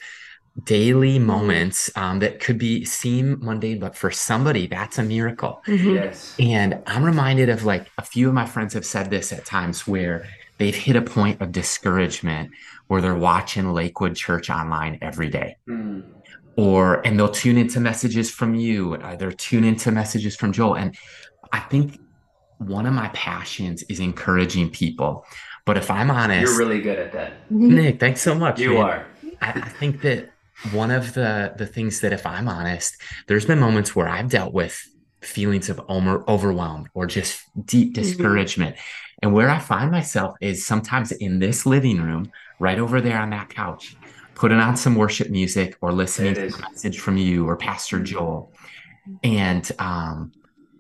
daily 0.65 1.19
moments 1.19 1.91
um, 1.97 2.19
that 2.21 2.41
could 2.41 2.59
be 2.59 2.85
seem 2.85 3.39
mundane, 3.43 3.79
but 3.79 3.97
for 3.97 4.11
somebody, 4.11 4.67
that's 4.67 4.99
a 4.99 5.03
miracle. 5.03 5.63
Mm-hmm. 5.67 5.95
Yes. 5.95 6.35
And 6.39 6.83
I'm 6.87 7.05
reminded 7.05 7.49
of 7.49 7.65
like 7.65 7.91
a 7.99 8.03
few 8.03 8.29
of 8.29 8.35
my 8.35 8.47
friends 8.47 8.75
have 8.75 8.87
said 8.87 9.11
this 9.11 9.33
at 9.33 9.45
times 9.45 9.87
where 9.87 10.27
they've 10.59 10.75
hit 10.75 10.97
a 10.97 11.03
point 11.03 11.41
of 11.41 11.53
discouragement 11.53 12.51
where 12.87 13.01
they're 13.01 13.15
watching 13.15 13.73
Lakewood 13.73 14.15
Church 14.15 14.49
online 14.49 14.99
every 15.03 15.29
day. 15.29 15.57
Mm. 15.69 16.05
Or, 16.57 17.07
and 17.07 17.19
they'll 17.19 17.29
tune 17.29 17.59
into 17.59 17.81
messages 17.81 18.31
from 18.31 18.55
you, 18.55 18.97
they'll 19.19 19.33
tune 19.33 19.65
into 19.65 19.91
messages 19.91 20.37
from 20.37 20.53
Joel. 20.53 20.77
And 20.77 20.97
I 21.53 21.61
think 21.61 22.01
one 22.59 22.87
of 22.87 22.95
my 22.95 23.09
passions 23.09 23.83
is 23.85 24.01
encouraging 24.01 24.71
people. 24.71 25.27
But 25.67 25.77
if 25.77 25.91
I'm 25.91 26.11
honest, 26.11 26.51
You're 26.51 26.59
really 26.59 26.81
good 26.81 26.99
at 26.99 27.13
that. 27.13 27.33
Mm-hmm. 27.51 27.75
Nick, 27.75 28.01
thanks 28.01 28.23
so 28.23 28.35
much. 28.35 28.59
You 28.59 28.75
man. 28.75 28.83
are. 28.83 29.07
I, 29.43 29.51
I 29.51 29.69
think 29.69 30.01
that 30.01 30.31
one 30.73 30.91
of 30.91 31.15
the 31.15 31.55
the 31.57 31.67
things 31.67 32.01
that 32.01 32.13
if 32.13 32.25
i'm 32.27 32.49
honest 32.49 32.97
there's 33.27 33.47
been 33.47 33.59
moments 33.59 33.95
where 33.95 34.09
i've 34.09 34.31
dealt 34.31 34.53
with 34.53 34.91
feelings 35.21 35.69
of 35.69 35.81
over, 35.89 36.25
overwhelmed 36.29 36.89
or 36.95 37.07
just 37.07 37.43
deep 37.67 37.95
discouragement 37.95 38.75
mm-hmm. 38.75 39.19
and 39.23 39.33
where 39.33 39.51
i 39.51 39.59
find 39.59 39.91
myself 39.91 40.37
is 40.41 40.67
sometimes 40.67 41.13
in 41.13 41.39
this 41.39 41.67
living 41.67 42.01
room 42.01 42.31
right 42.59 42.79
over 42.79 43.01
there 43.01 43.19
on 43.19 43.31
that 43.31 43.49
couch 43.49 43.97
putting 44.37 44.59
on 44.59 44.77
some 44.77 44.95
worship 44.95 45.31
music 45.31 45.77
or 45.81 45.93
listening 45.93 46.35
to 46.35 46.47
a 46.47 46.61
message 46.61 47.01
from 47.01 47.17
you 47.17 47.49
or 47.49 47.57
pastor 47.57 48.01
joel 48.01 48.53
and 49.25 49.73
um 49.79 50.33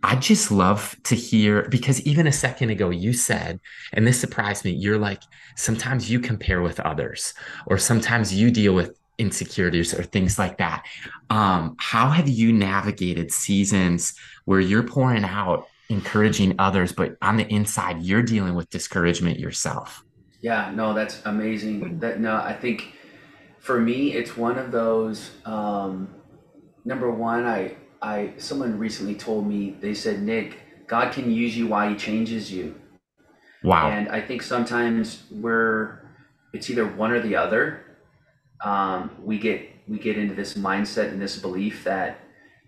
I 0.03 0.15
just 0.15 0.53
love 0.53 0.95
to 1.05 1.17
hear 1.17 1.67
because 1.69 2.01
even 2.03 2.29
a 2.29 2.33
second 2.33 2.71
ago 2.71 2.91
you 2.91 3.13
said, 3.13 3.59
and 3.93 4.07
this 4.07 4.21
surprised 4.21 4.65
me, 4.65 4.71
you're 4.71 4.99
like, 4.99 5.21
sometimes 5.57 6.09
you 6.09 6.21
compare 6.21 6.63
with 6.63 6.79
others, 6.79 7.35
or 7.67 7.77
sometimes 7.77 8.33
you 8.33 8.53
deal 8.53 8.73
with 8.73 8.97
insecurities 9.19 9.93
or 9.99 10.05
things 10.05 10.39
like 10.39 10.59
that. 10.59 10.85
Um, 11.31 11.75
how 11.81 12.11
have 12.11 12.29
you 12.29 12.53
navigated 12.53 13.33
seasons 13.33 14.15
where 14.45 14.61
you're 14.61 14.85
pouring 14.85 15.25
out, 15.25 15.67
encouraging 15.89 16.55
others, 16.61 16.93
but 16.93 17.17
on 17.23 17.37
the 17.37 17.53
inside, 17.53 18.03
you're 18.03 18.23
dealing 18.23 18.55
with 18.55 18.71
discouragement 18.71 19.41
yourself? 19.41 20.05
Yeah, 20.41 20.71
no, 20.73 20.95
that's 20.95 21.23
amazing. 21.25 21.99
That 21.99 22.21
no, 22.21 22.37
I 22.37 22.53
think 22.53 22.93
for 23.67 23.81
me, 23.81 24.13
it's 24.13 24.37
one 24.37 24.57
of 24.59 24.71
those. 24.71 25.33
Um, 25.45 26.15
number 26.85 27.11
one, 27.11 27.45
I 27.45 27.77
I 28.01 28.35
someone 28.37 28.79
recently 28.79 29.17
told 29.17 29.45
me 29.47 29.77
they 29.81 29.93
said, 29.93 30.23
Nick, 30.23 30.87
God 30.87 31.13
can 31.13 31.31
use 31.33 31.57
you 31.57 31.67
while 31.67 31.91
He 31.91 31.97
changes 31.97 32.53
you. 32.53 32.77
Wow. 33.65 33.91
And 33.91 34.09
I 34.09 34.21
think 34.21 34.43
sometimes 34.43 35.25
we're 35.33 35.99
it's 36.53 36.71
either 36.71 36.87
one 36.87 37.11
or 37.11 37.21
the 37.21 37.35
other. 37.35 37.83
Um, 38.65 39.11
we 39.21 39.37
get 39.37 39.69
we 39.89 39.99
get 39.99 40.17
into 40.17 40.37
this 40.37 40.55
mindset 40.55 41.09
and 41.09 41.21
this 41.21 41.37
belief 41.37 41.83
that 41.83 42.21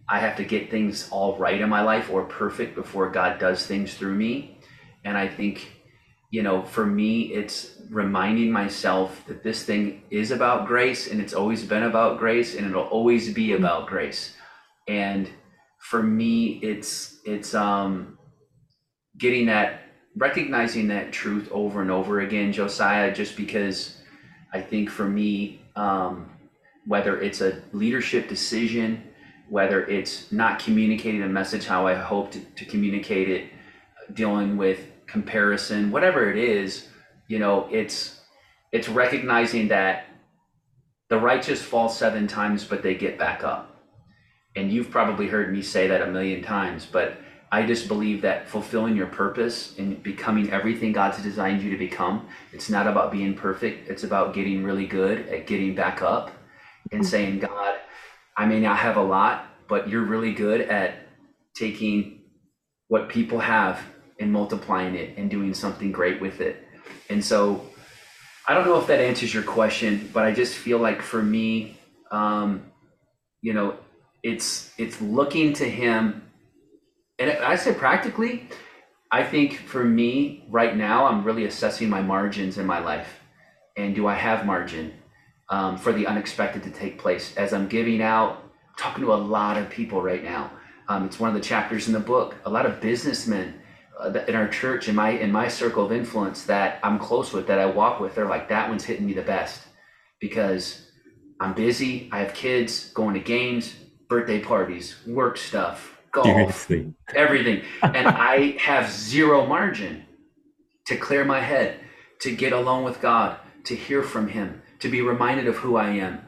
I 0.08 0.18
have 0.18 0.36
to 0.38 0.44
get 0.44 0.68
things 0.68 1.08
all 1.12 1.38
right 1.38 1.60
in 1.60 1.68
my 1.68 1.82
life 1.82 2.10
or 2.10 2.24
perfect 2.24 2.74
before 2.74 3.08
God 3.10 3.38
does 3.38 3.64
things 3.66 3.94
through 3.94 4.14
me. 4.14 4.58
And 5.04 5.16
I 5.16 5.28
think, 5.28 5.77
you 6.30 6.42
know, 6.42 6.62
for 6.62 6.84
me, 6.84 7.22
it's 7.32 7.80
reminding 7.88 8.52
myself 8.52 9.24
that 9.26 9.42
this 9.42 9.64
thing 9.64 10.02
is 10.10 10.30
about 10.30 10.66
grace 10.66 11.10
and 11.10 11.20
it's 11.20 11.32
always 11.32 11.64
been 11.64 11.84
about 11.84 12.18
grace 12.18 12.54
and 12.54 12.66
it'll 12.66 12.84
always 12.84 13.32
be 13.32 13.52
about 13.52 13.86
grace. 13.86 14.34
And 14.86 15.30
for 15.78 16.02
me 16.02 16.58
it's 16.62 17.18
it's 17.24 17.54
um 17.54 18.18
getting 19.16 19.46
that 19.46 19.82
recognizing 20.16 20.88
that 20.88 21.12
truth 21.12 21.48
over 21.52 21.80
and 21.80 21.90
over 21.90 22.20
again 22.20 22.52
josiah 22.52 23.14
just 23.14 23.36
because 23.36 23.96
i 24.52 24.60
think 24.60 24.90
for 24.90 25.06
me 25.08 25.62
um 25.76 26.28
whether 26.86 27.20
it's 27.20 27.40
a 27.40 27.62
leadership 27.72 28.28
decision 28.28 29.02
whether 29.48 29.86
it's 29.86 30.30
not 30.30 30.58
communicating 30.58 31.22
a 31.22 31.28
message 31.28 31.64
how 31.64 31.86
i 31.86 31.94
hope 31.94 32.30
to, 32.32 32.40
to 32.56 32.64
communicate 32.64 33.30
it 33.30 33.50
dealing 34.12 34.56
with 34.56 34.87
comparison 35.08 35.90
whatever 35.90 36.30
it 36.30 36.38
is 36.38 36.88
you 37.26 37.38
know 37.38 37.66
it's 37.70 38.20
it's 38.70 38.88
recognizing 38.88 39.68
that 39.68 40.06
the 41.08 41.18
righteous 41.18 41.62
fall 41.62 41.88
seven 41.88 42.26
times 42.26 42.64
but 42.64 42.82
they 42.82 42.94
get 42.94 43.18
back 43.18 43.42
up 43.42 43.78
and 44.58 44.72
you've 44.72 44.90
probably 44.90 45.28
heard 45.28 45.52
me 45.52 45.62
say 45.62 45.86
that 45.86 46.02
a 46.02 46.10
million 46.10 46.42
times, 46.42 46.84
but 46.84 47.16
I 47.50 47.64
just 47.64 47.86
believe 47.88 48.22
that 48.22 48.48
fulfilling 48.48 48.96
your 48.96 49.06
purpose 49.06 49.78
and 49.78 50.02
becoming 50.02 50.50
everything 50.50 50.92
God's 50.92 51.22
designed 51.22 51.62
you 51.62 51.70
to 51.70 51.78
become, 51.78 52.26
it's 52.52 52.68
not 52.68 52.86
about 52.86 53.12
being 53.12 53.34
perfect. 53.34 53.88
It's 53.88 54.04
about 54.04 54.34
getting 54.34 54.64
really 54.64 54.86
good 54.86 55.28
at 55.28 55.46
getting 55.46 55.74
back 55.74 56.02
up 56.02 56.32
and 56.90 57.06
saying, 57.06 57.38
God, 57.38 57.78
I 58.36 58.46
may 58.46 58.60
not 58.60 58.78
have 58.78 58.96
a 58.96 59.02
lot, 59.02 59.46
but 59.68 59.88
you're 59.88 60.04
really 60.04 60.32
good 60.32 60.62
at 60.62 61.06
taking 61.54 62.22
what 62.88 63.08
people 63.08 63.38
have 63.38 63.80
and 64.20 64.32
multiplying 64.32 64.94
it 64.94 65.16
and 65.16 65.30
doing 65.30 65.54
something 65.54 65.92
great 65.92 66.20
with 66.20 66.40
it. 66.40 66.64
And 67.08 67.24
so 67.24 67.64
I 68.46 68.54
don't 68.54 68.64
know 68.64 68.80
if 68.80 68.86
that 68.86 69.00
answers 69.00 69.32
your 69.32 69.42
question, 69.42 70.10
but 70.12 70.24
I 70.24 70.32
just 70.32 70.54
feel 70.54 70.78
like 70.78 71.02
for 71.02 71.22
me, 71.22 71.78
um, 72.10 72.70
you 73.42 73.52
know, 73.52 73.76
it's 74.22 74.72
it's 74.78 75.00
looking 75.00 75.52
to 75.54 75.68
Him, 75.68 76.22
and 77.18 77.30
I 77.30 77.56
say 77.56 77.72
practically, 77.72 78.48
I 79.12 79.22
think 79.22 79.58
for 79.58 79.84
me 79.84 80.44
right 80.48 80.76
now, 80.76 81.06
I'm 81.06 81.24
really 81.24 81.44
assessing 81.44 81.88
my 81.88 82.02
margins 82.02 82.58
in 82.58 82.66
my 82.66 82.78
life, 82.78 83.20
and 83.76 83.94
do 83.94 84.06
I 84.06 84.14
have 84.14 84.44
margin 84.44 84.94
um, 85.50 85.76
for 85.76 85.92
the 85.92 86.06
unexpected 86.06 86.62
to 86.64 86.70
take 86.70 86.98
place 86.98 87.36
as 87.36 87.52
I'm 87.52 87.68
giving 87.68 88.02
out, 88.02 88.42
talking 88.76 89.04
to 89.04 89.12
a 89.12 89.14
lot 89.14 89.56
of 89.56 89.70
people 89.70 90.02
right 90.02 90.22
now. 90.24 90.50
Um, 90.88 91.04
it's 91.04 91.20
one 91.20 91.28
of 91.28 91.34
the 91.34 91.46
chapters 91.46 91.86
in 91.86 91.92
the 91.92 92.00
book. 92.00 92.34
A 92.44 92.50
lot 92.50 92.66
of 92.66 92.80
businessmen 92.80 93.57
Uh, 93.98 94.10
in 94.28 94.34
our 94.36 94.48
church, 94.48 94.88
in 94.88 94.94
my 94.94 95.10
in 95.10 95.32
my 95.32 95.48
circle 95.48 95.84
of 95.84 95.92
influence 95.92 96.44
that 96.44 96.78
I'm 96.84 96.98
close 96.98 97.32
with, 97.32 97.48
that 97.48 97.58
I 97.58 97.66
walk 97.66 97.98
with, 97.98 98.14
they're 98.14 98.28
like 98.28 98.48
that 98.48 98.68
one's 98.68 98.84
hitting 98.84 99.06
me 99.06 99.12
the 99.12 99.22
best 99.22 99.60
because 100.20 100.90
I'm 101.40 101.54
busy. 101.54 102.08
I 102.12 102.20
have 102.20 102.32
kids, 102.34 102.92
going 102.92 103.14
to 103.14 103.20
games, 103.20 103.74
birthday 104.08 104.40
parties, 104.40 104.96
work 105.06 105.36
stuff, 105.36 105.98
golf, 106.12 106.26
Seriously. 106.26 106.94
everything. 107.14 107.62
and 107.82 108.08
I 108.08 108.56
have 108.58 108.90
zero 108.90 109.46
margin 109.46 110.04
to 110.86 110.96
clear 110.96 111.24
my 111.24 111.40
head, 111.40 111.80
to 112.20 112.34
get 112.34 112.52
alone 112.52 112.84
with 112.84 113.00
God, 113.00 113.36
to 113.64 113.76
hear 113.76 114.02
from 114.02 114.28
Him, 114.28 114.62
to 114.80 114.88
be 114.88 115.02
reminded 115.02 115.46
of 115.46 115.56
who 115.56 115.76
I 115.76 115.90
am. 115.90 116.20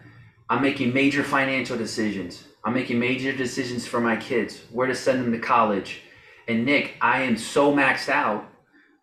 I'm 0.48 0.62
making 0.62 0.92
major 0.92 1.22
financial 1.22 1.78
decisions. 1.78 2.44
I'm 2.64 2.74
making 2.74 2.98
major 2.98 3.32
decisions 3.32 3.86
for 3.86 4.00
my 4.00 4.16
kids, 4.16 4.60
where 4.70 4.86
to 4.86 4.94
send 4.94 5.24
them 5.24 5.32
to 5.32 5.38
college. 5.38 6.02
And 6.50 6.66
Nick, 6.66 6.96
I 7.00 7.22
am 7.22 7.36
so 7.36 7.72
maxed 7.72 8.08
out. 8.08 8.44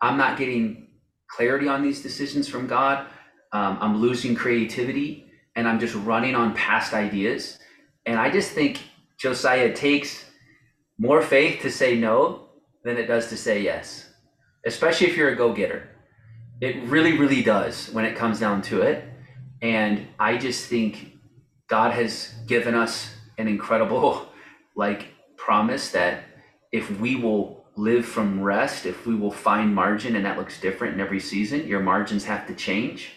I'm 0.02 0.18
not 0.18 0.36
getting 0.36 0.88
clarity 1.28 1.66
on 1.66 1.82
these 1.82 2.02
decisions 2.02 2.46
from 2.46 2.66
God. 2.66 3.06
Um, 3.52 3.78
I'm 3.80 4.02
losing 4.02 4.34
creativity 4.34 5.24
and 5.56 5.66
I'm 5.66 5.80
just 5.80 5.94
running 5.94 6.34
on 6.34 6.52
past 6.54 6.92
ideas. 6.92 7.58
And 8.04 8.20
I 8.20 8.30
just 8.30 8.50
think 8.50 8.82
Josiah 9.16 9.72
takes 9.72 10.26
more 10.98 11.22
faith 11.22 11.62
to 11.62 11.70
say 11.70 11.96
no 11.96 12.50
than 12.84 12.98
it 12.98 13.06
does 13.06 13.30
to 13.30 13.36
say 13.38 13.62
yes, 13.62 14.12
especially 14.66 15.06
if 15.06 15.16
you're 15.16 15.30
a 15.30 15.36
go 15.36 15.54
getter. 15.54 15.88
It 16.60 16.76
really, 16.84 17.16
really 17.16 17.42
does 17.42 17.88
when 17.94 18.04
it 18.04 18.14
comes 18.14 18.38
down 18.38 18.60
to 18.62 18.82
it. 18.82 19.04
And 19.62 20.06
I 20.18 20.36
just 20.36 20.66
think 20.66 21.16
God 21.66 21.92
has 21.92 22.34
given 22.46 22.74
us 22.74 23.10
an 23.38 23.48
incredible, 23.48 24.28
like, 24.76 25.14
promise 25.38 25.92
that 25.92 26.24
if 26.72 27.00
we 27.00 27.16
will 27.16 27.64
live 27.76 28.04
from 28.04 28.42
rest, 28.42 28.86
if 28.86 29.06
we 29.06 29.14
will 29.14 29.30
find 29.30 29.74
margin, 29.74 30.16
and 30.16 30.24
that 30.24 30.36
looks 30.36 30.60
different 30.60 30.94
in 30.94 31.00
every 31.00 31.20
season, 31.20 31.66
your 31.66 31.80
margins 31.80 32.24
have 32.24 32.46
to 32.46 32.54
change 32.54 33.10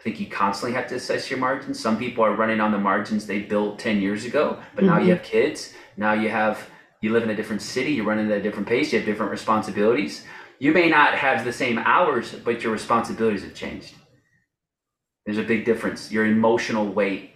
I 0.00 0.02
think 0.02 0.18
you 0.18 0.28
constantly 0.28 0.74
have 0.76 0.88
to 0.88 0.94
assess 0.94 1.28
your 1.28 1.38
margins. 1.38 1.78
Some 1.78 1.98
people 1.98 2.24
are 2.24 2.34
running 2.34 2.58
on 2.58 2.72
the 2.72 2.78
margins 2.78 3.26
they 3.26 3.40
built 3.40 3.78
10 3.78 4.00
years 4.00 4.24
ago, 4.24 4.58
but 4.74 4.84
mm-hmm. 4.84 4.86
now 4.86 4.98
you 4.98 5.00
mm-hmm. 5.02 5.10
have 5.10 5.22
kids. 5.22 5.74
Now 5.98 6.14
you 6.14 6.30
have, 6.30 6.70
you 7.02 7.12
live 7.12 7.22
in 7.22 7.28
a 7.28 7.36
different 7.36 7.60
city, 7.60 7.92
you're 7.92 8.06
running 8.06 8.30
at 8.30 8.38
a 8.38 8.42
different 8.42 8.66
pace, 8.66 8.92
you 8.92 8.98
have 8.98 9.04
different 9.04 9.30
responsibilities. 9.30 10.24
You 10.58 10.72
may 10.72 10.88
not 10.88 11.14
have 11.14 11.44
the 11.44 11.52
same 11.52 11.76
hours, 11.76 12.32
but 12.32 12.62
your 12.62 12.72
responsibilities 12.72 13.42
have 13.42 13.54
changed. 13.54 13.94
There's 15.26 15.36
a 15.36 15.42
big 15.42 15.66
difference. 15.66 16.10
Your 16.10 16.24
emotional 16.24 16.86
weight 16.86 17.32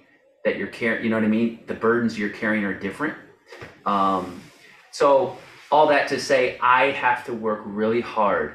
that 0.46 0.56
you're 0.56 0.68
carrying, 0.68 1.04
you 1.04 1.10
know 1.10 1.16
what 1.16 1.24
I 1.24 1.28
mean? 1.28 1.60
The 1.66 1.74
burdens 1.74 2.18
you're 2.18 2.30
carrying 2.30 2.64
are 2.64 2.78
different. 2.78 3.14
Um, 3.84 4.40
so, 4.90 5.36
all 5.74 5.88
that 5.88 6.06
to 6.06 6.20
say, 6.20 6.56
I 6.60 6.92
have 6.92 7.24
to 7.24 7.34
work 7.34 7.62
really 7.64 8.00
hard 8.00 8.52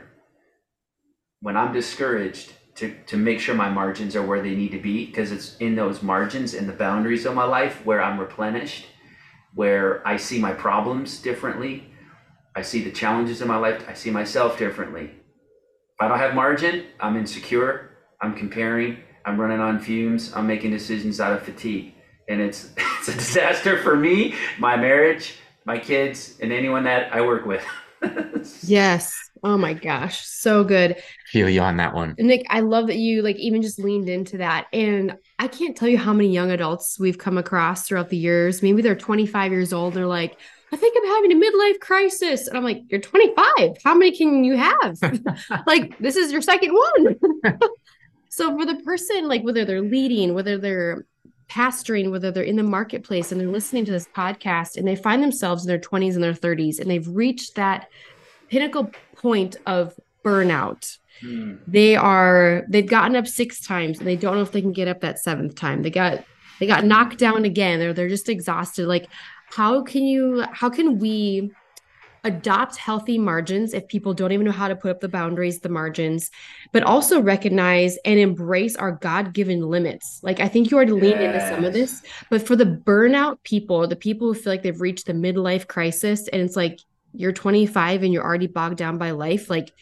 when 1.42 1.58
I'm 1.58 1.74
discouraged 1.74 2.54
to, 2.76 2.96
to 3.08 3.18
make 3.18 3.42
sure 3.42 3.54
my 3.54 3.68
margins 3.68 4.16
are 4.16 4.26
where 4.26 4.42
they 4.42 4.56
need 4.56 4.72
to 4.72 4.80
be 4.80 5.06
because 5.06 5.34
it's 5.34 5.58
in 5.58 5.76
those 5.76 6.02
margins 6.02 6.54
and 6.54 6.70
the 6.70 6.72
boundaries 6.72 7.26
of 7.26 7.36
my 7.36 7.44
life 7.44 7.86
where 7.86 8.02
I'm 8.02 8.22
replenished, 8.22 8.86
where 9.54 10.02
I 10.08 10.16
see 10.16 10.40
my 10.40 10.54
problems 10.54 11.22
differently. 11.22 11.92
I 12.56 12.62
see 12.62 12.86
the 12.86 12.92
challenges 12.92 13.42
in 13.42 13.50
my 13.50 13.58
life. 13.58 13.84
I 13.86 13.96
see 13.96 14.12
myself 14.12 14.58
differently. 14.58 15.08
If 15.08 16.00
I 16.00 16.08
don't 16.08 16.20
have 16.20 16.36
margin, 16.36 16.86
I'm 17.02 17.18
insecure. 17.18 17.98
I'm 18.22 18.34
comparing. 18.34 18.96
I'm 19.26 19.38
running 19.42 19.60
on 19.60 19.82
fumes. 19.82 20.34
I'm 20.34 20.48
making 20.48 20.72
decisions 20.72 21.20
out 21.20 21.34
of 21.34 21.44
fatigue. 21.44 21.96
And 22.30 22.40
it's, 22.40 22.70
it's 22.78 23.10
a 23.10 23.14
disaster 23.14 23.84
for 23.84 23.98
me, 23.98 24.36
my 24.58 24.78
marriage, 24.78 25.36
my 25.70 25.78
kids, 25.78 26.36
and 26.42 26.52
anyone 26.52 26.84
that 26.84 27.14
I 27.14 27.22
work 27.22 27.46
with. 27.46 27.64
yes. 28.64 29.14
Oh 29.44 29.56
my 29.56 29.74
gosh, 29.74 30.26
so 30.26 30.64
good. 30.64 30.96
Feel 31.28 31.48
you 31.48 31.62
on 31.62 31.78
that 31.78 31.94
one. 31.94 32.16
Nick, 32.18 32.44
I 32.50 32.62
love 32.62 32.88
that 32.88 32.98
you 32.98 33.22
like 33.22 33.36
even 33.36 33.62
just 33.62 33.78
leaned 33.78 34.10
into 34.10 34.40
that. 34.40 34.66
And 34.74 35.16
I 35.38 35.48
can't 35.48 35.78
tell 35.78 35.88
you 35.88 36.00
how 36.00 36.12
many 36.12 36.30
young 36.30 36.50
adults 36.50 37.00
we've 37.00 37.20
come 37.20 37.38
across 37.38 37.88
throughout 37.88 38.10
the 38.10 38.18
years. 38.18 38.64
Maybe 38.64 38.82
they're 38.82 38.96
25 38.96 39.52
years 39.52 39.72
old. 39.72 39.94
They're 39.94 40.08
like, 40.08 40.40
I 40.74 40.76
think 40.76 40.98
I'm 40.98 41.08
having 41.08 41.34
a 41.34 41.46
midlife 41.46 41.80
crisis. 41.80 42.48
And 42.48 42.58
I'm 42.58 42.64
like, 42.64 42.82
you're 42.90 43.00
25. 43.00 43.78
How 43.86 43.94
many 43.94 44.18
can 44.18 44.44
you 44.44 44.58
have? 44.58 44.98
like, 45.68 45.96
this 46.00 46.16
is 46.16 46.32
your 46.32 46.42
second 46.42 46.74
one. 46.74 47.16
so 48.30 48.58
for 48.58 48.66
the 48.66 48.82
person, 48.84 49.28
like 49.28 49.44
whether 49.44 49.66
they're 49.66 49.84
leading, 49.84 50.34
whether 50.34 50.58
they're 50.58 51.06
pastoring, 51.50 52.12
whether 52.12 52.32
they're 52.32 52.44
in 52.44 52.56
the 52.56 52.64
marketplace 52.64 53.32
and 53.32 53.42
they're 53.42 53.48
listening 53.48 53.86
to 53.86 53.92
this 53.92 54.08
podcast 54.16 54.78
and 54.78 54.88
they 54.88 54.96
find 54.96 55.22
themselves 55.24 55.64
in 55.64 55.68
their 55.68 55.80
20s 55.80 56.14
and 56.14 56.24
their 56.24 56.34
30s 56.34 56.80
and 56.80 56.90
they've 56.90 57.08
reached 57.08 57.56
that 57.56 57.90
pinnacle 58.50 58.92
point 59.16 59.58
of 59.66 60.00
burnout. 60.24 60.98
Mm. 61.24 61.60
They 61.68 61.96
are 61.96 62.64
they've 62.70 62.88
gotten 62.88 63.16
up 63.16 63.28
six 63.28 63.62
times 63.66 64.00
and 64.00 64.08
they 64.08 64.16
don't 64.16 64.36
know 64.36 64.42
if 64.42 64.52
they 64.52 64.62
can 64.62 64.72
get 64.72 64.88
up 64.88 65.02
that 65.02 65.20
seventh 65.20 65.56
time. 65.56 65.82
They 65.82 65.90
got 65.90 66.24
they 66.60 66.68
got 66.68 66.86
knocked 66.86 67.18
down 67.18 67.46
again. 67.46 67.80
They're 67.80 67.94
they're 67.94 68.10
just 68.10 68.30
exhausted. 68.30 68.88
Like 68.88 69.08
how 69.52 69.82
can 69.84 70.04
you 70.04 70.46
how 70.52 70.70
can 70.70 71.00
we 71.00 71.52
adopt 72.24 72.76
healthy 72.76 73.18
margins 73.18 73.74
if 73.74 73.88
people 73.88 74.14
don't 74.14 74.32
even 74.32 74.46
know 74.46 74.52
how 74.52 74.68
to 74.68 74.76
put 74.76 74.92
up 74.92 75.00
the 75.00 75.10
boundaries, 75.10 75.60
the 75.60 75.70
margins, 75.70 76.32
but 76.72 76.84
also 76.84 77.22
recognize 77.22 77.98
and 78.06 78.20
embrace 78.20 78.76
our 78.76 78.92
God 78.92 79.34
given 79.34 79.62
limits. 79.62 80.20
Like, 80.24 80.40
I 80.40 80.48
think 80.48 80.70
you 80.70 80.78
already 80.78 80.92
leaned 80.94 81.22
yes. 81.22 81.44
into 81.44 81.56
some 81.56 81.66
of 81.66 81.74
this, 81.74 82.02
but 82.30 82.46
for 82.46 82.56
the 82.56 82.66
burnout 82.66 83.42
people, 83.44 83.88
the 83.88 83.96
people 83.96 84.28
who 84.28 84.40
feel 84.40 84.54
like 84.54 84.64
they've 84.64 84.82
reached 84.82 85.06
the 85.06 85.14
midlife 85.14 85.68
crisis, 85.68 86.28
and 86.28 86.42
it's 86.42 86.56
like 86.56 86.80
you're 87.14 87.32
25 87.32 88.04
and 88.04 88.14
you're 88.14 88.24
already 88.24 88.48
bogged 88.48 88.78
down 88.78 88.98
by 88.98 89.12
life, 89.12 89.50
like 89.50 89.74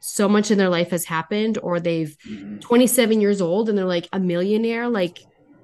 so 0.00 0.28
much 0.28 0.50
in 0.50 0.58
their 0.58 0.68
life 0.68 0.90
has 0.90 1.04
happened, 1.04 1.58
or 1.62 1.80
they've 1.80 2.16
mm-hmm. 2.28 2.58
27 2.58 3.20
years 3.20 3.40
old 3.40 3.68
and 3.68 3.76
they're 3.76 3.84
like 3.84 4.08
a 4.12 4.20
millionaire, 4.20 4.88
like, 4.88 5.18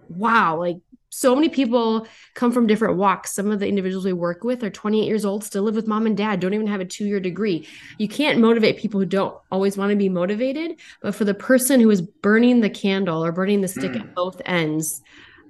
wow, 0.08 0.58
like 0.58 0.78
so 1.14 1.34
many 1.34 1.50
people 1.50 2.06
come 2.32 2.52
from 2.52 2.66
different 2.66 2.96
walks. 2.96 3.34
Some 3.34 3.50
of 3.50 3.60
the 3.60 3.68
individuals 3.68 4.06
we 4.06 4.14
work 4.14 4.44
with 4.44 4.64
are 4.64 4.70
28 4.70 5.06
years 5.06 5.26
old, 5.26 5.44
still 5.44 5.62
live 5.62 5.74
with 5.74 5.86
mom 5.86 6.06
and 6.06 6.16
dad, 6.16 6.40
don't 6.40 6.54
even 6.54 6.66
have 6.66 6.80
a 6.80 6.86
two 6.86 7.04
year 7.04 7.20
degree. 7.20 7.68
You 7.98 8.08
can't 8.08 8.38
motivate 8.38 8.78
people 8.78 8.98
who 8.98 9.04
don't 9.04 9.36
always 9.50 9.76
want 9.76 9.90
to 9.90 9.96
be 9.96 10.08
motivated. 10.08 10.80
But 11.02 11.14
for 11.14 11.26
the 11.26 11.34
person 11.34 11.80
who 11.80 11.90
is 11.90 12.00
burning 12.00 12.62
the 12.62 12.70
candle 12.70 13.22
or 13.22 13.30
burning 13.30 13.60
the 13.60 13.68
stick 13.68 13.92
mm. 13.92 14.00
at 14.00 14.14
both 14.14 14.40
ends, 14.46 15.02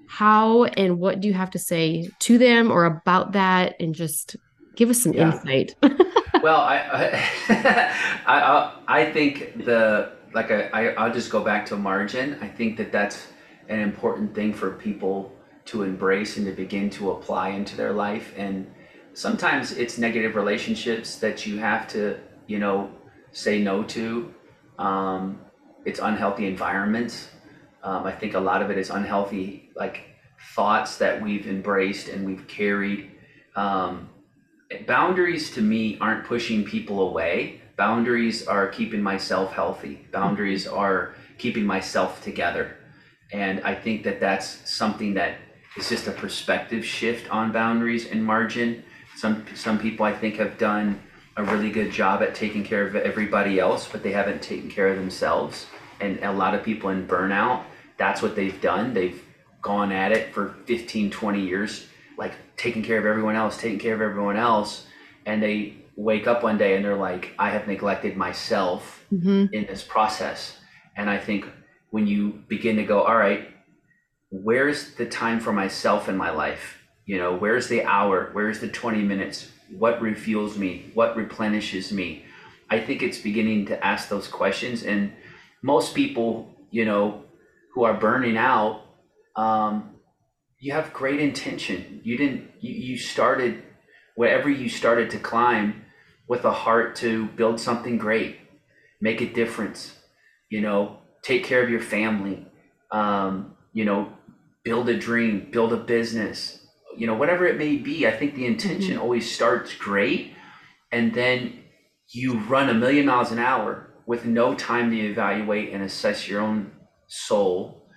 how 0.09 0.65
and 0.65 0.99
what 0.99 1.21
do 1.21 1.29
you 1.29 1.35
have 1.35 1.53
to 1.53 1.61
say 1.61 2.11
to 2.19 2.39
them 2.39 2.73
or 2.73 2.85
about 2.85 3.31
that? 3.33 3.77
And 3.79 3.95
just 3.95 4.35
give 4.75 4.91
us 4.91 5.01
some 5.01 5.13
yeah. 5.13 5.31
insight. 5.31 5.77
well, 6.43 6.61
I, 6.61 7.15
I, 7.49 7.95
I, 8.27 8.73
I 8.89 9.13
think 9.13 9.65
the, 9.65 10.11
like 10.35 10.51
I, 10.51 10.63
I, 10.73 10.87
I'll 10.95 11.15
just 11.15 11.31
go 11.31 11.45
back 11.45 11.67
to 11.67 11.77
margin. 11.77 12.37
I 12.41 12.49
think 12.49 12.77
that 12.79 12.91
that's 12.91 13.29
an 13.69 13.79
important 13.79 14.35
thing 14.35 14.53
for 14.53 14.73
people 14.73 15.33
to 15.67 15.83
embrace 15.83 16.37
and 16.37 16.47
to 16.47 16.53
begin 16.53 16.91
to 16.91 17.13
apply 17.13 17.51
into 17.51 17.77
their 17.77 17.93
life. 17.93 18.33
And 18.37 18.73
sometimes 19.15 19.73
it's 19.73 19.99
negative 19.99 20.35
relationships 20.35 21.17
that 21.17 21.47
you 21.47 21.59
have 21.59 21.87
to, 21.89 22.19
you 22.47 22.59
know, 22.59 22.91
say 23.33 23.63
no 23.63 23.83
to. 23.85 24.35
Um, 24.79 25.41
it's 25.85 26.01
unhealthy 26.01 26.47
environments. 26.47 27.29
Um, 27.83 28.05
I 28.05 28.13
think 28.13 28.35
a 28.35 28.41
lot 28.41 28.63
of 28.63 28.71
it 28.71 28.79
is 28.79 28.91
unhealthy, 28.91 29.71
like 29.75 30.05
thoughts 30.55 30.99
that 30.99 31.21
we've 31.23 31.47
embraced 31.47 32.09
and 32.09 32.27
we've 32.27 32.47
carried. 32.47 33.11
Um, 33.57 34.09
boundaries 34.87 35.51
to 35.53 35.61
me 35.61 35.99
aren't 36.01 36.25
pushing 36.25 36.65
people 36.65 37.09
away. 37.09 37.61
Boundaries 37.77 38.47
are 38.47 38.69
keeping 38.69 39.03
myself 39.03 39.53
healthy. 39.53 40.07
Boundaries 40.13 40.67
are 40.67 41.15
keeping 41.39 41.65
myself 41.65 42.23
together. 42.23 42.77
And 43.33 43.61
I 43.63 43.75
think 43.75 44.05
that 44.05 44.21
that's 44.21 44.71
something 44.71 45.15
that 45.15 45.39
it's 45.77 45.89
just 45.89 46.07
a 46.07 46.13
perspective 46.13 46.85
shift 46.85 47.31
on 47.31 47.53
boundaries 47.53 48.11
and 48.11 48.25
margin. 48.25 48.85
Some 49.17 49.45
some 49.55 49.79
people 49.79 50.05
I 50.05 50.13
think 50.13 50.37
have 50.37 50.59
done 50.59 51.01
a 51.37 51.45
really 51.45 51.71
good 51.71 51.91
job 51.91 52.23
at 52.23 52.35
taking 52.35 52.63
care 52.63 52.87
of 52.87 52.95
everybody 52.95 53.59
else, 53.59 53.89
but 53.91 54.03
they 54.03 54.13
haven't 54.13 54.43
taken 54.43 54.71
care 54.71 54.89
of 54.89 54.97
themselves. 54.97 55.67
And 56.01 56.19
a 56.23 56.33
lot 56.33 56.55
of 56.55 56.63
people 56.63 56.91
in 56.91 57.07
burnout, 57.07 57.63
that's 57.97 58.21
what 58.21 58.37
they've 58.37 58.61
done. 58.61 58.93
They've 58.93 59.23
gone 59.63 59.93
at 59.93 60.13
it 60.13 60.35
for 60.35 60.57
15, 60.67 61.11
20 61.11 61.41
years, 61.41 61.87
like 62.19 62.35
taking 62.57 62.83
care 62.83 62.99
of 62.99 63.07
everyone 63.07 63.37
else, 63.37 63.57
taking 63.57 63.79
care 63.79 63.95
of 63.95 64.03
everyone 64.03 64.37
else. 64.37 64.87
And 65.25 65.43
they 65.43 65.77
wake 65.97 66.27
up 66.27 66.43
one 66.43 66.59
day 66.59 66.77
and 66.77 66.85
they're 66.85 66.97
like, 66.97 67.33
I 67.39 67.51
have 67.51 67.67
neglected 67.67 68.17
myself 68.17 69.05
mm-hmm. 69.13 69.55
in 69.55 69.67
this 69.67 69.83
process. 69.83 70.59
And 70.97 71.09
I 71.09 71.19
think 71.19 71.47
when 71.91 72.07
you 72.07 72.43
begin 72.49 72.77
to 72.77 72.85
go, 72.85 73.03
all 73.03 73.17
right, 73.17 73.49
where's 74.33 74.95
the 74.95 75.05
time 75.07 75.39
for 75.39 75.53
myself 75.53 76.09
in 76.09 76.17
my 76.17 76.31
life? 76.31 76.79
You 77.05 77.19
know, 77.19 77.37
where's 77.37 77.69
the 77.69 77.85
hour? 77.85 78.31
Where's 78.33 78.61
the 78.61 78.69
20 78.69 79.03
minutes? 79.03 79.51
What 79.71 80.01
refuels 80.01 80.57
me? 80.57 80.91
What 80.95 81.17
replenishes 81.17 81.93
me? 81.93 82.25
I 82.71 82.81
think 82.81 83.03
it's 83.03 83.19
beginning 83.19 83.67
to 83.67 83.85
ask 83.85 84.09
those 84.09 84.29
questions. 84.29 84.83
And 84.83 85.13
most 85.63 85.95
people, 85.95 86.55
you 86.71 86.87
know, 86.87 87.25
who 87.75 87.85
are 87.85 87.93
burning 87.93 88.39
out, 88.39 88.83
um, 89.37 89.97
you 90.59 90.73
have 90.73 90.93
great 90.95 91.21
intention. 91.21 92.01
You 92.03 92.17
didn't, 92.17 92.51
you, 92.61 92.73
you 92.73 92.99
started, 92.99 93.63
wherever 94.15 94.49
you 94.49 94.71
started 94.71 95.11
to 95.11 95.19
climb 95.19 95.85
with 96.27 96.45
a 96.47 96.53
heart 96.53 96.97
to 96.97 97.27
build 97.27 97.61
something 97.61 97.99
great, 97.99 98.39
make 99.01 99.21
a 99.21 99.27
difference, 99.27 99.95
you 100.49 100.63
know, 100.63 100.99
take 101.23 101.45
care 101.45 101.63
of 101.63 101.69
your 101.69 101.81
family, 101.81 102.47
um, 102.91 103.57
you 103.73 103.85
know, 103.85 104.13
build 104.65 104.89
a 104.89 104.97
dream, 104.97 105.49
build 105.51 105.73
a 105.73 105.77
business, 105.77 106.67
you 106.97 107.07
know, 107.07 107.15
whatever 107.15 107.47
it 107.47 107.59
may 107.59 107.77
be. 107.77 108.07
I 108.07 108.17
think 108.17 108.35
the 108.35 108.47
intention 108.47 108.95
mm-hmm. 108.95 109.03
always 109.03 109.35
starts 109.35 109.75
great. 109.75 110.35
And 110.91 111.15
then 111.15 111.65
you 112.09 112.39
run 112.41 112.69
a 112.69 112.75
million 112.75 113.07
miles 113.07 113.33
an 113.33 113.39
hour 113.39 113.95
with 114.07 114.25
no 114.25 114.55
time 114.55 114.91
to 114.91 114.99
evaluate 114.99 115.73
and 115.73 115.83
assess 115.83 116.29
your 116.29 116.41
own 116.41 116.73
soul, 117.09 117.89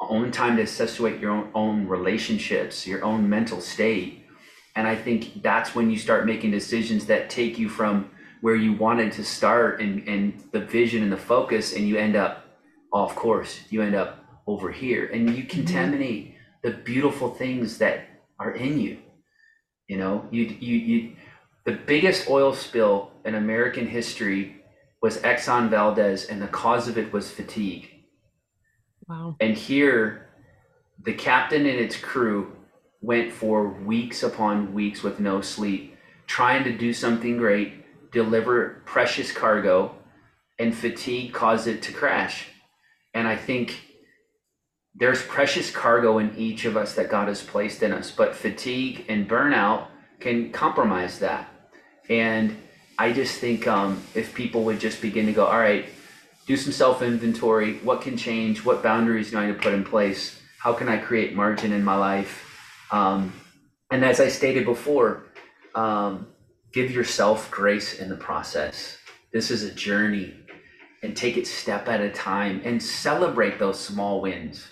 own 0.00 0.32
time 0.32 0.56
to 0.56 0.62
assess 0.62 0.98
your 0.98 1.30
own, 1.30 1.50
own 1.54 1.86
relationships, 1.86 2.86
your 2.86 3.04
own 3.04 3.28
mental 3.28 3.60
state. 3.60 4.24
And 4.74 4.86
I 4.86 4.96
think 4.96 5.42
that's 5.42 5.74
when 5.74 5.90
you 5.90 5.98
start 5.98 6.26
making 6.26 6.50
decisions 6.50 7.06
that 7.06 7.30
take 7.30 7.58
you 7.58 7.68
from 7.68 8.10
where 8.40 8.54
you 8.54 8.72
wanted 8.72 9.12
to 9.12 9.24
start 9.24 9.80
and, 9.80 10.06
and 10.08 10.42
the 10.52 10.60
vision 10.60 11.02
and 11.02 11.12
the 11.12 11.16
focus, 11.16 11.74
and 11.74 11.86
you 11.86 11.96
end 11.96 12.16
up 12.16 12.46
off 12.92 13.14
course. 13.14 13.60
You 13.68 13.82
end 13.82 13.94
up 13.94 14.19
over 14.50 14.72
here 14.72 15.06
and 15.06 15.30
you 15.30 15.44
mm-hmm. 15.44 15.48
contaminate 15.48 16.26
mm-hmm. 16.26 16.68
the 16.68 16.72
beautiful 16.82 17.30
things 17.30 17.78
that 17.78 18.06
are 18.38 18.52
in 18.52 18.80
you. 18.80 18.98
You 19.88 19.98
know, 19.98 20.26
you, 20.30 20.44
you, 20.44 20.76
you, 20.76 21.16
the 21.64 21.72
biggest 21.72 22.28
oil 22.28 22.54
spill 22.54 23.12
in 23.24 23.34
American 23.34 23.86
history 23.86 24.56
was 25.02 25.18
Exxon 25.18 25.68
Valdez, 25.68 26.26
and 26.26 26.40
the 26.42 26.46
cause 26.46 26.86
of 26.86 26.98
it 26.98 27.12
was 27.12 27.30
fatigue. 27.30 27.88
Wow. 29.08 29.36
And 29.40 29.56
here, 29.56 30.28
the 31.02 31.14
captain 31.14 31.66
and 31.66 31.78
its 31.78 31.96
crew 31.96 32.52
went 33.00 33.32
for 33.32 33.66
weeks 33.66 34.22
upon 34.22 34.74
weeks 34.74 35.02
with 35.02 35.18
no 35.18 35.40
sleep, 35.40 35.96
trying 36.26 36.64
to 36.64 36.76
do 36.76 36.92
something 36.92 37.38
great, 37.38 38.12
deliver 38.12 38.82
precious 38.84 39.32
cargo, 39.32 39.94
and 40.58 40.74
fatigue 40.74 41.32
caused 41.32 41.66
it 41.66 41.82
to 41.82 41.92
crash. 41.92 42.46
And 43.14 43.26
I 43.26 43.36
think 43.36 43.89
there's 45.00 45.22
precious 45.22 45.70
cargo 45.70 46.18
in 46.18 46.36
each 46.36 46.66
of 46.66 46.76
us 46.76 46.94
that 46.94 47.10
God 47.10 47.28
has 47.28 47.42
placed 47.42 47.82
in 47.82 47.90
us, 47.90 48.10
but 48.10 48.34
fatigue 48.36 49.06
and 49.08 49.26
burnout 49.28 49.86
can 50.20 50.52
compromise 50.52 51.18
that. 51.20 51.48
And 52.10 52.54
I 52.98 53.12
just 53.12 53.38
think 53.38 53.66
um, 53.66 54.02
if 54.14 54.34
people 54.34 54.62
would 54.64 54.78
just 54.78 55.00
begin 55.00 55.24
to 55.24 55.32
go, 55.32 55.46
all 55.46 55.58
right, 55.58 55.86
do 56.46 56.54
some 56.54 56.72
self 56.72 57.00
inventory. 57.00 57.78
What 57.78 58.02
can 58.02 58.16
change? 58.18 58.62
What 58.62 58.82
boundaries 58.82 59.30
do 59.30 59.38
I 59.38 59.46
need 59.46 59.54
to 59.54 59.58
put 59.58 59.72
in 59.72 59.84
place? 59.84 60.38
How 60.58 60.74
can 60.74 60.88
I 60.88 60.98
create 60.98 61.34
margin 61.34 61.72
in 61.72 61.82
my 61.82 61.96
life? 61.96 62.44
Um, 62.92 63.32
and 63.90 64.04
as 64.04 64.20
I 64.20 64.28
stated 64.28 64.66
before, 64.66 65.24
um, 65.74 66.28
give 66.74 66.90
yourself 66.90 67.50
grace 67.50 67.98
in 68.00 68.10
the 68.10 68.16
process. 68.16 68.98
This 69.32 69.50
is 69.50 69.62
a 69.62 69.72
journey 69.72 70.34
and 71.02 71.16
take 71.16 71.38
it 71.38 71.46
step 71.46 71.88
at 71.88 72.02
a 72.02 72.10
time 72.10 72.60
and 72.64 72.82
celebrate 72.82 73.58
those 73.58 73.80
small 73.80 74.20
wins. 74.20 74.66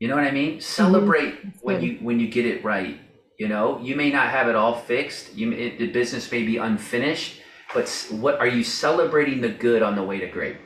You 0.00 0.08
know 0.08 0.16
what 0.16 0.24
I 0.24 0.30
mean? 0.30 0.60
Celebrate 0.60 1.34
mm-hmm. 1.34 1.48
when 1.60 1.82
you 1.82 1.98
when 2.00 2.18
you 2.18 2.28
get 2.28 2.46
it 2.46 2.64
right. 2.64 2.98
You 3.38 3.48
know, 3.48 3.78
you 3.80 3.94
may 3.94 4.10
not 4.10 4.28
have 4.28 4.48
it 4.48 4.56
all 4.56 4.74
fixed. 4.74 5.34
You 5.34 5.52
it, 5.52 5.78
the 5.78 5.92
business 5.92 6.30
may 6.32 6.42
be 6.42 6.56
unfinished, 6.56 7.40
but 7.74 7.88
what 8.10 8.38
are 8.40 8.46
you 8.46 8.64
celebrating 8.64 9.40
the 9.40 9.50
good 9.50 9.82
on 9.82 9.94
the 9.94 10.02
way 10.02 10.18
to 10.18 10.26
great? 10.26 10.56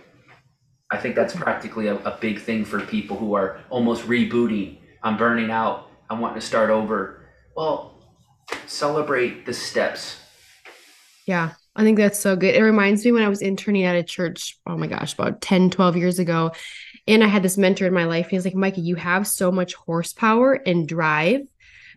I 0.90 0.98
think 0.98 1.16
that's 1.16 1.34
practically 1.34 1.88
a, 1.88 1.96
a 1.96 2.16
big 2.20 2.40
thing 2.40 2.64
for 2.64 2.80
people 2.80 3.16
who 3.16 3.34
are 3.34 3.60
almost 3.70 4.06
rebooting. 4.06 4.78
I'm 5.02 5.16
burning 5.16 5.50
out. 5.50 5.90
I'm 6.08 6.20
wanting 6.20 6.40
to 6.40 6.46
start 6.46 6.70
over. 6.70 7.26
Well, 7.56 8.00
celebrate 8.66 9.46
the 9.46 9.52
steps. 9.52 10.20
Yeah, 11.26 11.52
I 11.74 11.82
think 11.82 11.98
that's 11.98 12.18
so 12.18 12.36
good. 12.36 12.54
It 12.54 12.62
reminds 12.62 13.04
me 13.04 13.10
when 13.10 13.22
I 13.22 13.28
was 13.28 13.42
interning 13.42 13.84
at 13.84 13.96
a 13.96 14.02
church, 14.02 14.58
oh 14.66 14.76
my 14.76 14.86
gosh, 14.86 15.14
about 15.14 15.40
10, 15.40 15.70
12 15.70 15.96
years 15.96 16.18
ago. 16.18 16.52
And 17.06 17.22
I 17.22 17.26
had 17.26 17.42
this 17.42 17.58
mentor 17.58 17.86
in 17.86 17.94
my 17.94 18.04
life. 18.04 18.28
He 18.28 18.36
was 18.36 18.44
like, 18.44 18.54
Micah, 18.54 18.80
you 18.80 18.96
have 18.96 19.26
so 19.26 19.52
much 19.52 19.74
horsepower 19.74 20.54
and 20.54 20.88
drive 20.88 21.46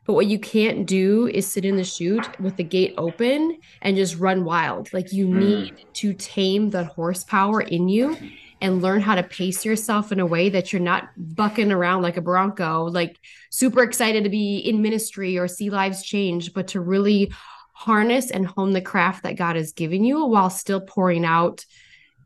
but 0.07 0.13
what 0.13 0.27
you 0.27 0.39
can't 0.39 0.87
do 0.87 1.27
is 1.27 1.51
sit 1.51 1.65
in 1.65 1.75
the 1.75 1.83
chute 1.83 2.39
with 2.39 2.55
the 2.55 2.63
gate 2.63 2.93
open 2.97 3.59
and 3.81 3.97
just 3.97 4.17
run 4.17 4.45
wild. 4.45 4.91
Like 4.93 5.11
you 5.11 5.27
mm. 5.27 5.33
need 5.37 5.85
to 5.95 6.13
tame 6.13 6.69
the 6.69 6.85
horsepower 6.85 7.59
in 7.59 7.89
you 7.89 8.17
and 8.61 8.81
learn 8.81 9.01
how 9.01 9.15
to 9.15 9.21
pace 9.21 9.65
yourself 9.65 10.13
in 10.13 10.21
a 10.21 10.25
way 10.25 10.49
that 10.49 10.71
you're 10.71 10.81
not 10.81 11.09
bucking 11.17 11.73
around 11.73 12.03
like 12.03 12.15
a 12.15 12.21
bronco, 12.21 12.85
like 12.85 13.19
super 13.51 13.83
excited 13.83 14.23
to 14.23 14.29
be 14.29 14.59
in 14.59 14.81
ministry 14.81 15.37
or 15.37 15.47
see 15.47 15.69
lives 15.69 16.01
change, 16.01 16.53
but 16.53 16.69
to 16.69 16.79
really 16.79 17.31
harness 17.73 18.31
and 18.31 18.47
hone 18.47 18.71
the 18.71 18.81
craft 18.81 19.23
that 19.23 19.35
God 19.35 19.57
has 19.57 19.73
given 19.73 20.05
you 20.05 20.25
while 20.25 20.49
still 20.49 20.81
pouring 20.81 21.25
out 21.25 21.65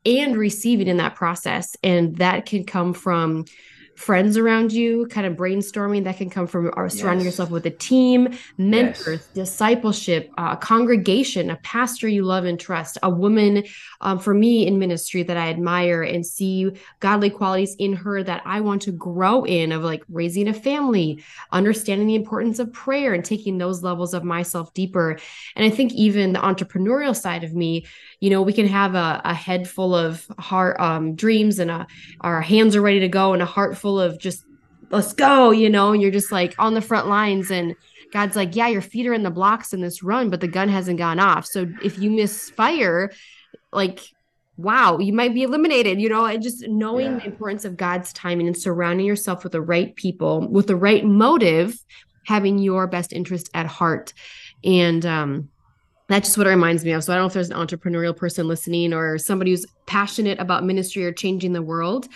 and 0.05 0.37
receiving 0.37 0.87
in 0.87 0.97
that 0.97 1.15
process. 1.15 1.75
And 1.83 2.17
that 2.17 2.45
can 2.45 2.63
come 2.63 2.93
from 2.93 3.45
friends 4.01 4.35
around 4.35 4.73
you, 4.73 5.05
kind 5.07 5.27
of 5.27 5.35
brainstorming 5.35 6.05
that 6.05 6.17
can 6.17 6.29
come 6.29 6.47
from 6.47 6.71
or 6.75 6.89
surrounding 6.89 7.25
yes. 7.25 7.33
yourself 7.33 7.51
with 7.51 7.65
a 7.65 7.71
team, 7.71 8.35
mentors, 8.57 9.07
yes. 9.07 9.27
discipleship, 9.27 10.31
uh, 10.37 10.49
a 10.53 10.57
congregation, 10.57 11.51
a 11.51 11.55
pastor 11.57 12.07
you 12.07 12.23
love 12.23 12.45
and 12.45 12.59
trust, 12.59 12.97
a 13.03 13.09
woman 13.09 13.63
um, 14.01 14.17
for 14.17 14.33
me 14.33 14.65
in 14.65 14.79
ministry 14.79 15.23
that 15.23 15.37
I 15.37 15.49
admire 15.49 16.01
and 16.01 16.25
see 16.25 16.71
godly 16.99 17.29
qualities 17.29 17.75
in 17.77 17.93
her 17.93 18.23
that 18.23 18.41
I 18.45 18.61
want 18.61 18.81
to 18.83 18.91
grow 18.91 19.43
in, 19.43 19.71
of 19.71 19.83
like 19.83 20.03
raising 20.09 20.47
a 20.47 20.53
family, 20.53 21.23
understanding 21.51 22.07
the 22.07 22.15
importance 22.15 22.59
of 22.59 22.73
prayer 22.73 23.13
and 23.13 23.23
taking 23.23 23.57
those 23.57 23.83
levels 23.83 24.13
of 24.13 24.23
myself 24.23 24.73
deeper. 24.73 25.19
And 25.55 25.65
I 25.65 25.69
think 25.69 25.93
even 25.93 26.33
the 26.33 26.39
entrepreneurial 26.39 27.15
side 27.15 27.43
of 27.43 27.53
me, 27.53 27.85
you 28.21 28.29
know, 28.29 28.41
we 28.43 28.53
can 28.53 28.67
have 28.67 28.95
a, 28.95 29.19
a 29.25 29.33
head 29.33 29.67
full 29.67 29.93
of 29.93 30.25
heart 30.39 30.79
um, 30.79 31.15
dreams 31.15 31.59
and 31.59 31.69
a, 31.69 31.87
our 32.21 32.39
hands 32.39 32.75
are 32.75 32.81
ready 32.81 33.01
to 33.01 33.09
go 33.09 33.33
and 33.33 33.41
a 33.41 33.45
heart 33.45 33.75
full 33.75 33.99
of 33.99 34.19
just 34.19 34.45
let's 34.91 35.11
go, 35.13 35.51
you 35.51 35.69
know, 35.69 35.91
and 35.91 36.01
you're 36.01 36.11
just 36.11 36.31
like 36.31 36.53
on 36.59 36.75
the 36.75 36.81
front 36.81 37.07
lines 37.07 37.49
and 37.49 37.75
God's 38.13 38.35
like, 38.35 38.55
yeah, 38.55 38.67
your 38.67 38.81
feet 38.81 39.07
are 39.07 39.13
in 39.13 39.23
the 39.23 39.31
blocks 39.31 39.73
in 39.73 39.81
this 39.81 40.03
run, 40.03 40.29
but 40.29 40.39
the 40.39 40.47
gun 40.47 40.69
hasn't 40.69 40.99
gone 40.99 41.19
off. 41.19 41.45
So 41.45 41.67
if 41.83 41.97
you 41.97 42.11
miss 42.11 42.49
fire 42.51 43.11
like, 43.73 44.01
wow, 44.57 44.99
you 44.99 45.13
might 45.13 45.33
be 45.33 45.43
eliminated, 45.43 45.99
you 45.99 46.09
know, 46.09 46.25
and 46.25 46.43
just 46.43 46.67
knowing 46.67 47.13
yeah. 47.13 47.19
the 47.19 47.25
importance 47.25 47.65
of 47.65 47.77
God's 47.77 48.13
timing 48.13 48.47
and 48.47 48.57
surrounding 48.57 49.07
yourself 49.07 49.43
with 49.43 49.53
the 49.53 49.61
right 49.61 49.95
people, 49.95 50.47
with 50.47 50.67
the 50.67 50.75
right 50.75 51.03
motive, 51.03 51.83
having 52.27 52.59
your 52.59 52.85
best 52.85 53.13
interest 53.13 53.49
at 53.55 53.65
heart. 53.65 54.13
And 54.63 55.03
um, 55.05 55.49
that's 56.11 56.29
just 56.29 56.37
what 56.37 56.47
it 56.47 56.51
reminds 56.51 56.83
me 56.83 56.91
of. 56.91 57.03
So 57.03 57.13
I 57.13 57.15
don't 57.15 57.23
know 57.23 57.27
if 57.27 57.33
there's 57.33 57.49
an 57.49 57.57
entrepreneurial 57.57 58.15
person 58.15 58.47
listening 58.47 58.93
or 58.93 59.17
somebody 59.17 59.51
who's 59.51 59.65
passionate 59.85 60.39
about 60.39 60.63
ministry 60.63 61.05
or 61.05 61.11
changing 61.11 61.53
the 61.53 61.61
world 61.61 62.07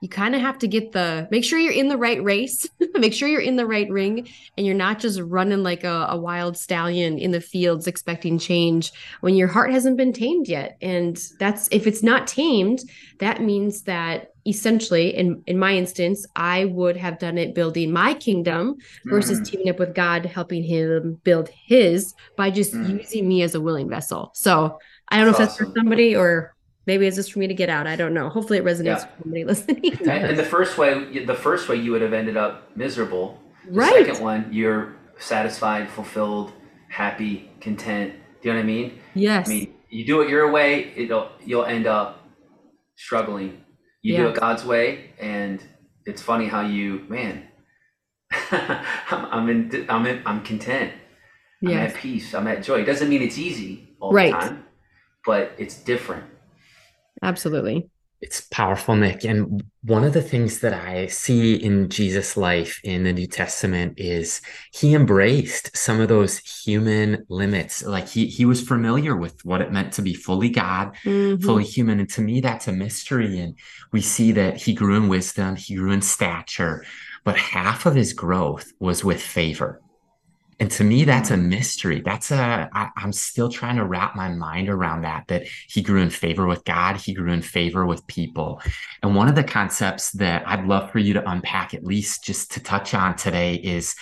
you 0.00 0.08
kind 0.08 0.34
of 0.34 0.40
have 0.40 0.58
to 0.58 0.66
get 0.66 0.92
the 0.92 1.28
make 1.30 1.44
sure 1.44 1.58
you're 1.58 1.72
in 1.72 1.88
the 1.88 1.96
right 1.96 2.22
race, 2.22 2.66
make 2.94 3.12
sure 3.12 3.28
you're 3.28 3.40
in 3.40 3.56
the 3.56 3.66
right 3.66 3.90
ring, 3.90 4.28
and 4.56 4.66
you're 4.66 4.74
not 4.74 4.98
just 4.98 5.20
running 5.20 5.62
like 5.62 5.84
a, 5.84 6.06
a, 6.10 6.18
wild 6.18 6.56
stallion 6.56 7.18
in 7.18 7.30
the 7.30 7.40
fields 7.40 7.86
expecting 7.86 8.38
change 8.38 8.92
when 9.20 9.34
your 9.34 9.48
heart 9.48 9.70
hasn't 9.72 9.98
been 9.98 10.12
tamed 10.12 10.48
yet. 10.48 10.78
And 10.80 11.20
that's 11.38 11.68
if 11.70 11.86
it's 11.86 12.02
not 12.02 12.26
tamed, 12.26 12.82
that 13.18 13.42
means 13.42 13.82
that 13.82 14.32
essentially 14.46 15.14
in 15.14 15.42
in 15.46 15.58
my 15.58 15.76
instance 15.76 16.26
i 16.34 16.64
would 16.64 16.96
have 16.96 17.18
done 17.18 17.36
it 17.36 17.54
building 17.54 17.92
my 17.92 18.14
kingdom 18.14 18.74
versus 19.04 19.38
mm. 19.38 19.44
teaming 19.44 19.68
up 19.68 19.78
with 19.78 19.94
god 19.94 20.24
helping 20.24 20.62
him 20.62 21.20
build 21.24 21.50
his 21.50 22.14
by 22.38 22.50
just 22.50 22.72
mm. 22.72 22.98
using 22.98 23.28
me 23.28 23.42
as 23.42 23.54
a 23.54 23.60
willing 23.60 23.86
vessel 23.86 24.30
so 24.32 24.78
i 25.08 25.16
don't 25.16 25.26
know 25.26 25.32
if 25.32 25.36
that's 25.36 25.52
awesome. 25.52 25.66
for 25.66 25.78
somebody 25.78 26.16
or 26.16 26.54
maybe 26.86 27.06
it's 27.06 27.16
just 27.16 27.32
for 27.32 27.38
me 27.38 27.46
to 27.46 27.54
get 27.54 27.68
out. 27.68 27.86
I 27.86 27.96
don't 27.96 28.14
know. 28.14 28.28
Hopefully, 28.28 28.58
it 28.58 28.64
resonates 28.64 28.84
yeah. 28.84 28.94
with 28.94 29.22
somebody 29.22 29.44
listening. 29.44 30.08
and, 30.08 30.38
the 30.38 30.44
first 30.44 30.78
way, 30.78 31.24
the 31.24 31.34
first 31.34 31.68
way 31.68 31.76
you 31.76 31.92
would 31.92 32.02
have 32.02 32.12
ended 32.12 32.36
up 32.36 32.76
miserable. 32.76 33.38
The 33.66 33.72
right. 33.72 34.06
second 34.06 34.22
one, 34.22 34.48
you're 34.52 34.96
satisfied, 35.18 35.88
fulfilled, 35.90 36.52
happy, 36.88 37.50
content. 37.60 38.14
Do 38.42 38.48
you 38.48 38.54
know 38.54 38.60
what 38.60 38.64
I 38.64 38.66
mean? 38.66 38.98
Yes. 39.14 39.48
I 39.48 39.50
mean, 39.50 39.74
you 39.90 40.06
do 40.06 40.22
it 40.22 40.30
your 40.30 40.50
way, 40.50 40.92
it'll 40.96 41.30
you'll 41.44 41.64
end 41.64 41.86
up 41.86 42.26
struggling. 42.96 43.64
You 44.02 44.14
yeah. 44.14 44.22
do 44.22 44.28
it 44.28 44.36
God's 44.36 44.64
way, 44.64 45.10
and 45.20 45.62
it's 46.06 46.22
funny 46.22 46.46
how 46.46 46.62
you, 46.62 47.04
man. 47.08 47.48
I'm, 48.50 49.26
I'm 49.26 49.48
in. 49.48 49.86
I'm 49.88 50.06
in. 50.06 50.22
I'm 50.24 50.42
content. 50.42 50.92
I'm 51.62 51.72
at 51.72 51.94
peace. 51.94 52.34
I'm 52.34 52.46
at 52.46 52.62
joy. 52.62 52.80
It 52.80 52.84
doesn't 52.84 53.08
mean 53.08 53.20
it's 53.20 53.36
easy 53.36 53.90
all 54.00 54.12
right. 54.12 54.32
the 54.32 54.38
time, 54.38 54.64
but 55.26 55.52
it's 55.58 55.76
different. 55.76 56.24
Absolutely. 57.22 57.90
It's 58.20 58.42
powerful, 58.42 58.96
Nick. 58.96 59.24
And 59.24 59.64
one 59.82 60.04
of 60.04 60.12
the 60.12 60.20
things 60.20 60.60
that 60.60 60.74
I 60.74 61.06
see 61.06 61.54
in 61.54 61.88
Jesus' 61.88 62.36
life 62.36 62.78
in 62.84 63.04
the 63.04 63.14
New 63.14 63.26
Testament 63.26 63.94
is 63.96 64.42
he 64.74 64.94
embraced 64.94 65.74
some 65.74 66.00
of 66.00 66.08
those 66.08 66.36
human 66.38 67.24
limits. 67.30 67.82
Like 67.82 68.08
he 68.08 68.26
he 68.26 68.44
was 68.44 68.60
familiar 68.60 69.16
with 69.16 69.42
what 69.46 69.62
it 69.62 69.72
meant 69.72 69.94
to 69.94 70.02
be 70.02 70.12
fully 70.12 70.50
God, 70.50 70.94
mm-hmm. 71.02 71.42
fully 71.42 71.64
human. 71.64 71.98
And 71.98 72.10
to 72.10 72.20
me, 72.20 72.42
that's 72.42 72.68
a 72.68 72.72
mystery. 72.72 73.38
And 73.38 73.56
we 73.90 74.02
see 74.02 74.32
that 74.32 74.58
he 74.58 74.74
grew 74.74 74.96
in 74.96 75.08
wisdom, 75.08 75.56
he 75.56 75.74
grew 75.74 75.90
in 75.90 76.02
stature, 76.02 76.84
but 77.24 77.38
half 77.38 77.86
of 77.86 77.94
his 77.94 78.12
growth 78.12 78.70
was 78.80 79.02
with 79.02 79.22
favor. 79.22 79.80
And 80.60 80.70
to 80.72 80.84
me, 80.84 81.04
that's 81.04 81.30
a 81.30 81.38
mystery. 81.38 82.02
That's 82.02 82.30
a, 82.30 82.68
I, 82.72 82.90
I'm 82.94 83.14
still 83.14 83.48
trying 83.48 83.76
to 83.76 83.84
wrap 83.86 84.14
my 84.14 84.28
mind 84.28 84.68
around 84.68 85.02
that, 85.02 85.26
that 85.28 85.46
he 85.66 85.80
grew 85.80 86.02
in 86.02 86.10
favor 86.10 86.46
with 86.46 86.64
God, 86.64 86.96
he 86.96 87.14
grew 87.14 87.32
in 87.32 87.40
favor 87.40 87.86
with 87.86 88.06
people. 88.06 88.60
And 89.02 89.16
one 89.16 89.26
of 89.26 89.34
the 89.34 89.42
concepts 89.42 90.12
that 90.12 90.46
I'd 90.46 90.66
love 90.66 90.90
for 90.92 90.98
you 90.98 91.14
to 91.14 91.28
unpack, 91.28 91.72
at 91.72 91.82
least 91.82 92.24
just 92.24 92.52
to 92.52 92.60
touch 92.60 92.92
on 92.92 93.16
today, 93.16 93.54
is 93.54 93.96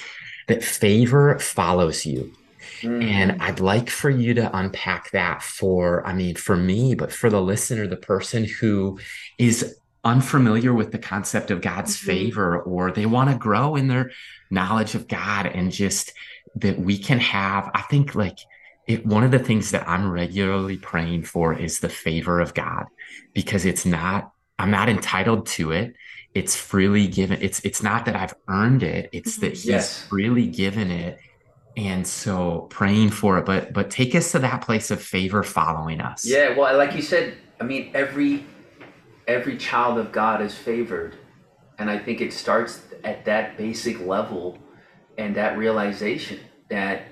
that 0.49 0.64
favor 0.64 1.38
follows 1.38 2.05
you. 2.05 2.33
Mm. 2.81 3.05
And 3.05 3.42
I'd 3.42 3.61
like 3.61 3.88
for 3.88 4.11
you 4.11 4.35
to 4.35 4.57
unpack 4.57 5.12
that 5.12 5.42
for, 5.42 6.05
I 6.07 6.12
mean, 6.12 6.35
for 6.35 6.57
me, 6.57 6.94
but 6.94 7.12
for 7.12 7.31
the 7.31 7.40
listener, 7.40 7.87
the 7.87 7.97
person 7.97 8.44
who 8.44 8.99
is 9.38 9.79
unfamiliar 10.09 10.73
with 10.73 10.90
the 10.90 10.99
concept 10.99 11.51
of 11.51 11.61
God's 11.61 11.97
mm-hmm. 11.97 12.07
favor, 12.07 12.61
or 12.61 12.90
they 12.90 13.07
want 13.07 13.31
to 13.31 13.37
grow 13.37 13.77
in 13.77 13.88
their 13.88 14.11
knowledge 14.51 14.94
of 14.94 15.07
God 15.07 15.47
and 15.47 15.71
just 15.71 16.12
that 16.57 16.79
we 16.79 16.99
can 16.99 17.18
have, 17.18 17.71
I 17.75 17.83
think 17.83 18.14
like 18.14 18.38
it, 18.87 19.07
one 19.07 19.23
of 19.23 19.31
the 19.31 19.38
things 19.38 19.71
that 19.71 19.87
I'm 19.87 20.11
regularly 20.11 20.79
praying 20.79 21.25
for 21.25 21.55
is 21.55 21.81
the 21.81 21.88
favor 21.88 22.40
of 22.40 22.55
God 22.55 22.87
because 23.35 23.66
it's 23.66 23.85
not, 23.85 24.33
I'm 24.59 24.71
not 24.71 24.88
entitled 24.88 25.47
to 25.59 25.73
it. 25.73 25.94
It's 26.35 26.57
freely 26.57 27.07
given. 27.07 27.40
It's, 27.42 27.61
it's 27.61 27.83
not 27.83 28.07
that 28.07 28.16
I've 28.16 28.35
earned 28.49 28.83
it. 28.83 29.11
It's 29.12 29.37
that 29.38 29.51
he's 29.51 29.66
yes. 29.66 30.03
freely 30.05 30.47
given 30.47 30.90
it. 30.90 31.18
And 31.77 32.07
so 32.07 32.66
praying 32.71 33.11
for 33.11 33.38
it, 33.38 33.44
but, 33.44 33.73
but 33.73 33.90
take 33.90 34.14
us 34.14 34.33
to 34.33 34.38
that 34.40 34.62
place 34.62 34.90
of 34.90 35.01
favor 35.01 35.42
following 35.42 36.01
us. 36.01 36.27
Yeah. 36.27 36.57
Well, 36.57 36.77
like 36.77 36.94
you 36.94 37.03
said, 37.03 37.35
I 37.61 37.64
mean, 37.64 37.90
every, 37.94 38.44
every 39.29 39.59
child 39.59 39.99
of 39.99 40.11
God 40.11 40.41
is 40.41 40.57
favored. 40.57 41.17
And 41.79 41.88
I 41.88 41.99
think 41.99 42.21
it 42.21 42.33
starts 42.33 42.83
at 43.05 43.27
that 43.27 43.57
basic 43.57 44.01
level 44.01 44.59
and 45.17 45.37
that 45.37 45.59
realization 45.59 46.41
that 46.71 47.03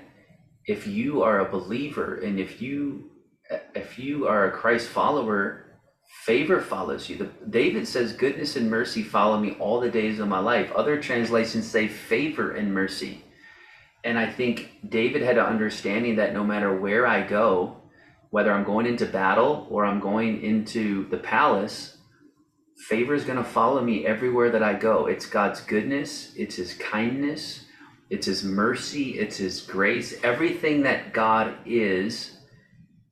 if 0.65 0.85
you 0.87 1.23
are 1.23 1.39
a 1.39 1.49
believer 1.49 2.15
and 2.15 2.39
if 2.39 2.61
you 2.61 3.11
if 3.73 3.97
you 3.97 4.27
are 4.27 4.47
a 4.47 4.51
Christ 4.51 4.89
follower, 4.89 5.63
favor 6.25 6.59
follows 6.59 7.07
you. 7.07 7.15
The, 7.15 7.29
David 7.49 7.87
says, 7.87 8.11
"Goodness 8.11 8.57
and 8.57 8.69
mercy 8.69 9.03
follow 9.03 9.39
me 9.39 9.55
all 9.57 9.79
the 9.79 9.89
days 9.89 10.19
of 10.19 10.27
my 10.27 10.39
life." 10.39 10.69
Other 10.73 11.01
translations 11.01 11.65
say 11.65 11.87
favor 11.87 12.51
and 12.51 12.73
mercy. 12.73 13.23
And 14.03 14.19
I 14.19 14.29
think 14.29 14.79
David 14.89 15.21
had 15.21 15.37
an 15.37 15.45
understanding 15.45 16.17
that 16.17 16.33
no 16.33 16.43
matter 16.43 16.77
where 16.77 17.07
I 17.07 17.21
go, 17.25 17.77
whether 18.31 18.51
I'm 18.51 18.65
going 18.65 18.85
into 18.85 19.05
battle 19.05 19.65
or 19.69 19.85
I'm 19.85 20.01
going 20.01 20.41
into 20.41 21.07
the 21.09 21.17
palace, 21.17 21.96
favor 22.77 23.13
is 23.13 23.23
going 23.23 23.37
to 23.37 23.43
follow 23.43 23.81
me 23.81 24.05
everywhere 24.05 24.51
that 24.51 24.63
I 24.63 24.73
go. 24.73 25.07
It's 25.07 25.25
God's 25.25 25.61
goodness, 25.61 26.31
it's 26.35 26.55
his 26.55 26.73
kindness, 26.75 27.65
it's 28.09 28.25
his 28.25 28.43
mercy, 28.43 29.19
it's 29.19 29.37
his 29.37 29.61
grace. 29.61 30.15
Everything 30.23 30.83
that 30.83 31.13
God 31.13 31.55
is, 31.65 32.37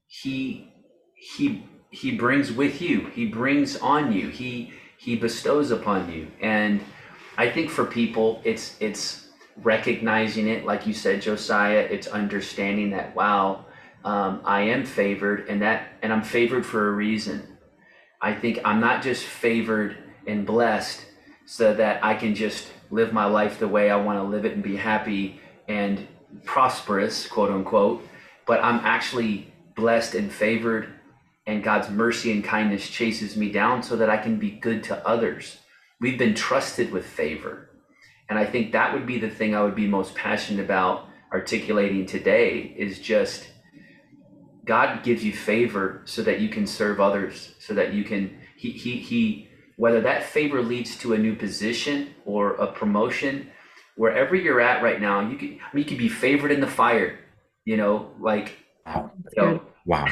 he 0.07 0.71
he 1.15 1.67
he 1.89 2.15
brings 2.15 2.51
with 2.51 2.81
you. 2.81 3.07
He 3.07 3.25
brings 3.25 3.77
on 3.77 4.11
you. 4.13 4.29
He 4.29 4.73
he 4.97 5.15
bestows 5.15 5.71
upon 5.71 6.11
you. 6.11 6.27
And 6.41 6.81
I 7.37 7.49
think 7.49 7.69
for 7.69 7.85
people 7.85 8.41
it's 8.43 8.75
it's 8.79 9.27
recognizing 9.63 10.47
it 10.47 10.65
like 10.65 10.85
you 10.85 10.93
said 10.93 11.21
Josiah, 11.21 11.87
it's 11.89 12.07
understanding 12.07 12.91
that 12.91 13.15
wow, 13.15 13.65
um, 14.03 14.41
I 14.45 14.61
am 14.61 14.85
favored 14.85 15.47
and 15.49 15.61
that 15.61 15.87
and 16.01 16.13
I'm 16.13 16.23
favored 16.23 16.65
for 16.65 16.89
a 16.89 16.91
reason. 16.91 17.54
I 18.21 18.33
think 18.33 18.59
I'm 18.65 18.79
not 18.79 19.03
just 19.03 19.23
favored 19.23 19.97
and 20.25 20.45
blessed 20.45 21.05
so 21.45 21.73
that 21.73 22.03
I 22.03 22.15
can 22.15 22.35
just 22.35 22.67
live 22.89 23.13
my 23.13 23.25
life 23.25 23.59
the 23.59 23.67
way 23.67 23.89
I 23.89 23.97
want 23.97 24.19
to 24.19 24.23
live 24.23 24.45
it 24.45 24.53
and 24.53 24.63
be 24.63 24.75
happy 24.75 25.39
and 25.67 26.07
prosperous, 26.43 27.27
quote 27.27 27.51
unquote. 27.51 28.07
But 28.45 28.63
I'm 28.63 28.79
actually 28.83 29.53
blessed 29.75 30.15
and 30.15 30.31
favored, 30.31 30.93
and 31.45 31.63
God's 31.63 31.89
mercy 31.89 32.31
and 32.31 32.43
kindness 32.43 32.89
chases 32.89 33.35
me 33.35 33.51
down 33.51 33.83
so 33.83 33.95
that 33.97 34.09
I 34.09 34.17
can 34.17 34.37
be 34.37 34.51
good 34.51 34.83
to 34.85 35.07
others. 35.07 35.57
We've 35.99 36.17
been 36.17 36.35
trusted 36.35 36.91
with 36.91 37.05
favor. 37.05 37.69
And 38.29 38.39
I 38.39 38.45
think 38.45 38.71
that 38.71 38.93
would 38.93 39.05
be 39.05 39.19
the 39.19 39.29
thing 39.29 39.55
I 39.55 39.61
would 39.61 39.75
be 39.75 39.87
most 39.87 40.15
passionate 40.15 40.63
about 40.63 41.07
articulating 41.31 42.05
today 42.05 42.73
is 42.77 42.99
just 42.99 43.47
God 44.65 45.03
gives 45.03 45.23
you 45.23 45.33
favor 45.33 46.01
so 46.05 46.21
that 46.23 46.39
you 46.39 46.49
can 46.49 46.65
serve 46.67 46.99
others, 46.99 47.55
so 47.59 47.73
that 47.75 47.93
you 47.93 48.03
can, 48.03 48.37
he, 48.57 48.71
he, 48.71 48.97
he 48.97 49.49
whether 49.77 50.01
that 50.01 50.23
favor 50.23 50.61
leads 50.61 50.97
to 50.97 51.13
a 51.13 51.17
new 51.17 51.35
position 51.35 52.13
or 52.25 52.53
a 52.55 52.71
promotion, 52.71 53.51
wherever 53.95 54.35
you're 54.35 54.61
at 54.61 54.83
right 54.83 55.01
now, 55.01 55.29
you 55.29 55.37
can 55.37 55.59
I 55.61 55.75
mean, 55.75 55.83
you 55.83 55.85
could 55.85 55.97
be 55.97 56.09
favored 56.09 56.51
in 56.51 56.61
the 56.61 56.67
fire, 56.67 57.19
you 57.65 57.77
know, 57.77 58.11
like 58.19 58.57
wow. 58.85 59.11
You 59.35 59.41
know, 59.41 59.61
wow. 59.85 60.07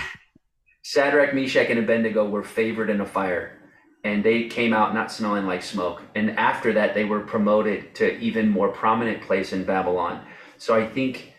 Shadrach, 0.83 1.33
Meshach, 1.33 1.69
and 1.69 1.79
Abednego 1.79 2.27
were 2.27 2.43
favored 2.43 2.89
in 2.89 2.99
a 2.99 3.05
fire, 3.05 3.57
and 4.03 4.23
they 4.23 4.49
came 4.49 4.73
out 4.73 4.93
not 4.93 5.11
smelling 5.11 5.45
like 5.45 5.63
smoke. 5.63 6.01
And 6.13 6.37
after 6.37 6.73
that, 6.73 6.93
they 6.93 7.05
were 7.05 7.21
promoted 7.21 7.95
to 7.95 8.17
even 8.19 8.49
more 8.49 8.69
prominent 8.69 9.21
place 9.21 9.53
in 9.53 9.63
Babylon. 9.63 10.25
So 10.57 10.75
I 10.75 10.85
think 10.85 11.32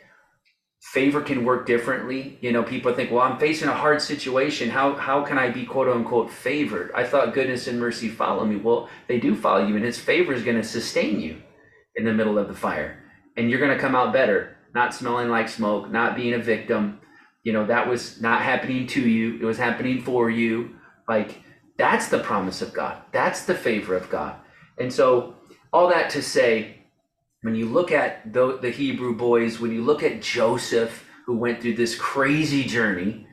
favor 0.93 1.23
can 1.23 1.45
work 1.45 1.67
differently. 1.67 2.37
You 2.43 2.53
know, 2.53 2.63
people 2.63 2.93
think, 2.93 3.11
well, 3.11 3.23
I'm 3.23 3.39
facing 3.39 3.69
a 3.69 3.75
hard 3.75 4.03
situation. 4.03 4.69
How 4.69 4.95
how 4.95 5.25
can 5.25 5.39
I 5.39 5.51
be 5.51 5.65
quote 5.65 5.89
unquote 5.89 6.31
favored? 6.31 6.93
I 6.95 7.05
thought 7.05 7.33
goodness 7.33 7.67
and 7.67 7.81
mercy 7.81 8.09
follow 8.09 8.45
me. 8.45 8.57
Well, 8.57 8.91
they 9.09 9.19
do 9.19 9.35
follow 9.35 9.67
you, 9.67 9.77
and 9.77 9.85
his 9.85 9.99
favor 9.99 10.35
is 10.35 10.45
going 10.45 10.59
to 10.59 10.63
sustain 10.63 11.21
you 11.21 11.43
in 11.97 12.05
the 12.05 12.13
middle 12.13 12.39
of 12.39 12.49
the 12.49 12.55
fire. 12.55 13.03
And 13.37 13.51
you're 13.51 13.61
going 13.61 13.75
to 13.75 13.81
come 13.81 13.97
out 13.97 14.13
better, 14.13 14.57
not 14.75 14.95
smelling 14.95 15.29
like 15.29 15.49
smoke, 15.49 15.91
not 15.91 16.17
being 16.17 16.35
a 16.35 16.39
victim. 16.39 17.01
You 17.43 17.55
know, 17.55 17.67
that 17.67 17.89
was 17.89 18.21
not 18.21 18.43
happening 18.43 18.87
to 18.89 19.01
you, 19.01 19.39
it 19.41 19.45
was 19.45 19.59
happening 19.59 20.03
for 20.03 20.31
you. 20.31 20.77
Like 21.09 21.43
that's 21.79 22.09
the 22.09 22.19
promise 22.19 22.61
of 22.61 22.75
God. 22.75 23.03
That's 23.11 23.47
the 23.47 23.55
favor 23.55 23.97
of 23.97 24.11
God. 24.11 24.37
And 24.79 24.93
so 24.93 25.37
all 25.73 25.89
that 25.89 26.11
to 26.11 26.23
say 26.23 26.84
when 27.45 27.55
you 27.55 27.67
look 27.67 27.93
at 27.93 28.33
the, 28.33 28.57
the 28.57 28.71
Hebrew 28.71 29.15
boys, 29.15 29.61
when 29.61 29.71
you 29.71 29.85
look 29.85 30.03
at 30.03 30.23
Joseph, 30.23 31.07
who 31.27 31.37
went 31.37 31.61
through 31.61 31.75
this 31.75 31.95
crazy 31.95 32.65
journey, 32.65 33.27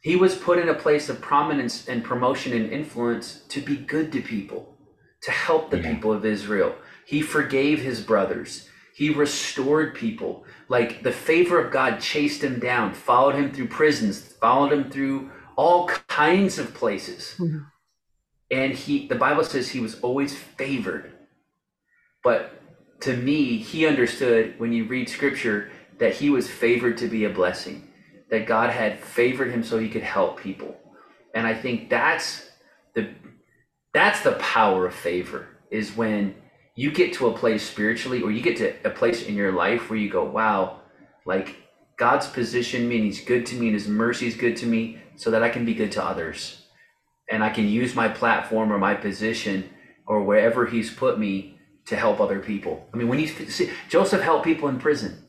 he 0.00 0.16
was 0.16 0.34
put 0.34 0.58
in 0.58 0.70
a 0.70 0.74
place 0.74 1.10
of 1.10 1.20
prominence 1.20 1.86
and 1.86 2.02
promotion 2.02 2.54
and 2.54 2.72
influence 2.72 3.42
to 3.50 3.60
be 3.60 3.76
good 3.76 4.10
to 4.12 4.22
people, 4.22 4.78
to 5.20 5.30
help 5.30 5.68
the 5.68 5.78
yeah. 5.78 5.92
people 5.92 6.14
of 6.14 6.24
Israel. 6.24 6.76
He 7.04 7.20
forgave 7.20 7.82
his 7.82 8.00
brothers. 8.00 8.70
He 8.94 9.10
restored 9.10 9.94
people. 9.94 10.46
Like 10.70 11.02
the 11.02 11.12
favor 11.12 11.62
of 11.62 11.70
God 11.70 12.00
chased 12.00 12.42
him 12.42 12.58
down, 12.58 12.94
followed 12.94 13.34
him 13.34 13.52
through 13.52 13.68
prisons, 13.68 14.18
followed 14.18 14.72
him 14.72 14.90
through 14.90 15.30
all 15.56 15.88
kinds 16.08 16.58
of 16.58 16.72
places. 16.72 17.34
Mm-hmm. 17.36 17.58
And 18.50 18.72
he 18.72 19.06
the 19.06 19.14
Bible 19.14 19.44
says 19.44 19.68
he 19.68 19.80
was 19.80 20.00
always 20.00 20.34
favored. 20.34 21.12
But 22.24 22.55
to 23.00 23.16
me, 23.16 23.58
he 23.58 23.86
understood 23.86 24.58
when 24.58 24.72
you 24.72 24.84
read 24.84 25.08
scripture 25.08 25.70
that 25.98 26.14
he 26.14 26.30
was 26.30 26.50
favored 26.50 26.98
to 26.98 27.08
be 27.08 27.24
a 27.24 27.30
blessing, 27.30 27.88
that 28.30 28.46
God 28.46 28.70
had 28.70 29.00
favored 29.00 29.50
him 29.50 29.62
so 29.62 29.78
he 29.78 29.88
could 29.88 30.02
help 30.02 30.40
people. 30.40 30.76
And 31.34 31.46
I 31.46 31.54
think 31.54 31.90
that's 31.90 32.48
the 32.94 33.10
that's 33.92 34.22
the 34.22 34.32
power 34.32 34.86
of 34.86 34.94
favor 34.94 35.48
is 35.70 35.96
when 35.96 36.34
you 36.74 36.90
get 36.90 37.14
to 37.14 37.28
a 37.28 37.36
place 37.36 37.66
spiritually 37.68 38.22
or 38.22 38.30
you 38.30 38.42
get 38.42 38.58
to 38.58 38.74
a 38.86 38.90
place 38.90 39.22
in 39.22 39.34
your 39.34 39.52
life 39.52 39.88
where 39.88 39.98
you 39.98 40.10
go, 40.10 40.24
wow, 40.24 40.80
like 41.24 41.56
God's 41.96 42.26
positioned 42.26 42.88
me 42.88 42.96
and 42.96 43.04
he's 43.04 43.24
good 43.24 43.46
to 43.46 43.56
me 43.56 43.68
and 43.68 43.74
his 43.74 43.88
mercy 43.88 44.26
is 44.26 44.36
good 44.36 44.56
to 44.56 44.66
me 44.66 44.98
so 45.16 45.30
that 45.30 45.42
I 45.42 45.48
can 45.48 45.64
be 45.64 45.74
good 45.74 45.92
to 45.92 46.04
others. 46.04 46.62
And 47.30 47.42
I 47.42 47.48
can 47.48 47.66
use 47.66 47.94
my 47.94 48.08
platform 48.08 48.70
or 48.70 48.78
my 48.78 48.94
position 48.94 49.70
or 50.06 50.22
wherever 50.22 50.66
he's 50.66 50.92
put 50.92 51.18
me 51.18 51.55
to 51.86 51.96
help 51.96 52.20
other 52.20 52.40
people. 52.40 52.86
I 52.92 52.96
mean, 52.96 53.08
when 53.08 53.18
he 53.18 53.30
Joseph 53.88 54.20
helped 54.20 54.44
people 54.44 54.68
in 54.68 54.78
prison, 54.78 55.22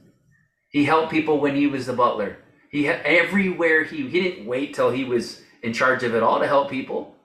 he 0.70 0.86
helped 0.86 1.12
people 1.12 1.40
when 1.40 1.56
he 1.56 1.68
was 1.68 1.86
the 1.86 1.94
butler. 1.94 2.38
He 2.70 2.88
everywhere 2.88 3.84
he 3.84 4.08
he 4.08 4.22
didn't 4.22 4.48
wait 4.48 4.74
till 4.74 4.92
he 4.92 5.04
was 5.04 5.42
in 5.64 5.74
charge 5.74 6.04
of 6.04 6.16
it 6.16 6.24
all 6.24 6.40
to 6.40 6.48
help 6.48 6.70
people. 6.70 7.16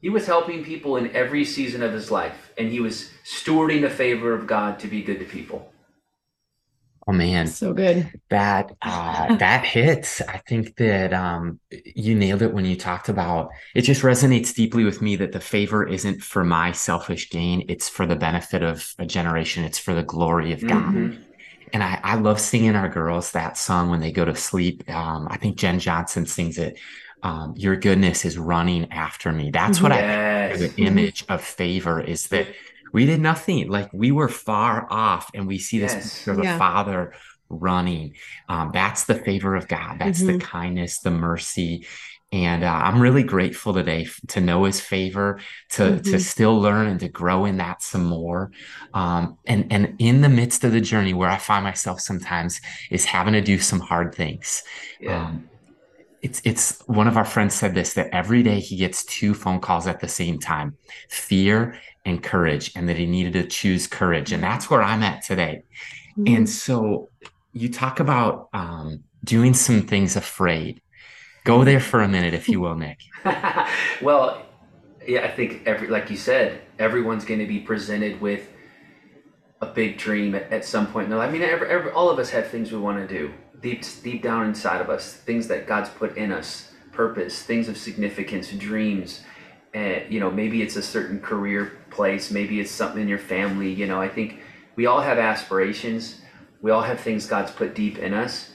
He 0.00 0.10
was 0.10 0.26
helping 0.26 0.64
people 0.64 0.96
in 0.96 1.16
every 1.16 1.44
season 1.44 1.82
of 1.82 1.92
his 1.92 2.10
life, 2.10 2.52
and 2.58 2.70
he 2.70 2.78
was 2.78 3.10
stewarding 3.24 3.80
the 3.80 3.90
favor 3.90 4.34
of 4.34 4.46
God 4.46 4.78
to 4.80 4.86
be 4.86 5.02
good 5.02 5.18
to 5.18 5.24
people. 5.24 5.72
Oh 7.06 7.12
man, 7.12 7.46
so 7.46 7.74
good. 7.74 8.10
That 8.30 8.74
uh, 8.80 9.36
that 9.36 9.64
hits. 9.64 10.22
I 10.22 10.38
think 10.38 10.76
that 10.76 11.12
um, 11.12 11.60
you 11.70 12.14
nailed 12.14 12.42
it 12.42 12.54
when 12.54 12.64
you 12.64 12.76
talked 12.76 13.08
about 13.08 13.50
it. 13.74 13.82
Just 13.82 14.02
resonates 14.02 14.54
deeply 14.54 14.84
with 14.84 15.02
me 15.02 15.16
that 15.16 15.32
the 15.32 15.40
favor 15.40 15.86
isn't 15.86 16.22
for 16.22 16.44
my 16.44 16.72
selfish 16.72 17.30
gain; 17.30 17.66
it's 17.68 17.88
for 17.88 18.06
the 18.06 18.16
benefit 18.16 18.62
of 18.62 18.94
a 18.98 19.04
generation. 19.04 19.64
It's 19.64 19.78
for 19.78 19.94
the 19.94 20.02
glory 20.02 20.52
of 20.52 20.66
God. 20.66 20.94
Mm-hmm. 20.94 21.22
And 21.74 21.82
I, 21.82 22.00
I 22.02 22.14
love 22.14 22.40
singing 22.40 22.76
our 22.76 22.88
girls 22.88 23.32
that 23.32 23.58
song 23.58 23.90
when 23.90 24.00
they 24.00 24.12
go 24.12 24.24
to 24.24 24.36
sleep. 24.36 24.88
Um, 24.88 25.26
I 25.28 25.36
think 25.38 25.56
Jenn 25.56 25.80
Johnson 25.80 26.24
sings 26.24 26.56
it. 26.56 26.78
Um, 27.22 27.54
Your 27.56 27.74
goodness 27.74 28.24
is 28.24 28.38
running 28.38 28.92
after 28.92 29.32
me. 29.32 29.50
That's 29.50 29.80
what 29.80 29.90
yes. 29.90 30.54
I 30.54 30.66
the 30.66 30.82
image 30.82 31.24
of 31.28 31.42
favor 31.42 32.00
is 32.00 32.28
that 32.28 32.46
we 32.94 33.04
did 33.04 33.20
nothing. 33.20 33.68
Like 33.68 33.92
we 33.92 34.12
were 34.12 34.28
far 34.28 34.86
off, 34.88 35.30
and 35.34 35.46
we 35.46 35.58
see 35.58 35.80
this 35.80 35.92
yes. 35.92 36.16
picture 36.16 36.30
of 36.30 36.44
yeah. 36.44 36.54
a 36.54 36.58
father 36.58 37.12
running. 37.50 38.14
Um, 38.48 38.70
that's 38.72 39.04
the 39.04 39.16
favor 39.16 39.56
of 39.56 39.68
God. 39.68 39.98
That's 39.98 40.22
mm-hmm. 40.22 40.38
the 40.38 40.44
kindness, 40.44 41.00
the 41.00 41.10
mercy. 41.10 41.86
And 42.32 42.64
uh, 42.64 42.68
I'm 42.68 43.00
really 43.00 43.22
grateful 43.22 43.74
today 43.74 44.06
to 44.28 44.40
know 44.40 44.64
His 44.64 44.80
favor, 44.80 45.40
to 45.70 45.82
mm-hmm. 45.82 46.12
to 46.12 46.20
still 46.20 46.58
learn 46.58 46.86
and 46.86 47.00
to 47.00 47.08
grow 47.08 47.44
in 47.44 47.56
that 47.56 47.82
some 47.82 48.04
more. 48.04 48.52
Um, 48.94 49.38
and 49.44 49.66
and 49.72 49.96
in 49.98 50.20
the 50.20 50.28
midst 50.28 50.62
of 50.62 50.70
the 50.70 50.80
journey, 50.80 51.14
where 51.14 51.28
I 51.28 51.38
find 51.38 51.64
myself 51.64 52.00
sometimes 52.00 52.60
is 52.92 53.04
having 53.04 53.34
to 53.34 53.40
do 53.40 53.58
some 53.58 53.80
hard 53.80 54.14
things. 54.14 54.62
Yeah. 55.00 55.26
Um, 55.26 55.50
it's 56.22 56.40
it's 56.44 56.80
one 56.86 57.08
of 57.08 57.16
our 57.16 57.24
friends 57.24 57.54
said 57.54 57.74
this 57.74 57.94
that 57.94 58.08
every 58.12 58.42
day 58.42 58.60
he 58.60 58.76
gets 58.76 59.04
two 59.04 59.34
phone 59.34 59.60
calls 59.60 59.86
at 59.86 60.00
the 60.00 60.08
same 60.08 60.38
time, 60.38 60.76
fear 61.10 61.78
and 62.04 62.22
courage 62.22 62.72
and 62.76 62.88
that 62.88 62.96
he 62.96 63.06
needed 63.06 63.32
to 63.34 63.46
choose 63.46 63.86
courage. 63.86 64.32
And 64.32 64.42
that's 64.42 64.68
where 64.70 64.82
i'm 64.82 65.02
at 65.02 65.22
today. 65.22 65.62
Mm-hmm. 66.16 66.36
and 66.36 66.48
so 66.48 67.10
you 67.52 67.68
talk 67.68 67.98
about 67.98 68.48
um, 68.52 69.02
doing 69.24 69.52
some 69.52 69.82
things 69.82 70.14
afraid. 70.16 70.80
Go 71.44 71.64
there 71.64 71.80
for 71.80 72.02
a 72.02 72.08
minute 72.08 72.34
if 72.34 72.48
you 72.48 72.60
will 72.60 72.76
nick. 72.76 73.00
Well 74.02 74.44
yeah 75.06 75.24
i 75.24 75.28
think 75.28 75.62
every 75.66 75.88
like 75.88 76.10
you 76.10 76.16
said 76.16 76.60
everyone's 76.78 77.24
going 77.24 77.40
to 77.40 77.46
be 77.46 77.58
presented 77.58 78.20
with 78.20 78.48
a 79.60 79.66
big 79.66 79.98
dream 79.98 80.34
at, 80.34 80.52
at 80.52 80.64
some 80.64 80.86
point 80.86 81.04
in 81.04 81.10
their 81.10 81.20
i 81.20 81.30
mean 81.30 81.42
every, 81.42 81.68
every, 81.68 81.90
all 81.90 82.10
of 82.10 82.18
us 82.18 82.30
have 82.30 82.48
things 82.48 82.72
we 82.72 82.78
want 82.78 82.98
to 82.98 83.18
do. 83.18 83.32
Deep 83.60 83.82
deep 84.02 84.22
down 84.22 84.46
inside 84.46 84.80
of 84.80 84.90
us 84.90 85.14
things 85.14 85.48
that 85.48 85.66
god's 85.66 85.88
put 85.88 86.16
in 86.16 86.32
us 86.32 86.72
purpose 86.92 87.42
things 87.42 87.68
of 87.68 87.76
significance 87.76 88.50
dreams. 88.52 89.22
And 89.72 90.12
you 90.12 90.20
know 90.20 90.30
maybe 90.30 90.62
it's 90.62 90.76
a 90.76 90.82
certain 90.82 91.20
career 91.20 91.78
place. 91.94 92.30
Maybe 92.30 92.60
it's 92.60 92.70
something 92.70 93.00
in 93.00 93.08
your 93.08 93.18
family 93.18 93.72
you 93.72 93.86
know. 93.86 94.00
I 94.00 94.08
think 94.08 94.40
we 94.76 94.86
all 94.86 95.00
have 95.00 95.18
aspirations. 95.18 96.20
We 96.60 96.70
all 96.70 96.82
have 96.82 97.00
things 97.00 97.26
god's 97.26 97.50
put 97.50 97.74
deep 97.74 97.98
in 97.98 98.12
us. 98.14 98.50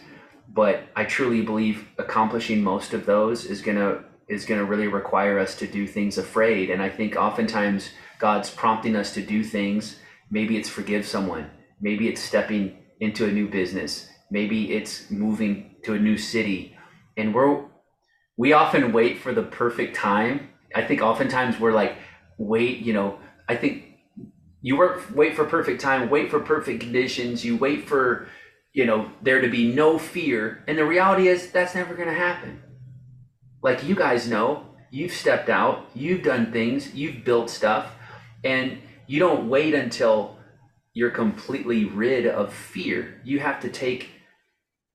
But 0.47 0.83
i 0.95 1.05
truly 1.05 1.41
believe 1.41 1.87
accomplishing 1.97 2.63
most 2.63 2.93
of 2.93 3.05
those 3.05 3.45
is 3.45 3.61
to 3.77 4.03
is 4.27 4.45
to 4.59 4.65
really 4.65 4.87
require 4.87 5.39
us 5.39 5.55
to 5.55 5.67
do 5.67 5.87
things 5.87 6.17
afraid. 6.17 6.69
And 6.69 6.81
i 6.81 6.89
think 6.89 7.15
oftentimes 7.15 7.89
god's 8.19 8.49
prompting 8.49 8.95
us 8.95 9.13
to 9.13 9.21
do 9.21 9.43
things. 9.43 9.99
Maybe 10.31 10.57
it's 10.57 10.69
forgive 10.69 11.05
someone. 11.05 11.49
Maybe 11.81 12.07
it's 12.07 12.21
stepping 12.21 12.77
into 12.99 13.25
a 13.25 13.31
new 13.31 13.47
business. 13.47 14.09
Maybe 14.29 14.73
it's 14.73 15.09
moving 15.09 15.75
to 15.85 15.93
a 15.93 15.99
new 15.99 16.17
city. 16.17 16.75
And 17.17 17.33
we're 17.33 17.65
we 18.37 18.53
often 18.53 18.93
wait 18.93 19.19
for 19.19 19.33
the 19.33 19.43
perfect 19.43 19.97
time. 19.97 20.49
I 20.73 20.83
think 20.83 21.01
oftentimes 21.01 21.59
we're 21.59 21.73
like, 21.73 21.97
wait, 22.37 22.77
you 22.77 22.93
know, 22.93 23.19
I 23.49 23.55
think 23.55 23.85
you 24.61 24.77
work, 24.77 25.03
wait 25.15 25.35
for 25.35 25.43
perfect 25.43 25.81
time, 25.81 26.09
wait 26.09 26.29
for 26.29 26.39
perfect 26.39 26.81
conditions, 26.81 27.43
you 27.43 27.57
wait 27.57 27.87
for, 27.87 28.27
you 28.73 28.85
know, 28.85 29.11
there 29.23 29.41
to 29.41 29.49
be 29.49 29.73
no 29.73 29.97
fear. 29.97 30.63
And 30.67 30.77
the 30.77 30.85
reality 30.85 31.27
is 31.27 31.51
that's 31.51 31.73
never 31.73 31.95
going 31.95 32.07
to 32.07 32.13
happen. 32.13 32.61
Like 33.63 33.83
you 33.83 33.95
guys 33.95 34.29
know, 34.29 34.65
you've 34.91 35.11
stepped 35.11 35.49
out, 35.49 35.89
you've 35.95 36.21
done 36.21 36.51
things, 36.51 36.93
you've 36.93 37.25
built 37.25 37.49
stuff, 37.49 37.91
and 38.43 38.77
you 39.07 39.17
don't 39.17 39.49
wait 39.49 39.73
until 39.73 40.37
you're 40.93 41.09
completely 41.09 41.85
rid 41.85 42.27
of 42.27 42.53
fear. 42.53 43.19
You 43.23 43.39
have 43.39 43.59
to 43.61 43.69
take 43.69 44.11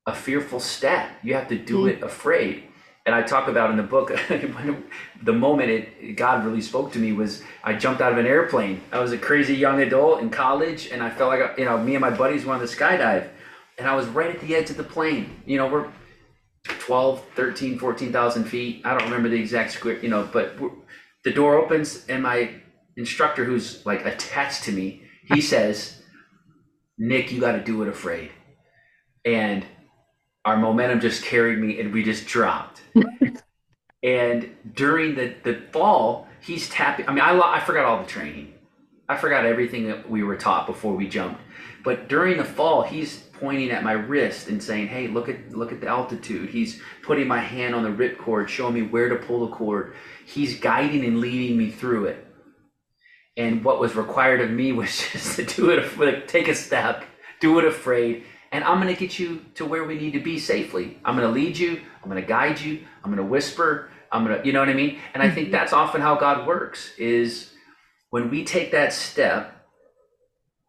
a 0.06 0.14
fearful 0.14 0.60
step. 0.60 1.10
You 1.24 1.34
have 1.34 1.48
to 1.48 1.58
do 1.58 1.84
mm. 1.84 1.90
it 1.90 2.02
afraid 2.02 2.64
and 3.06 3.14
I 3.14 3.22
talk 3.22 3.48
about 3.48 3.70
in 3.70 3.76
the 3.76 3.82
book 3.82 4.12
the 5.22 5.32
moment 5.32 5.70
it 5.70 6.16
God 6.16 6.44
really 6.44 6.62
spoke 6.62 6.92
to 6.92 6.98
me 6.98 7.12
was 7.12 7.42
I 7.62 7.74
jumped 7.74 8.00
out 8.00 8.12
of 8.12 8.18
an 8.18 8.26
airplane. 8.26 8.80
I 8.92 8.98
was 9.00 9.12
a 9.12 9.18
crazy 9.18 9.54
young 9.54 9.80
adult 9.80 10.20
in 10.20 10.30
college, 10.30 10.88
and 10.88 11.02
I 11.02 11.10
felt 11.10 11.30
like 11.30 11.40
I, 11.40 11.56
you 11.58 11.64
know 11.64 11.78
me 11.78 11.94
and 11.94 12.00
my 12.00 12.10
buddies 12.10 12.44
wanted 12.44 12.66
to 12.68 12.76
skydive, 12.76 13.28
and 13.78 13.86
I 13.86 13.94
was 13.94 14.06
right 14.06 14.34
at 14.34 14.40
the 14.40 14.54
edge 14.54 14.70
of 14.70 14.76
the 14.76 14.84
plane. 14.84 15.42
You 15.46 15.58
know 15.58 15.66
we're 15.66 15.88
12, 16.64 17.22
13, 17.34 17.78
14,000 17.78 18.44
feet. 18.44 18.80
I 18.84 18.96
don't 18.96 19.04
remember 19.04 19.28
the 19.28 19.40
exact 19.40 19.72
square, 19.72 19.98
you 19.98 20.08
know, 20.08 20.26
but 20.32 20.58
the 21.24 21.30
door 21.30 21.56
opens 21.56 22.06
and 22.06 22.22
my 22.22 22.50
instructor, 22.96 23.44
who's 23.44 23.84
like 23.84 24.06
attached 24.06 24.64
to 24.64 24.72
me, 24.72 25.02
he 25.26 25.40
says, 25.52 26.02
"Nick, 26.96 27.32
you 27.32 27.40
got 27.40 27.52
to 27.52 27.62
do 27.62 27.82
it 27.82 27.88
afraid," 27.88 28.30
and 29.26 29.66
our 30.44 30.56
momentum 30.56 31.00
just 31.00 31.22
carried 31.24 31.58
me 31.58 31.80
and 31.80 31.92
we 31.92 32.02
just 32.02 32.26
dropped. 32.26 32.73
and 34.02 34.50
during 34.74 35.14
the, 35.14 35.34
the 35.42 35.62
fall, 35.72 36.28
he's 36.40 36.68
tapping. 36.68 37.08
I 37.08 37.12
mean, 37.12 37.24
I, 37.24 37.38
I 37.38 37.60
forgot 37.60 37.84
all 37.84 38.02
the 38.02 38.08
training. 38.08 38.54
I 39.08 39.16
forgot 39.16 39.44
everything 39.44 39.86
that 39.88 40.08
we 40.08 40.22
were 40.22 40.36
taught 40.36 40.66
before 40.66 40.94
we 40.94 41.08
jumped. 41.08 41.40
But 41.84 42.08
during 42.08 42.38
the 42.38 42.44
fall, 42.44 42.82
he's 42.82 43.18
pointing 43.34 43.70
at 43.70 43.84
my 43.84 43.92
wrist 43.92 44.48
and 44.48 44.62
saying, 44.62 44.88
"Hey, 44.88 45.08
look 45.08 45.28
at 45.28 45.52
look 45.52 45.72
at 45.72 45.80
the 45.82 45.88
altitude." 45.88 46.48
He's 46.48 46.80
putting 47.02 47.28
my 47.28 47.38
hand 47.40 47.74
on 47.74 47.82
the 47.82 47.90
rip 47.90 48.18
cord, 48.18 48.48
showing 48.48 48.74
me 48.74 48.82
where 48.82 49.10
to 49.10 49.16
pull 49.16 49.46
the 49.46 49.54
cord. 49.54 49.94
He's 50.24 50.58
guiding 50.58 51.04
and 51.04 51.20
leading 51.20 51.58
me 51.58 51.70
through 51.70 52.06
it. 52.06 52.26
And 53.36 53.64
what 53.64 53.80
was 53.80 53.94
required 53.94 54.40
of 54.40 54.50
me 54.50 54.72
was 54.72 54.88
just 55.12 55.36
to 55.36 55.44
do 55.44 55.70
it, 55.70 56.28
take 56.28 56.48
a 56.48 56.54
step, 56.54 57.04
do 57.40 57.58
it 57.58 57.64
afraid, 57.66 58.24
and 58.54 58.62
I'm 58.62 58.80
going 58.80 58.94
to 58.94 58.98
get 58.98 59.18
you 59.18 59.44
to 59.56 59.66
where 59.66 59.82
we 59.82 59.98
need 59.98 60.12
to 60.12 60.20
be 60.20 60.38
safely. 60.38 60.96
I'm 61.04 61.16
going 61.16 61.26
to 61.26 61.34
lead 61.34 61.58
you. 61.58 61.80
I'm 62.00 62.08
going 62.08 62.22
to 62.22 62.26
guide 62.26 62.60
you. 62.60 62.84
I'm 63.02 63.10
going 63.10 63.16
to 63.16 63.28
whisper. 63.28 63.90
I'm 64.12 64.24
going 64.24 64.40
to, 64.40 64.46
you 64.46 64.52
know 64.52 64.60
what 64.60 64.68
I 64.68 64.74
mean? 64.74 65.00
And 65.12 65.20
I 65.24 65.28
think 65.28 65.46
mm-hmm. 65.46 65.56
that's 65.56 65.72
often 65.72 66.00
how 66.00 66.14
God 66.14 66.46
works 66.46 66.92
is 66.96 67.50
when 68.10 68.30
we 68.30 68.44
take 68.44 68.70
that 68.70 68.92
step, 68.92 69.66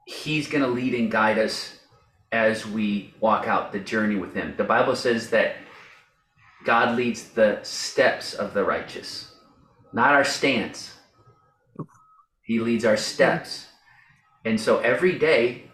he's 0.08 0.48
going 0.48 0.64
to 0.64 0.68
lead 0.68 0.96
and 0.96 1.12
guide 1.12 1.38
us 1.38 1.78
as 2.32 2.66
we 2.66 3.14
walk 3.20 3.48
out 3.48 3.72
the 3.72 3.80
journey 3.80 4.16
with 4.16 4.34
him. 4.34 4.56
The 4.58 4.64
Bible 4.64 4.96
says 4.96 5.30
that 5.30 5.58
God 6.64 6.98
leads 6.98 7.30
the 7.30 7.60
steps 7.62 8.34
of 8.34 8.56
the 8.56 8.64
righteous, 8.64 9.32
not 9.94 10.12
our 10.12 10.24
stance. 10.24 10.98
He 12.42 12.60
leads 12.60 12.84
our 12.84 12.98
steps. 12.98 13.68
And 14.44 14.60
so 14.60 14.80
every 14.80 15.20
day 15.20 15.66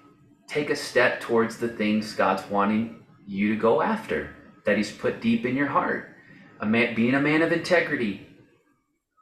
take 0.51 0.69
a 0.69 0.75
step 0.75 1.21
towards 1.21 1.57
the 1.57 1.69
things 1.69 2.13
God's 2.13 2.47
wanting 2.49 3.03
you 3.25 3.55
to 3.55 3.55
go 3.55 3.81
after, 3.81 4.35
that 4.65 4.75
He's 4.75 4.91
put 4.91 5.21
deep 5.21 5.45
in 5.45 5.55
your 5.55 5.67
heart. 5.67 6.09
A 6.59 6.65
man, 6.65 6.93
being 6.93 7.15
a 7.15 7.21
man 7.21 7.41
of 7.41 7.53
integrity, 7.53 8.27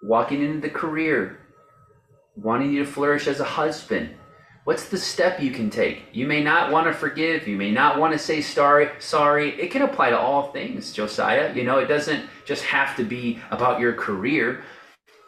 walking 0.01 0.41
into 0.41 0.59
the 0.59 0.73
career, 0.73 1.39
wanting 2.35 2.73
you 2.73 2.83
to 2.83 2.91
flourish 2.91 3.27
as 3.27 3.39
a 3.39 3.45
husband. 3.45 4.09
What's 4.63 4.89
the 4.89 4.97
step 4.97 5.39
you 5.39 5.51
can 5.51 5.69
take? 5.69 6.03
You 6.13 6.25
may 6.27 6.43
not 6.43 6.71
want 6.71 6.87
to 6.87 6.93
forgive. 6.93 7.47
You 7.47 7.57
may 7.57 7.71
not 7.71 7.99
want 7.99 8.13
to 8.13 8.19
say 8.19 8.41
sorry. 8.41 8.89
Sorry. 8.99 9.59
It 9.61 9.71
can 9.71 9.83
apply 9.83 10.09
to 10.09 10.19
all 10.19 10.51
things, 10.51 10.91
Josiah. 10.91 11.53
You 11.53 11.63
know, 11.63 11.77
it 11.77 11.87
doesn't 11.87 12.25
just 12.45 12.63
have 12.63 12.95
to 12.97 13.03
be 13.03 13.39
about 13.51 13.79
your 13.79 13.93
career. 13.93 14.63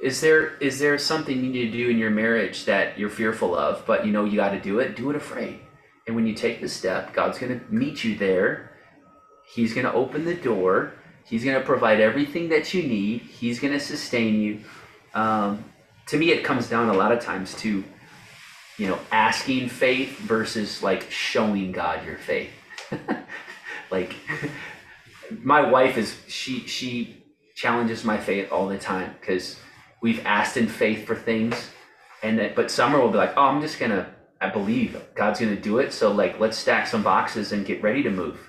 Is 0.01 0.19
there 0.19 0.57
is 0.57 0.79
there 0.79 0.97
something 0.97 1.43
you 1.43 1.51
need 1.51 1.71
to 1.71 1.77
do 1.77 1.89
in 1.89 1.97
your 1.97 2.09
marriage 2.09 2.65
that 2.65 2.97
you're 2.97 3.09
fearful 3.09 3.55
of, 3.55 3.85
but 3.85 4.05
you 4.05 4.11
know 4.11 4.25
you 4.25 4.35
got 4.35 4.51
to 4.51 4.59
do 4.59 4.79
it? 4.79 4.95
Do 4.95 5.11
it 5.11 5.15
afraid. 5.15 5.61
And 6.12 6.18
when 6.18 6.28
you 6.28 6.34
take 6.34 6.59
the 6.59 6.68
step, 6.68 7.14
God's 7.14 7.39
going 7.39 7.57
to 7.57 7.74
meet 7.74 8.03
you 8.03 8.18
there. 8.18 8.72
He's 9.55 9.74
going 9.74 9.86
to 9.86 9.93
open 9.93 10.26
the 10.26 10.36
door. 10.36 10.91
He's 11.26 11.45
going 11.45 11.57
to 11.57 11.66
provide 11.66 12.01
everything 12.01 12.49
that 12.49 12.74
you 12.74 12.84
need. 12.84 13.22
He's 13.22 13.62
going 13.62 13.72
to 13.72 13.80
sustain 13.80 14.41
you. 14.41 14.59
Um, 15.14 15.64
to 16.07 16.18
me, 16.18 16.32
it 16.32 16.43
comes 16.43 16.68
down 16.68 16.89
a 16.89 16.93
lot 16.93 17.14
of 17.14 17.22
times 17.22 17.55
to, 17.59 17.86
you 18.78 18.88
know, 18.89 18.99
asking 19.09 19.70
faith 19.70 20.20
versus 20.20 20.84
like 20.84 21.09
showing 21.09 21.72
God 21.72 22.05
your 22.05 22.18
faith. 22.18 22.51
like, 23.89 24.14
my 25.41 25.62
wife 25.62 25.97
is 25.97 26.18
she 26.28 26.68
she 26.68 27.24
challenges 27.55 28.03
my 28.03 28.18
faith 28.18 28.51
all 28.51 28.68
the 28.68 28.78
time 28.78 29.16
because 29.22 29.57
we've 30.01 30.26
asked 30.26 30.57
in 30.57 30.68
faith 30.68 31.07
for 31.07 31.16
things, 31.16 31.70
and 32.22 32.38
that 32.38 32.53
but 32.53 32.70
Summer 32.70 32.99
will 32.99 33.12
be 33.12 33.18
like, 33.18 33.32
oh, 33.38 33.43
I'm 33.43 33.62
just 33.62 33.80
gonna 33.80 34.11
I 34.41 34.49
believe 34.49 34.99
God's 35.15 35.39
going 35.39 35.55
to 35.55 35.61
do 35.61 35.77
it. 35.77 35.93
So 35.93 36.11
like, 36.11 36.39
let's 36.39 36.57
stack 36.57 36.87
some 36.87 37.03
boxes 37.03 37.51
and 37.51 37.65
get 37.65 37.83
ready 37.83 38.03
to 38.03 38.09
move, 38.09 38.39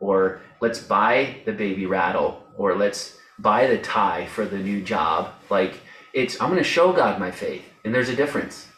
or 0.00 0.40
let's 0.60 0.80
buy 0.80 1.36
the 1.44 1.52
baby 1.52 1.86
rattle, 1.86 2.44
or 2.56 2.76
let's 2.76 3.18
buy 3.38 3.66
the 3.66 3.78
tie 3.78 4.26
for 4.26 4.44
the 4.46 4.58
new 4.58 4.80
job. 4.82 5.32
Like, 5.50 5.80
it's 6.12 6.40
I'm 6.40 6.48
going 6.48 6.62
to 6.62 6.68
show 6.68 6.92
God 6.92 7.18
my 7.18 7.30
faith, 7.30 7.64
and 7.84 7.94
there's 7.94 8.08
a 8.08 8.16
difference. 8.16 8.68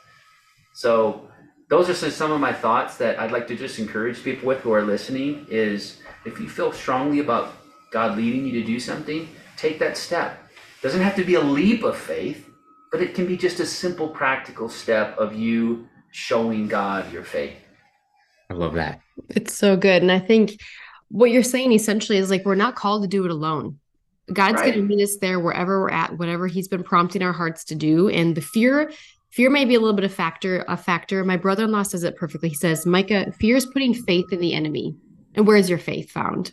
So 0.72 1.28
those 1.68 1.90
are 1.90 2.10
some 2.10 2.32
of 2.32 2.40
my 2.40 2.52
thoughts 2.52 2.96
that 2.96 3.18
I'd 3.18 3.32
like 3.32 3.46
to 3.48 3.56
just 3.56 3.78
encourage 3.78 4.22
people 4.22 4.48
with 4.48 4.60
who 4.60 4.72
are 4.72 4.82
listening 4.82 5.46
is 5.50 5.98
if 6.24 6.40
you 6.40 6.48
feel 6.48 6.72
strongly 6.72 7.20
about 7.20 7.52
God 7.90 8.16
leading 8.16 8.46
you 8.46 8.52
to 8.60 8.66
do 8.66 8.80
something, 8.80 9.28
take 9.56 9.78
that 9.78 9.96
step. 9.96 10.38
It 10.52 10.82
Doesn't 10.82 11.02
have 11.02 11.16
to 11.16 11.24
be 11.24 11.34
a 11.34 11.40
leap 11.40 11.84
of 11.84 11.96
faith, 11.96 12.48
but 12.90 13.00
it 13.02 13.14
can 13.14 13.26
be 13.26 13.36
just 13.36 13.60
a 13.60 13.66
simple 13.66 14.08
practical 14.08 14.68
step 14.68 15.16
of 15.18 15.34
you 15.34 15.88
showing 16.14 16.68
God 16.68 17.12
your 17.12 17.24
faith. 17.24 17.56
I 18.48 18.54
love 18.54 18.74
that. 18.74 19.00
It's 19.30 19.52
so 19.52 19.76
good. 19.76 20.00
And 20.00 20.12
I 20.12 20.20
think 20.20 20.60
what 21.08 21.30
you're 21.30 21.42
saying 21.42 21.72
essentially 21.72 22.18
is 22.18 22.30
like 22.30 22.44
we're 22.44 22.54
not 22.54 22.76
called 22.76 23.02
to 23.02 23.08
do 23.08 23.24
it 23.24 23.32
alone. 23.32 23.80
God's 24.32 24.60
right. 24.60 24.74
going 24.74 24.88
to 24.88 24.94
meet 24.94 25.02
us 25.02 25.16
there 25.16 25.40
wherever 25.40 25.80
we're 25.80 25.90
at, 25.90 26.16
whatever 26.16 26.46
He's 26.46 26.68
been 26.68 26.84
prompting 26.84 27.20
our 27.20 27.32
hearts 27.32 27.64
to 27.64 27.74
do. 27.74 28.08
And 28.08 28.36
the 28.36 28.40
fear, 28.40 28.92
fear 29.30 29.50
may 29.50 29.64
be 29.64 29.74
a 29.74 29.80
little 29.80 29.96
bit 29.96 30.04
of 30.04 30.14
factor, 30.14 30.64
a 30.68 30.76
factor. 30.76 31.24
My 31.24 31.36
brother-in-law 31.36 31.82
says 31.82 32.04
it 32.04 32.16
perfectly. 32.16 32.50
He 32.50 32.54
says, 32.54 32.86
Micah, 32.86 33.32
fear 33.32 33.56
is 33.56 33.66
putting 33.66 33.92
faith 33.92 34.32
in 34.32 34.38
the 34.38 34.54
enemy. 34.54 34.94
And 35.34 35.48
where's 35.48 35.68
your 35.68 35.78
faith 35.78 36.12
found? 36.12 36.52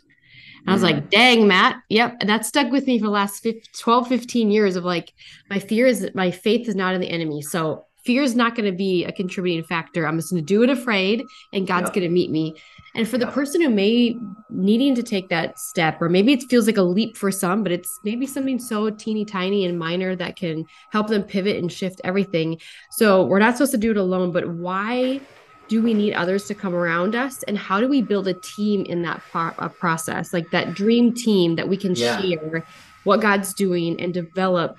And 0.62 0.70
I 0.70 0.72
was 0.72 0.82
like, 0.82 0.96
mm. 0.96 1.10
dang, 1.10 1.46
Matt. 1.46 1.76
Yep. 1.88 2.16
And 2.20 2.28
that 2.28 2.44
stuck 2.44 2.72
with 2.72 2.88
me 2.88 2.98
for 2.98 3.06
the 3.06 3.10
last 3.10 3.42
15, 3.44 3.62
12, 3.78 4.08
15 4.08 4.50
years 4.50 4.74
of 4.74 4.84
like, 4.84 5.12
my 5.48 5.60
fear 5.60 5.86
is 5.86 6.00
that 6.00 6.16
my 6.16 6.32
faith 6.32 6.68
is 6.68 6.74
not 6.74 6.94
in 6.94 7.00
the 7.00 7.10
enemy. 7.10 7.42
So 7.42 7.86
fear 8.04 8.22
is 8.22 8.34
not 8.34 8.54
going 8.54 8.70
to 8.70 8.76
be 8.76 9.04
a 9.04 9.12
contributing 9.12 9.64
factor. 9.64 10.06
I'm 10.06 10.18
just 10.18 10.30
going 10.30 10.42
to 10.42 10.46
do 10.46 10.62
it 10.62 10.70
afraid 10.70 11.24
and 11.52 11.66
God's 11.66 11.90
going 11.90 12.02
to 12.02 12.08
meet 12.08 12.30
me. 12.30 12.56
And 12.94 13.08
for 13.08 13.16
the 13.16 13.26
person 13.26 13.62
who 13.62 13.70
may 13.70 14.16
needing 14.50 14.94
to 14.96 15.02
take 15.02 15.28
that 15.30 15.58
step, 15.58 16.02
or 16.02 16.08
maybe 16.08 16.32
it 16.32 16.42
feels 16.42 16.66
like 16.66 16.76
a 16.76 16.82
leap 16.82 17.16
for 17.16 17.30
some, 17.30 17.62
but 17.62 17.72
it's 17.72 17.98
maybe 18.04 18.26
something 18.26 18.58
so 18.58 18.90
teeny 18.90 19.24
tiny 19.24 19.64
and 19.64 19.78
minor 19.78 20.14
that 20.16 20.36
can 20.36 20.66
help 20.90 21.08
them 21.08 21.22
pivot 21.22 21.56
and 21.56 21.72
shift 21.72 22.00
everything. 22.04 22.60
So 22.90 23.24
we're 23.24 23.38
not 23.38 23.56
supposed 23.56 23.72
to 23.72 23.78
do 23.78 23.92
it 23.92 23.96
alone, 23.96 24.30
but 24.30 24.48
why 24.48 25.20
do 25.68 25.80
we 25.80 25.94
need 25.94 26.12
others 26.12 26.44
to 26.46 26.54
come 26.54 26.74
around 26.74 27.14
us? 27.14 27.42
And 27.44 27.56
how 27.56 27.80
do 27.80 27.88
we 27.88 28.02
build 28.02 28.28
a 28.28 28.34
team 28.34 28.84
in 28.84 29.00
that 29.02 29.22
pro- 29.30 29.52
process, 29.70 30.34
like 30.34 30.50
that 30.50 30.74
dream 30.74 31.14
team 31.14 31.56
that 31.56 31.68
we 31.68 31.78
can 31.78 31.94
yeah. 31.94 32.20
share 32.20 32.66
what 33.04 33.22
God's 33.22 33.54
doing 33.54 33.98
and 34.00 34.12
develop 34.12 34.76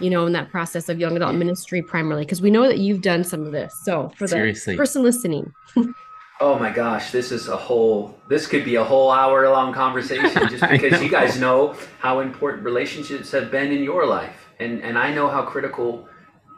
you 0.00 0.10
know, 0.10 0.26
in 0.26 0.32
that 0.32 0.50
process 0.50 0.88
of 0.88 0.98
young 0.98 1.16
adult 1.16 1.34
ministry 1.34 1.82
primarily? 1.82 2.24
Because 2.24 2.42
we 2.42 2.50
know 2.50 2.66
that 2.68 2.78
you've 2.78 3.02
done 3.02 3.24
some 3.24 3.44
of 3.44 3.52
this. 3.52 3.74
So 3.84 4.10
for 4.16 4.24
the 4.24 4.28
Seriously. 4.28 4.76
person 4.76 5.02
listening. 5.02 5.52
Oh 6.40 6.56
my 6.56 6.70
gosh, 6.70 7.10
this 7.10 7.32
is 7.32 7.48
a 7.48 7.56
whole 7.56 8.16
this 8.28 8.46
could 8.46 8.64
be 8.64 8.76
a 8.76 8.84
whole 8.84 9.10
hour 9.10 9.48
long 9.50 9.72
conversation 9.74 10.48
just 10.48 10.68
because 10.70 11.02
you 11.02 11.08
guys 11.08 11.40
know 11.40 11.74
how 11.98 12.20
important 12.20 12.62
relationships 12.64 13.32
have 13.32 13.50
been 13.50 13.72
in 13.72 13.82
your 13.82 14.06
life. 14.06 14.46
And 14.60 14.80
and 14.84 14.96
I 14.96 15.12
know 15.12 15.28
how 15.28 15.42
critical, 15.42 16.08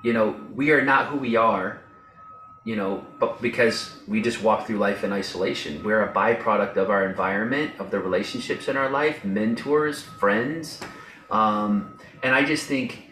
you 0.04 0.12
know, 0.12 0.38
we 0.52 0.70
are 0.72 0.84
not 0.84 1.06
who 1.06 1.16
we 1.16 1.36
are, 1.36 1.80
you 2.64 2.76
know, 2.76 3.06
but 3.18 3.40
because 3.40 3.90
we 4.06 4.20
just 4.20 4.42
walk 4.42 4.66
through 4.66 4.76
life 4.76 5.02
in 5.02 5.14
isolation. 5.14 5.82
We're 5.82 6.02
a 6.02 6.12
byproduct 6.12 6.76
of 6.76 6.90
our 6.90 7.06
environment, 7.06 7.72
of 7.78 7.90
the 7.90 8.00
relationships 8.00 8.68
in 8.68 8.76
our 8.76 8.90
life, 8.90 9.24
mentors, 9.24 10.02
friends. 10.02 10.78
Um, 11.30 11.98
and 12.22 12.34
I 12.34 12.44
just 12.44 12.66
think 12.66 13.09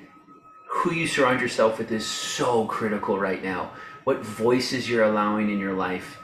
who 0.79 0.93
you 0.93 1.07
surround 1.07 1.41
yourself 1.41 1.79
with 1.79 1.91
is 1.93 2.07
so 2.07 2.67
critical 2.67 3.19
right 3.19 3.43
now. 3.43 3.73
What 4.05 4.21
voices 4.21 4.89
you're 4.89 5.05
allowing 5.05 5.51
in 5.51 5.59
your 5.59 5.75
life 5.75 6.19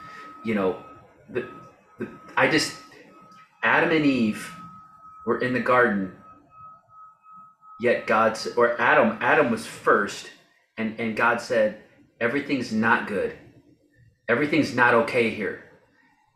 you 0.45 0.53
know, 0.53 0.77
the, 1.27 1.49
the, 1.99 2.07
I 2.37 2.47
just, 2.47 2.77
Adam 3.63 3.91
and 3.91 4.05
Eve 4.05 4.53
were 5.25 5.39
in 5.39 5.53
the 5.53 5.59
garden, 5.59 6.13
yet 7.81 8.05
God, 8.05 8.37
or 8.55 8.79
Adam, 8.79 9.17
Adam 9.19 9.49
was 9.49 9.65
first, 9.65 10.29
and, 10.77 10.97
and 10.99 11.17
God 11.17 11.41
said, 11.41 11.81
everything's 12.21 12.71
not 12.71 13.07
good. 13.07 13.35
Everything's 14.29 14.73
not 14.75 14.93
okay 14.93 15.31
here 15.31 15.63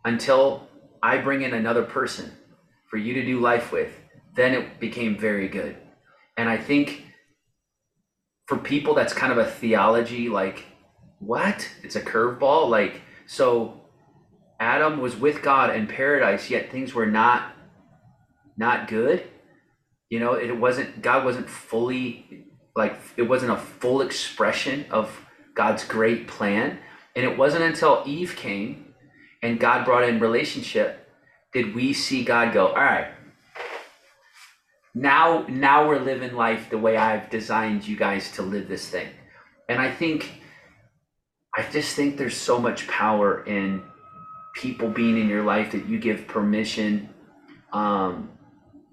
until 0.03 0.67
I 1.03 1.19
bring 1.19 1.43
in 1.43 1.53
another 1.53 1.83
person 1.83 2.31
for 2.89 2.97
you 2.97 3.13
to 3.13 3.23
do 3.23 3.39
life 3.39 3.71
with. 3.71 3.91
Then 4.35 4.53
it 4.53 4.79
became 4.79 5.17
very 5.17 5.47
good. 5.47 5.77
And 6.35 6.49
I 6.49 6.57
think 6.57 7.03
for 8.49 8.57
people, 8.57 8.95
that's 8.95 9.13
kind 9.13 9.31
of 9.31 9.37
a 9.37 9.45
theology 9.45 10.27
like, 10.27 10.65
what? 11.19 11.69
It's 11.83 11.95
a 11.95 12.01
curveball? 12.01 12.67
Like, 12.67 13.03
so 13.27 13.79
Adam 14.59 14.99
was 14.99 15.15
with 15.15 15.43
God 15.43 15.75
in 15.75 15.85
paradise, 15.85 16.49
yet 16.49 16.71
things 16.71 16.95
were 16.95 17.05
not 17.05 17.53
not 18.57 18.87
good. 18.87 19.23
You 20.09 20.19
know, 20.19 20.33
it 20.33 20.57
wasn't 20.57 21.03
God 21.03 21.23
wasn't 21.23 21.47
fully 21.47 22.47
like 22.75 22.97
it 23.17 23.21
wasn't 23.21 23.51
a 23.51 23.57
full 23.57 24.01
expression 24.01 24.87
of 24.89 25.15
God's 25.55 25.83
great 25.85 26.27
plan. 26.27 26.79
And 27.15 27.23
it 27.23 27.37
wasn't 27.37 27.63
until 27.63 28.01
Eve 28.07 28.35
came 28.35 28.95
and 29.43 29.59
God 29.59 29.85
brought 29.85 30.09
in 30.09 30.19
relationship 30.19 31.07
did 31.53 31.75
we 31.75 31.93
see 31.93 32.23
God 32.23 32.51
go, 32.51 32.69
all 32.69 32.75
right, 32.75 33.11
now 34.99 35.45
now 35.47 35.87
we're 35.87 35.99
living 35.99 36.35
life 36.35 36.69
the 36.69 36.77
way 36.77 36.97
I've 36.97 37.29
designed 37.29 37.87
you 37.87 37.95
guys 37.95 38.31
to 38.33 38.41
live 38.41 38.67
this 38.67 38.89
thing. 38.89 39.07
And 39.69 39.79
I 39.79 39.89
think 39.89 40.41
I 41.55 41.63
just 41.71 41.95
think 41.95 42.17
there's 42.17 42.35
so 42.35 42.59
much 42.59 42.87
power 42.87 43.43
in 43.45 43.81
people 44.55 44.89
being 44.89 45.17
in 45.17 45.29
your 45.29 45.43
life 45.43 45.71
that 45.71 45.87
you 45.87 45.99
give 45.99 46.27
permission 46.27 47.09
um, 47.71 48.29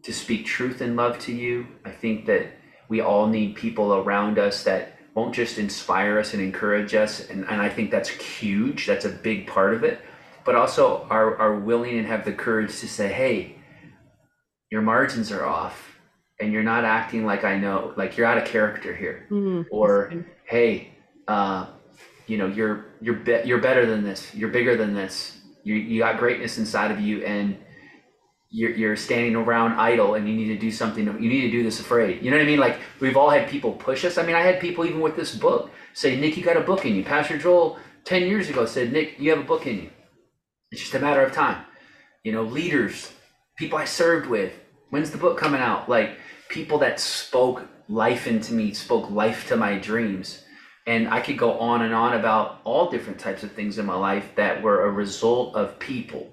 to 0.04 0.12
speak 0.12 0.46
truth 0.46 0.80
and 0.80 0.94
love 0.94 1.18
to 1.20 1.32
you. 1.32 1.66
I 1.84 1.90
think 1.90 2.26
that 2.26 2.52
we 2.88 3.00
all 3.00 3.26
need 3.26 3.56
people 3.56 3.94
around 3.94 4.38
us 4.38 4.62
that 4.62 4.98
won't 5.14 5.34
just 5.34 5.58
inspire 5.58 6.20
us 6.20 6.34
and 6.34 6.42
encourage 6.42 6.94
us. 6.94 7.28
And, 7.28 7.44
and 7.46 7.60
I 7.60 7.68
think 7.68 7.90
that's 7.90 8.08
huge. 8.08 8.86
That's 8.86 9.06
a 9.06 9.10
big 9.10 9.48
part 9.48 9.74
of 9.74 9.82
it. 9.82 10.00
But 10.44 10.54
also 10.54 11.04
are, 11.10 11.36
are 11.36 11.58
willing 11.58 11.98
and 11.98 12.06
have 12.06 12.24
the 12.24 12.32
courage 12.32 12.78
to 12.78 12.88
say, 12.88 13.08
hey, 13.08 13.56
your 14.70 14.82
margins 14.82 15.32
are 15.32 15.44
off 15.44 15.95
and 16.40 16.52
you're 16.52 16.62
not 16.62 16.84
acting 16.84 17.24
like 17.24 17.44
I 17.44 17.58
know, 17.58 17.92
like 17.96 18.16
you're 18.16 18.26
out 18.26 18.38
of 18.38 18.44
character 18.44 18.94
here. 18.94 19.26
Mm-hmm. 19.30 19.62
Or, 19.70 20.12
hey, 20.44 20.92
uh, 21.26 21.66
you 22.26 22.36
know, 22.38 22.46
you're, 22.46 22.86
you're, 23.00 23.14
be- 23.14 23.42
you're 23.44 23.60
better 23.60 23.86
than 23.86 24.04
this. 24.04 24.34
You're 24.34 24.50
bigger 24.50 24.76
than 24.76 24.94
this. 24.94 25.38
You 25.64 25.74
you 25.74 26.00
got 26.00 26.18
greatness 26.18 26.58
inside 26.58 26.92
of 26.92 27.00
you 27.00 27.24
and 27.24 27.58
you're, 28.50 28.70
you're 28.70 28.96
standing 28.96 29.34
around 29.34 29.72
idle 29.72 30.14
and 30.14 30.28
you 30.28 30.34
need 30.36 30.46
to 30.46 30.56
do 30.56 30.70
something 30.70 31.04
you 31.04 31.28
need 31.28 31.40
to 31.40 31.50
do 31.50 31.64
this 31.64 31.80
afraid. 31.80 32.22
You 32.22 32.30
know 32.30 32.36
what 32.36 32.44
i 32.44 32.46
mean? 32.46 32.60
Like 32.60 32.78
we've 33.00 33.16
all 33.16 33.30
had 33.30 33.48
people 33.48 33.72
push 33.72 34.04
us. 34.04 34.16
I 34.16 34.24
mean 34.24 34.36
i 34.36 34.42
had 34.42 34.60
people 34.60 34.84
even 34.84 35.00
with 35.00 35.16
this 35.16 35.34
book 35.34 35.72
say 35.92 36.20
nick 36.20 36.36
you 36.36 36.44
got 36.44 36.56
a 36.56 36.60
book 36.60 36.86
in 36.86 36.94
you. 36.94 37.02
Pastor 37.02 37.36
joel 37.36 37.80
10 38.04 38.28
years 38.28 38.48
ago 38.48 38.64
said 38.64 38.92
nick 38.92 39.18
you 39.18 39.30
have 39.30 39.40
a 39.40 39.42
book 39.42 39.66
in 39.66 39.76
you. 39.76 39.90
It's 40.70 40.82
just 40.82 40.94
a 40.94 41.00
matter 41.00 41.22
of 41.22 41.32
time. 41.32 41.64
You 42.22 42.30
know 42.30 42.44
leaders 42.44 43.12
people 43.56 43.76
i 43.76 43.84
served 43.84 44.28
with 44.28 44.52
when's 44.90 45.10
the 45.10 45.18
book 45.18 45.36
coming 45.36 45.60
out? 45.60 45.88
Like 45.88 46.16
people 46.48 46.78
that 46.78 47.00
spoke 47.00 47.68
life 47.88 48.26
into 48.26 48.52
me 48.52 48.74
spoke 48.74 49.10
life 49.10 49.46
to 49.48 49.56
my 49.56 49.78
dreams 49.78 50.42
and 50.86 51.08
I 51.08 51.20
could 51.20 51.36
go 51.36 51.58
on 51.58 51.82
and 51.82 51.92
on 51.92 52.14
about 52.14 52.60
all 52.64 52.90
different 52.90 53.18
types 53.18 53.42
of 53.42 53.52
things 53.52 53.78
in 53.78 53.86
my 53.86 53.94
life 53.94 54.34
that 54.36 54.62
were 54.62 54.84
a 54.84 54.90
result 54.90 55.54
of 55.56 55.78
people 55.78 56.32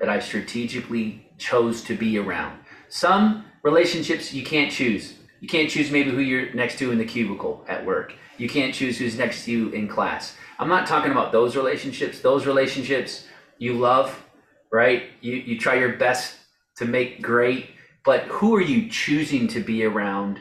that 0.00 0.08
I 0.08 0.18
strategically 0.18 1.24
chose 1.38 1.82
to 1.84 1.96
be 1.96 2.18
around. 2.18 2.58
Some 2.88 3.44
relationships 3.62 4.32
you 4.32 4.44
can't 4.44 4.72
choose. 4.72 5.14
You 5.40 5.48
can't 5.48 5.70
choose 5.70 5.90
maybe 5.90 6.10
who 6.10 6.18
you're 6.18 6.52
next 6.52 6.78
to 6.80 6.90
in 6.90 6.98
the 6.98 7.04
cubicle 7.04 7.64
at 7.68 7.84
work. 7.86 8.14
You 8.38 8.48
can't 8.48 8.74
choose 8.74 8.98
who's 8.98 9.16
next 9.16 9.44
to 9.44 9.52
you 9.52 9.70
in 9.70 9.86
class. 9.86 10.36
I'm 10.58 10.68
not 10.68 10.86
talking 10.86 11.12
about 11.12 11.30
those 11.30 11.54
relationships. 11.56 12.20
Those 12.20 12.46
relationships 12.46 13.26
you 13.58 13.74
love, 13.74 14.24
right? 14.72 15.04
You 15.20 15.34
you 15.34 15.58
try 15.58 15.76
your 15.76 15.96
best 15.96 16.36
to 16.76 16.84
make 16.84 17.22
great, 17.22 17.70
but 18.04 18.22
who 18.24 18.54
are 18.54 18.60
you 18.60 18.88
choosing 18.90 19.48
to 19.48 19.60
be 19.60 19.84
around? 19.84 20.40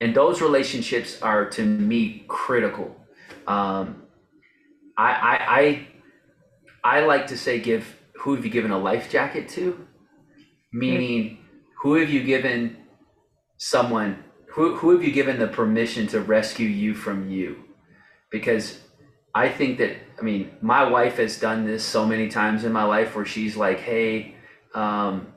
And 0.00 0.14
those 0.14 0.40
relationships 0.40 1.20
are 1.22 1.48
to 1.50 1.64
me 1.64 2.24
critical. 2.28 2.94
Um, 3.46 4.02
I, 4.96 5.10
I, 5.10 5.36
I 5.60 5.86
I 6.98 7.00
like 7.00 7.26
to 7.28 7.38
say 7.38 7.60
give 7.60 7.96
who 8.14 8.34
have 8.34 8.44
you 8.44 8.50
given 8.50 8.70
a 8.70 8.78
life 8.78 9.10
jacket 9.10 9.48
to, 9.50 9.86
meaning 10.72 11.38
who 11.82 11.94
have 11.94 12.08
you 12.08 12.22
given 12.22 12.76
someone 13.58 14.22
who 14.48 14.76
who 14.76 14.90
have 14.90 15.02
you 15.02 15.12
given 15.12 15.38
the 15.38 15.48
permission 15.48 16.06
to 16.08 16.20
rescue 16.20 16.68
you 16.68 16.94
from 16.94 17.28
you, 17.30 17.64
because 18.30 18.80
I 19.34 19.48
think 19.48 19.78
that 19.78 19.96
I 20.18 20.22
mean 20.22 20.50
my 20.62 20.84
wife 20.88 21.16
has 21.18 21.38
done 21.38 21.66
this 21.66 21.84
so 21.84 22.06
many 22.06 22.28
times 22.28 22.64
in 22.64 22.72
my 22.72 22.84
life 22.84 23.14
where 23.16 23.26
she's 23.26 23.56
like, 23.56 23.80
hey, 23.80 24.34
um, 24.74 25.32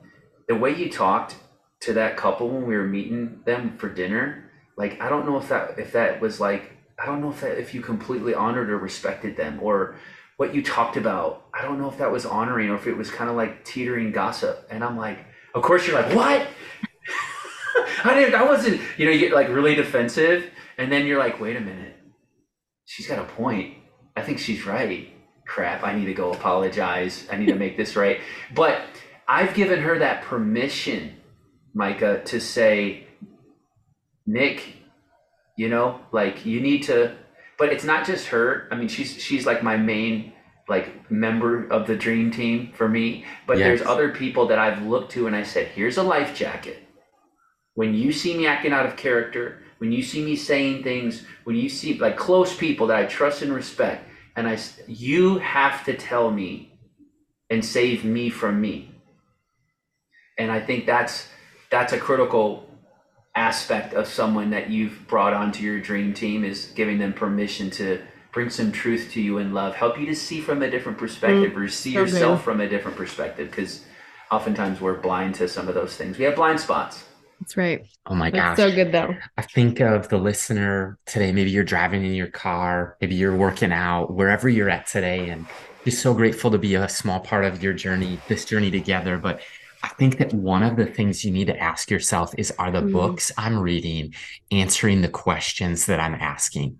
the 0.50 0.56
way 0.56 0.74
you 0.74 0.90
talked 0.90 1.36
to 1.80 1.92
that 1.92 2.16
couple 2.16 2.48
when 2.48 2.66
we 2.66 2.76
were 2.76 2.86
meeting 2.86 3.40
them 3.46 3.78
for 3.78 3.88
dinner 3.88 4.50
like 4.76 5.00
I 5.00 5.08
don't 5.08 5.26
know 5.26 5.38
if 5.38 5.48
that 5.50 5.78
if 5.78 5.92
that 5.92 6.20
was 6.20 6.40
like 6.40 6.72
I 6.98 7.06
don't 7.06 7.20
know 7.20 7.30
if 7.30 7.40
that 7.42 7.58
if 7.58 7.74
you 7.74 7.80
completely 7.80 8.34
honored 8.34 8.70
or 8.70 8.78
respected 8.78 9.36
them 9.36 9.60
or 9.62 9.96
what 10.40 10.54
you 10.54 10.62
talked 10.62 10.96
about. 10.96 11.44
I 11.52 11.60
don't 11.60 11.78
know 11.78 11.90
if 11.90 11.98
that 11.98 12.10
was 12.10 12.24
honoring 12.24 12.70
or 12.70 12.74
if 12.74 12.86
it 12.86 12.96
was 12.96 13.10
kind 13.10 13.28
of 13.28 13.36
like 13.36 13.62
teetering 13.62 14.10
gossip. 14.10 14.66
And 14.70 14.82
I'm 14.82 14.96
like, 14.96 15.18
of 15.54 15.62
course 15.62 15.86
you're 15.86 16.00
like, 16.00 16.14
what? 16.14 16.46
I 18.04 18.14
didn't 18.14 18.34
I 18.34 18.44
wasn't, 18.44 18.80
you 18.96 19.04
know, 19.04 19.12
you 19.12 19.18
get 19.18 19.34
like 19.34 19.48
really 19.48 19.74
defensive 19.74 20.50
and 20.78 20.90
then 20.90 21.06
you're 21.06 21.18
like, 21.18 21.40
wait 21.40 21.56
a 21.56 21.60
minute. 21.60 21.94
She's 22.86 23.06
got 23.06 23.18
a 23.18 23.24
point. 23.24 23.74
I 24.16 24.22
think 24.22 24.38
she's 24.38 24.64
right. 24.64 25.12
Crap, 25.46 25.84
I 25.84 25.94
need 25.94 26.06
to 26.06 26.14
go 26.14 26.32
apologize. 26.32 27.28
I 27.30 27.36
need 27.36 27.48
to 27.48 27.54
make 27.54 27.76
this 27.76 27.94
right. 27.94 28.20
But 28.54 28.80
I've 29.30 29.54
given 29.54 29.80
her 29.80 29.98
that 30.00 30.22
permission, 30.22 31.16
Micah, 31.72 32.22
to 32.24 32.40
say, 32.40 33.06
Nick, 34.26 34.74
you 35.56 35.68
know, 35.68 36.00
like 36.12 36.44
you 36.44 36.60
need 36.60 36.82
to 36.84 37.16
but 37.60 37.74
it's 37.74 37.84
not 37.84 38.06
just 38.06 38.28
her. 38.28 38.66
I 38.72 38.74
mean, 38.74 38.88
she's 38.88 39.22
she's 39.22 39.44
like 39.44 39.62
my 39.62 39.76
main 39.76 40.32
like 40.66 41.10
member 41.10 41.68
of 41.68 41.86
the 41.86 41.94
dream 41.94 42.30
team 42.30 42.72
for 42.72 42.88
me. 42.88 43.26
But 43.46 43.58
yes. 43.58 43.66
there's 43.66 43.82
other 43.82 44.08
people 44.08 44.46
that 44.46 44.58
I've 44.58 44.82
looked 44.82 45.12
to 45.12 45.26
and 45.26 45.36
I 45.36 45.42
said, 45.42 45.66
here's 45.66 45.98
a 45.98 46.02
life 46.02 46.34
jacket. 46.34 46.82
When 47.74 47.92
you 47.92 48.12
see 48.12 48.34
me 48.34 48.46
acting 48.46 48.72
out 48.72 48.86
of 48.86 48.96
character, 48.96 49.62
when 49.76 49.92
you 49.92 50.02
see 50.02 50.24
me 50.24 50.36
saying 50.36 50.84
things, 50.84 51.24
when 51.44 51.54
you 51.54 51.68
see 51.68 51.98
like 51.98 52.16
close 52.16 52.56
people 52.56 52.86
that 52.86 52.96
I 52.96 53.04
trust 53.04 53.42
and 53.42 53.52
respect, 53.52 54.08
and 54.36 54.48
I, 54.48 54.58
you 54.86 55.38
have 55.38 55.84
to 55.84 55.94
tell 55.94 56.30
me 56.30 56.78
and 57.50 57.62
save 57.62 58.04
me 58.04 58.30
from 58.30 58.58
me. 58.58 58.89
And 60.40 60.50
I 60.50 60.58
think 60.58 60.86
that's 60.86 61.28
that's 61.70 61.92
a 61.92 61.98
critical 61.98 62.66
aspect 63.34 63.94
of 63.94 64.08
someone 64.08 64.50
that 64.50 64.70
you've 64.70 65.06
brought 65.06 65.34
onto 65.34 65.62
your 65.62 65.80
dream 65.80 66.14
team 66.14 66.44
is 66.44 66.72
giving 66.74 66.98
them 66.98 67.12
permission 67.12 67.70
to 67.70 68.02
bring 68.32 68.48
some 68.48 68.72
truth 68.72 69.10
to 69.12 69.20
you 69.20 69.38
in 69.38 69.52
love, 69.52 69.74
help 69.74 69.98
you 69.98 70.06
to 70.06 70.14
see 70.14 70.40
from 70.40 70.62
a 70.62 70.70
different 70.70 70.98
perspective 70.98 71.52
mm, 71.52 71.56
or 71.56 71.68
see 71.68 71.92
so 71.92 72.00
yourself 72.00 72.42
from 72.42 72.60
a 72.60 72.68
different 72.68 72.96
perspective 72.96 73.50
because 73.50 73.84
oftentimes 74.30 74.80
we're 74.80 74.98
blind 74.98 75.34
to 75.36 75.46
some 75.46 75.68
of 75.68 75.74
those 75.74 75.96
things. 75.96 76.16
We 76.16 76.24
have 76.24 76.36
blind 76.36 76.58
spots. 76.58 77.04
That's 77.40 77.56
right. 77.56 77.86
Oh 78.06 78.14
my 78.14 78.30
god. 78.30 78.56
That's 78.56 78.60
gosh. 78.60 78.70
So 78.70 78.74
good 78.74 78.92
though. 78.92 79.14
I 79.36 79.42
think 79.42 79.80
of 79.80 80.08
the 80.08 80.18
listener 80.18 80.98
today. 81.06 81.32
Maybe 81.32 81.50
you're 81.50 81.64
driving 81.64 82.04
in 82.04 82.14
your 82.14 82.28
car, 82.28 82.96
maybe 83.00 83.14
you're 83.14 83.36
working 83.36 83.72
out, 83.72 84.14
wherever 84.14 84.48
you're 84.48 84.70
at 84.70 84.86
today. 84.86 85.28
And 85.28 85.46
just 85.84 86.02
so 86.02 86.14
grateful 86.14 86.50
to 86.50 86.58
be 86.58 86.74
a 86.76 86.88
small 86.88 87.20
part 87.20 87.44
of 87.44 87.62
your 87.62 87.72
journey, 87.74 88.18
this 88.28 88.44
journey 88.44 88.70
together. 88.70 89.18
But 89.18 89.40
I 89.82 89.88
think 89.88 90.18
that 90.18 90.34
one 90.34 90.62
of 90.62 90.76
the 90.76 90.86
things 90.86 91.24
you 91.24 91.30
need 91.30 91.46
to 91.46 91.58
ask 91.58 91.90
yourself 91.90 92.34
is 92.36 92.50
are 92.58 92.70
the 92.70 92.80
mm-hmm. 92.80 92.92
books 92.92 93.32
I'm 93.38 93.58
reading 93.58 94.14
answering 94.50 95.00
the 95.00 95.08
questions 95.08 95.86
that 95.86 96.00
I'm 96.00 96.14
asking? 96.14 96.78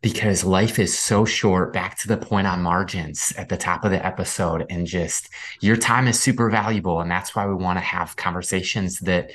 Because 0.00 0.44
life 0.44 0.78
is 0.78 0.96
so 0.96 1.24
short, 1.24 1.72
back 1.72 1.98
to 1.98 2.08
the 2.08 2.16
point 2.16 2.46
on 2.46 2.62
margins 2.62 3.32
at 3.36 3.48
the 3.48 3.56
top 3.56 3.84
of 3.84 3.90
the 3.90 4.04
episode, 4.04 4.64
and 4.70 4.86
just 4.86 5.28
your 5.60 5.76
time 5.76 6.06
is 6.06 6.20
super 6.20 6.48
valuable. 6.50 7.00
And 7.00 7.10
that's 7.10 7.34
why 7.34 7.46
we 7.46 7.54
want 7.54 7.78
to 7.78 7.84
have 7.84 8.14
conversations 8.14 9.00
that 9.00 9.32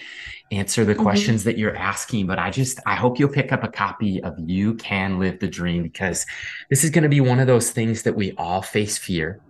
answer 0.51 0.85
the 0.85 0.93
mm-hmm. 0.93 1.01
questions 1.01 1.43
that 1.43 1.57
you're 1.57 1.75
asking. 1.75 2.27
But 2.27 2.39
I 2.39 2.49
just, 2.49 2.79
I 2.85 2.95
hope 2.95 3.19
you'll 3.19 3.27
pick 3.27 3.51
up 3.51 3.63
a 3.63 3.67
copy 3.67 4.23
of 4.23 4.35
You 4.39 4.75
Can 4.75 5.19
Live 5.19 5.39
the 5.39 5.49
Dream 5.49 5.83
because 5.83 6.25
this 6.69 6.85
is 6.85 6.91
going 6.91 7.03
to 7.03 7.09
be 7.09 7.21
one 7.21 7.39
of 7.39 7.47
those 7.47 7.71
things 7.71 8.03
that 8.03 8.15
we 8.15 8.31
all 8.33 8.61
face 8.61 8.97
fear 8.97 9.41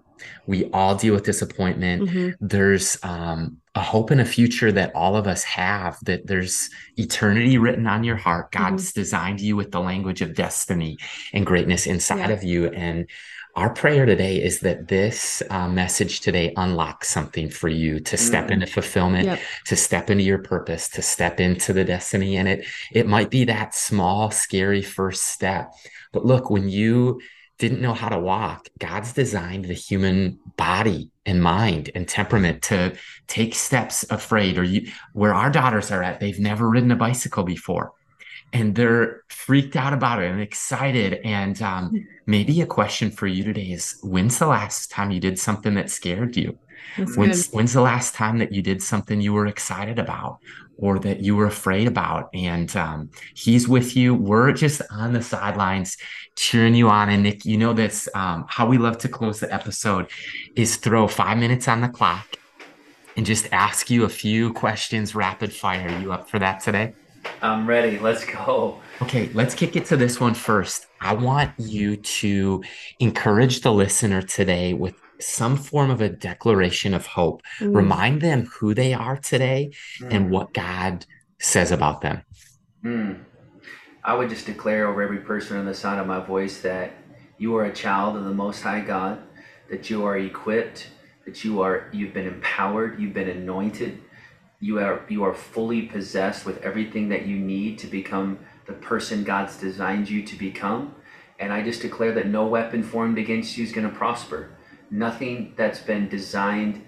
we 0.47 0.69
all 0.71 0.95
deal 0.95 1.13
with 1.13 1.23
disappointment. 1.23 2.09
Mm-hmm. 2.09 2.45
There's 2.45 2.97
um, 3.03 3.57
a 3.75 3.81
hope 3.81 4.11
and 4.11 4.21
a 4.21 4.25
future 4.25 4.71
that 4.71 4.93
all 4.93 5.15
of 5.15 5.27
us 5.27 5.43
have, 5.43 5.97
that 6.03 6.27
there's 6.27 6.69
eternity 6.97 7.57
written 7.57 7.87
on 7.87 8.03
your 8.03 8.17
heart. 8.17 8.51
God's 8.51 8.89
mm-hmm. 8.89 8.99
designed 8.99 9.41
you 9.41 9.55
with 9.55 9.71
the 9.71 9.79
language 9.79 10.21
of 10.21 10.35
destiny 10.35 10.97
and 11.33 11.45
greatness 11.45 11.87
inside 11.87 12.29
yeah. 12.29 12.29
of 12.29 12.43
you. 12.43 12.67
And 12.67 13.09
our 13.55 13.71
prayer 13.71 14.05
today 14.05 14.43
is 14.43 14.61
that 14.61 14.87
this 14.87 15.43
uh, 15.49 15.67
message 15.67 16.21
today 16.21 16.53
unlocks 16.57 17.09
something 17.09 17.49
for 17.49 17.69
you 17.69 17.99
to 17.99 18.17
step 18.17 18.47
mm. 18.47 18.51
into 18.51 18.65
fulfillment, 18.65 19.25
yep. 19.25 19.39
to 19.67 19.75
step 19.75 20.09
into 20.09 20.23
your 20.23 20.39
purpose, 20.39 20.89
to 20.89 21.03
step 21.03 21.39
into 21.39 21.71
the 21.71 21.83
destiny. 21.83 22.37
And 22.37 22.47
it 22.47 22.65
it 22.91 23.05
might 23.05 23.29
be 23.29 23.45
that 23.45 23.75
small, 23.75 24.31
scary 24.31 24.81
first 24.81 25.25
step. 25.25 25.71
But 26.11 26.25
look, 26.25 26.49
when 26.49 26.67
you 26.67 27.21
didn't 27.63 27.81
know 27.81 27.93
how 27.93 28.09
to 28.09 28.19
walk, 28.19 28.67
God's 28.77 29.13
designed 29.13 29.63
the 29.63 29.73
human 29.73 30.37
body 30.57 31.11
and 31.25 31.41
mind 31.41 31.89
and 31.95 32.05
temperament 32.05 32.61
to 32.63 32.93
take 33.27 33.55
steps 33.55 34.03
afraid. 34.09 34.57
Or 34.57 34.65
you, 34.65 34.91
where 35.13 35.33
our 35.33 35.49
daughters 35.49 35.89
are 35.89 36.03
at, 36.03 36.19
they've 36.19 36.41
never 36.41 36.69
ridden 36.69 36.91
a 36.91 36.97
bicycle 36.97 37.45
before. 37.45 37.93
And 38.53 38.75
they're 38.75 39.23
freaked 39.29 39.75
out 39.75 39.93
about 39.93 40.21
it 40.21 40.31
and 40.31 40.39
excited. 40.39 41.15
And 41.25 41.61
um, 41.61 42.07
maybe 42.25 42.61
a 42.61 42.65
question 42.65 43.11
for 43.11 43.27
you 43.27 43.43
today 43.43 43.71
is 43.71 43.99
when's 44.03 44.39
the 44.39 44.47
last 44.47 44.91
time 44.91 45.11
you 45.11 45.19
did 45.19 45.37
something 45.39 45.73
that 45.73 45.89
scared 45.89 46.37
you? 46.37 46.57
when's, 47.15 47.49
when's 47.49 47.73
the 47.73 47.81
last 47.81 48.13
time 48.13 48.37
that 48.37 48.51
you 48.51 48.61
did 48.61 48.81
something 48.81 49.19
you 49.19 49.33
were 49.33 49.47
excited 49.47 49.97
about 49.99 50.39
or 50.77 50.99
that 50.99 51.21
you 51.21 51.35
were 51.35 51.45
afraid 51.45 51.87
about? 51.87 52.29
And 52.33 52.73
um, 52.75 53.09
he's 53.33 53.67
with 53.67 53.95
you. 53.95 54.13
We're 54.13 54.51
just 54.51 54.81
on 54.91 55.13
the 55.13 55.21
sidelines 55.21 55.97
cheering 56.35 56.75
you 56.75 56.89
on. 56.89 57.09
And 57.09 57.23
Nick, 57.23 57.45
you 57.45 57.57
know 57.57 57.73
this, 57.73 58.07
um, 58.13 58.45
how 58.47 58.67
we 58.67 58.77
love 58.77 58.97
to 58.99 59.09
close 59.09 59.39
the 59.39 59.53
episode 59.53 60.09
is 60.55 60.75
throw 60.75 61.07
five 61.07 61.37
minutes 61.37 61.67
on 61.67 61.81
the 61.81 61.89
clock 61.89 62.37
and 63.15 63.25
just 63.25 63.47
ask 63.51 63.89
you 63.89 64.03
a 64.05 64.09
few 64.09 64.53
questions 64.53 65.15
rapid 65.15 65.53
fire. 65.53 65.87
Are 65.89 65.99
you 65.99 66.11
up 66.11 66.29
for 66.29 66.39
that 66.39 66.59
today? 66.61 66.93
I'm 67.41 67.67
ready. 67.67 67.99
Let's 67.99 68.25
go. 68.25 68.79
Okay, 69.01 69.29
let's 69.33 69.55
kick 69.55 69.75
it 69.75 69.85
to 69.85 69.97
this 69.97 70.19
one 70.19 70.33
first. 70.33 70.87
I 71.01 71.13
want 71.13 71.51
you 71.57 71.97
to 71.97 72.63
encourage 72.99 73.61
the 73.61 73.71
listener 73.73 74.21
today 74.21 74.73
with 74.73 74.95
some 75.19 75.57
form 75.57 75.89
of 75.89 76.01
a 76.01 76.09
declaration 76.09 76.93
of 76.93 77.05
hope. 77.05 77.41
Mm. 77.59 77.75
Remind 77.75 78.21
them 78.21 78.45
who 78.45 78.73
they 78.73 78.93
are 78.93 79.17
today 79.17 79.71
mm. 79.99 80.07
and 80.11 80.29
what 80.29 80.53
God 80.53 81.05
says 81.39 81.71
about 81.71 82.01
them. 82.01 82.23
Mm. 82.83 83.23
I 84.03 84.15
would 84.15 84.29
just 84.29 84.45
declare 84.45 84.87
over 84.87 85.01
every 85.01 85.19
person 85.19 85.57
on 85.57 85.65
the 85.65 85.73
sound 85.73 85.99
of 85.99 86.07
my 86.07 86.19
voice 86.19 86.61
that 86.61 86.91
you 87.37 87.55
are 87.55 87.65
a 87.65 87.73
child 87.73 88.17
of 88.17 88.25
the 88.25 88.33
Most 88.33 88.61
High 88.61 88.81
God, 88.81 89.19
that 89.69 89.89
you 89.89 90.05
are 90.05 90.17
equipped, 90.17 90.89
that 91.25 91.43
you 91.43 91.61
are 91.61 91.89
you've 91.93 92.13
been 92.13 92.27
empowered, 92.27 92.99
you've 92.99 93.13
been 93.13 93.29
anointed, 93.29 94.01
you 94.63 94.79
are 94.79 95.05
you 95.09 95.23
are 95.23 95.33
fully 95.33 95.81
possessed 95.81 96.45
with 96.45 96.61
everything 96.61 97.09
that 97.09 97.25
you 97.25 97.37
need 97.37 97.77
to 97.79 97.87
become 97.87 98.39
the 98.65 98.73
person 98.73 99.23
God's 99.25 99.57
designed 99.57 100.09
you 100.09 100.23
to 100.23 100.35
become. 100.37 100.95
And 101.37 101.51
I 101.51 101.61
just 101.61 101.81
declare 101.81 102.13
that 102.13 102.27
no 102.27 102.47
weapon 102.47 102.81
formed 102.81 103.17
against 103.17 103.57
you 103.57 103.63
is 103.65 103.73
going 103.73 103.89
to 103.89 103.95
prosper 103.95 104.55
nothing 104.89 105.53
that's 105.57 105.79
been 105.79 106.07
designed 106.07 106.81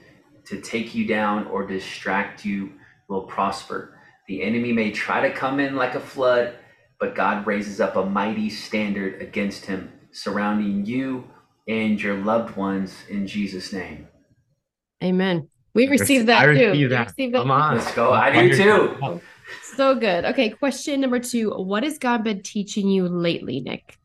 to 0.45 0.61
take 0.61 0.93
you 0.93 1.07
down 1.07 1.47
or 1.47 1.65
distract 1.65 2.45
you 2.45 2.71
will 3.09 3.23
prosper. 3.23 3.99
The 4.27 4.43
enemy 4.43 4.71
may 4.71 4.91
try 4.91 5.27
to 5.27 5.33
come 5.33 5.59
in 5.59 5.75
like 5.75 5.95
a 5.95 5.99
flood, 5.99 6.55
but 6.99 7.15
God 7.15 7.47
raises 7.47 7.81
up 7.81 7.95
a 7.95 8.05
mighty 8.05 8.49
standard 8.49 9.21
against 9.21 9.65
him, 9.65 9.91
surrounding 10.11 10.85
you 10.85 11.29
and 11.67 12.01
your 12.01 12.15
loved 12.15 12.55
ones 12.55 12.95
in 13.09 13.27
Jesus' 13.27 13.73
name. 13.73 14.07
Amen. 15.03 15.49
We 15.75 15.87
received 15.89 16.27
that 16.27 16.41
I 16.41 16.53
too. 16.53 16.69
Receive 16.69 16.89
that. 16.89 17.07
Received 17.09 17.33
that. 17.35 17.39
Come 17.39 17.51
on. 17.51 17.75
Let's 17.75 17.93
go. 17.93 18.11
I 18.11 18.31
do 18.31 18.55
too. 18.55 19.21
So 19.75 19.93
good. 19.93 20.23
Okay, 20.25 20.49
question 20.49 21.01
number 21.01 21.19
two. 21.19 21.51
What 21.51 21.83
has 21.83 21.99
God 21.99 22.23
been 22.23 22.41
teaching 22.41 22.87
you 22.87 23.07
lately, 23.07 23.59
Nick? 23.59 23.99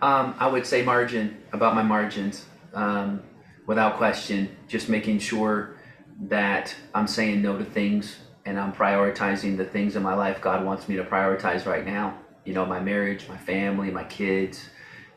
Um, 0.00 0.34
I 0.38 0.46
would 0.46 0.64
say 0.64 0.82
margin 0.82 1.42
about 1.52 1.74
my 1.74 1.82
margins, 1.82 2.46
um, 2.72 3.22
without 3.66 3.96
question. 3.96 4.56
Just 4.68 4.88
making 4.88 5.18
sure 5.18 5.76
that 6.22 6.74
I'm 6.94 7.08
saying 7.08 7.42
no 7.42 7.58
to 7.58 7.64
things 7.64 8.16
and 8.46 8.58
I'm 8.58 8.72
prioritizing 8.72 9.56
the 9.56 9.64
things 9.64 9.96
in 9.96 10.02
my 10.02 10.14
life 10.14 10.40
God 10.40 10.64
wants 10.64 10.88
me 10.88 10.96
to 10.96 11.04
prioritize 11.04 11.66
right 11.66 11.84
now. 11.84 12.18
You 12.44 12.54
know, 12.54 12.64
my 12.64 12.80
marriage, 12.80 13.28
my 13.28 13.36
family, 13.36 13.90
my 13.90 14.04
kids. 14.04 14.68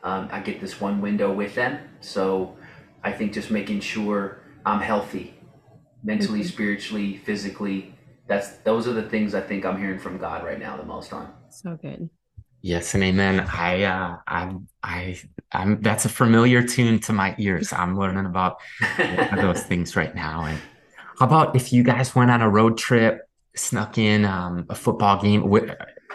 Um, 0.02 0.28
I 0.32 0.40
get 0.40 0.60
this 0.60 0.80
one 0.80 1.00
window 1.00 1.32
with 1.32 1.54
them, 1.54 1.78
so 2.00 2.56
I 3.02 3.12
think 3.12 3.32
just 3.32 3.50
making 3.50 3.80
sure 3.80 4.40
I'm 4.66 4.80
healthy, 4.80 5.32
mentally, 6.02 6.40
mm-hmm. 6.40 6.48
spiritually, 6.48 7.16
physically. 7.18 7.94
That's 8.26 8.48
those 8.58 8.88
are 8.88 8.92
the 8.92 9.08
things 9.08 9.34
I 9.34 9.40
think 9.40 9.64
I'm 9.64 9.78
hearing 9.78 10.00
from 10.00 10.18
God 10.18 10.44
right 10.44 10.58
now 10.58 10.76
the 10.76 10.82
most 10.82 11.12
on. 11.12 11.32
So 11.50 11.78
good. 11.80 12.10
Yes 12.62 12.94
and 12.94 13.04
amen. 13.04 13.40
I 13.40 13.84
uh 13.84 14.16
I 14.26 14.52
I 14.82 15.20
I'm 15.52 15.80
that's 15.82 16.04
a 16.04 16.08
familiar 16.08 16.62
tune 16.66 16.98
to 17.00 17.12
my 17.12 17.36
ears. 17.38 17.72
I'm 17.72 17.96
learning 17.96 18.26
about 18.26 18.58
those 19.36 19.62
things 19.62 19.94
right 19.94 20.12
now. 20.14 20.44
And 20.44 20.58
how 21.20 21.26
about 21.26 21.54
if 21.54 21.72
you 21.72 21.84
guys 21.84 22.16
went 22.16 22.32
on 22.32 22.42
a 22.42 22.50
road 22.50 22.76
trip, 22.76 23.28
snuck 23.54 23.98
in 23.98 24.24
um, 24.24 24.66
a 24.68 24.74
football 24.74 25.22
game, 25.22 25.48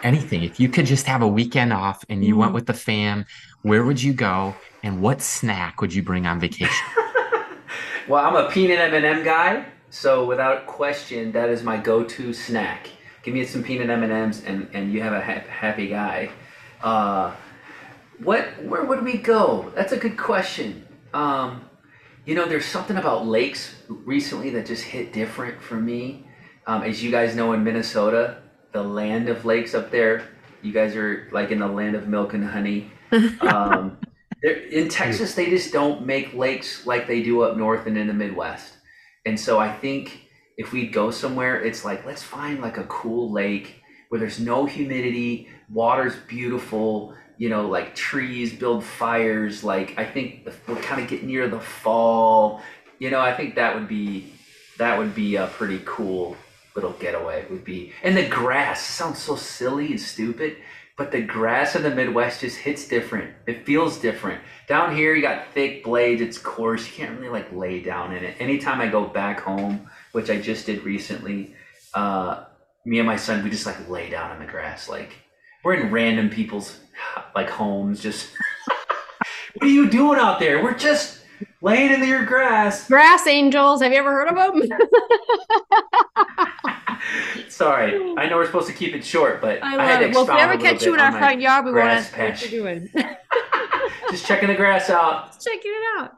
anything? 0.02 0.44
If 0.44 0.60
you 0.60 0.68
could 0.68 0.84
just 0.84 1.06
have 1.06 1.22
a 1.22 1.26
weekend 1.26 1.72
off 1.72 2.04
and 2.10 2.22
you 2.22 2.34
mm. 2.34 2.38
went 2.38 2.52
with 2.52 2.66
the 2.66 2.74
fam, 2.74 3.24
where 3.62 3.82
would 3.84 4.02
you 4.02 4.12
go? 4.12 4.54
And 4.82 5.00
what 5.00 5.22
snack 5.22 5.80
would 5.80 5.94
you 5.94 6.02
bring 6.02 6.26
on 6.26 6.38
vacation? 6.38 6.86
well, 8.08 8.24
I'm 8.24 8.36
a 8.36 8.50
peanut 8.50 8.78
M&M 8.78 9.24
guy, 9.24 9.64
so 9.90 10.24
without 10.24 10.66
question, 10.66 11.32
that 11.32 11.48
is 11.48 11.62
my 11.62 11.76
go-to 11.76 12.32
snack. 12.32 12.88
Give 13.22 13.34
me 13.34 13.44
some 13.44 13.62
peanut 13.62 13.88
M&Ms, 13.88 14.44
and 14.44 14.68
and 14.72 14.92
you 14.92 15.00
have 15.02 15.12
a 15.12 15.20
ha- 15.20 15.44
happy 15.48 15.88
guy. 15.88 16.30
Uh, 16.82 17.32
what? 18.18 18.62
Where 18.64 18.84
would 18.84 19.04
we 19.04 19.16
go? 19.16 19.70
That's 19.76 19.92
a 19.92 19.96
good 19.96 20.16
question. 20.16 20.86
Um, 21.14 21.68
you 22.24 22.34
know, 22.34 22.46
there's 22.46 22.64
something 22.64 22.96
about 22.96 23.26
lakes 23.26 23.76
recently 23.88 24.50
that 24.50 24.66
just 24.66 24.82
hit 24.82 25.12
different 25.12 25.62
for 25.62 25.74
me. 25.74 26.26
Um, 26.66 26.82
as 26.82 27.02
you 27.02 27.10
guys 27.10 27.36
know, 27.36 27.52
in 27.52 27.62
Minnesota, 27.62 28.38
the 28.72 28.82
land 28.82 29.28
of 29.28 29.44
lakes 29.44 29.74
up 29.74 29.90
there, 29.90 30.28
you 30.62 30.72
guys 30.72 30.96
are 30.96 31.28
like 31.32 31.50
in 31.50 31.58
the 31.58 31.66
land 31.66 31.94
of 31.94 32.08
milk 32.08 32.34
and 32.34 32.44
honey. 32.44 32.90
Um, 33.42 33.98
in 34.42 34.88
Texas, 34.88 35.34
hmm. 35.34 35.40
they 35.40 35.50
just 35.50 35.72
don't 35.72 36.06
make 36.06 36.34
lakes 36.34 36.86
like 36.86 37.06
they 37.06 37.22
do 37.22 37.42
up 37.42 37.56
north 37.56 37.86
and 37.86 37.96
in 37.96 38.06
the 38.06 38.14
Midwest. 38.14 38.74
And 39.24 39.38
so 39.38 39.58
I 39.58 39.72
think 39.72 40.28
if 40.56 40.72
we 40.72 40.86
go 40.86 41.10
somewhere, 41.10 41.60
it's 41.60 41.84
like 41.84 42.04
let's 42.04 42.22
find 42.22 42.60
like 42.60 42.78
a 42.78 42.84
cool 42.84 43.30
lake 43.30 43.82
where 44.08 44.18
there's 44.18 44.40
no 44.40 44.66
humidity, 44.66 45.48
water's 45.70 46.16
beautiful, 46.28 47.14
you 47.38 47.48
know, 47.48 47.66
like 47.68 47.94
trees 47.94 48.52
build 48.52 48.84
fires. 48.84 49.64
Like 49.64 49.94
I 49.96 50.04
think 50.04 50.48
we're 50.66 50.76
kind 50.76 51.00
of 51.00 51.08
getting 51.08 51.28
near 51.28 51.48
the 51.48 51.60
fall. 51.60 52.62
You 52.98 53.10
know, 53.10 53.20
I 53.20 53.34
think 53.34 53.54
that 53.54 53.74
would 53.74 53.88
be 53.88 54.32
that 54.78 54.98
would 54.98 55.14
be 55.14 55.36
a 55.36 55.46
pretty 55.46 55.80
cool 55.84 56.36
little 56.74 56.92
getaway. 56.92 57.46
Would 57.48 57.64
be 57.64 57.92
and 58.02 58.16
the 58.16 58.28
grass 58.28 58.82
sounds 58.82 59.18
so 59.18 59.36
silly 59.36 59.92
and 59.92 60.00
stupid, 60.00 60.56
but 60.96 61.10
the 61.10 61.22
grass 61.22 61.74
in 61.74 61.82
the 61.82 61.90
Midwest 61.90 62.40
just 62.40 62.58
hits 62.58 62.86
different. 62.86 63.34
It 63.46 63.64
feels 63.64 63.98
different. 63.98 64.42
Down 64.68 64.94
here, 64.94 65.14
you 65.14 65.22
got 65.22 65.46
thick 65.54 65.84
blades. 65.84 66.20
It's 66.20 66.38
coarse. 66.38 66.86
You 66.86 66.92
can't 66.92 67.18
really 67.18 67.30
like 67.30 67.52
lay 67.52 67.80
down 67.80 68.14
in 68.14 68.22
it. 68.24 68.36
Anytime 68.38 68.80
I 68.80 68.88
go 68.88 69.06
back 69.06 69.40
home, 69.40 69.88
which 70.12 70.30
I 70.30 70.40
just 70.40 70.66
did 70.66 70.84
recently, 70.84 71.54
uh, 71.94 72.44
me 72.84 72.98
and 72.98 73.06
my 73.06 73.16
son 73.16 73.42
we 73.44 73.50
just 73.50 73.66
like 73.66 73.88
lay 73.88 74.10
down 74.10 74.32
in 74.32 74.44
the 74.44 74.50
grass. 74.50 74.88
Like 74.88 75.12
we're 75.64 75.74
in 75.74 75.90
random 75.90 76.28
people's 76.28 76.78
like 77.34 77.48
homes. 77.48 78.00
Just 78.00 78.30
what 79.54 79.66
are 79.66 79.72
you 79.72 79.88
doing 79.88 80.18
out 80.18 80.40
there? 80.40 80.62
We're 80.62 80.76
just 80.76 81.20
laying 81.60 81.92
in 81.92 82.06
your 82.06 82.24
grass. 82.24 82.86
Grass 82.88 83.26
angels. 83.26 83.82
Have 83.82 83.92
you 83.92 83.98
ever 83.98 84.12
heard 84.12 84.28
of 84.28 84.36
them? 84.36 84.78
Sorry, 87.48 87.94
I 88.16 88.28
know 88.28 88.36
we're 88.36 88.46
supposed 88.46 88.68
to 88.68 88.72
keep 88.72 88.94
it 88.94 89.04
short, 89.04 89.40
but 89.40 89.62
I, 89.62 89.76
I 89.76 89.84
had 89.84 89.98
to 90.00 90.06
it. 90.06 90.14
Well, 90.14 90.24
if 90.24 90.30
we 90.30 90.40
ever 90.40 90.56
catch 90.56 90.84
you 90.84 90.94
in 90.94 91.00
our 91.00 91.12
front 91.12 91.40
yard, 91.40 91.64
we 91.64 91.72
won't 91.72 91.84
ask 91.84 92.16
what 92.16 92.50
you're 92.50 92.62
doing. 92.62 92.90
Just 94.10 94.26
checking 94.26 94.48
the 94.48 94.54
grass 94.54 94.90
out. 94.90 95.32
Just 95.32 95.46
checking 95.46 95.72
it 95.72 96.00
out. 96.00 96.12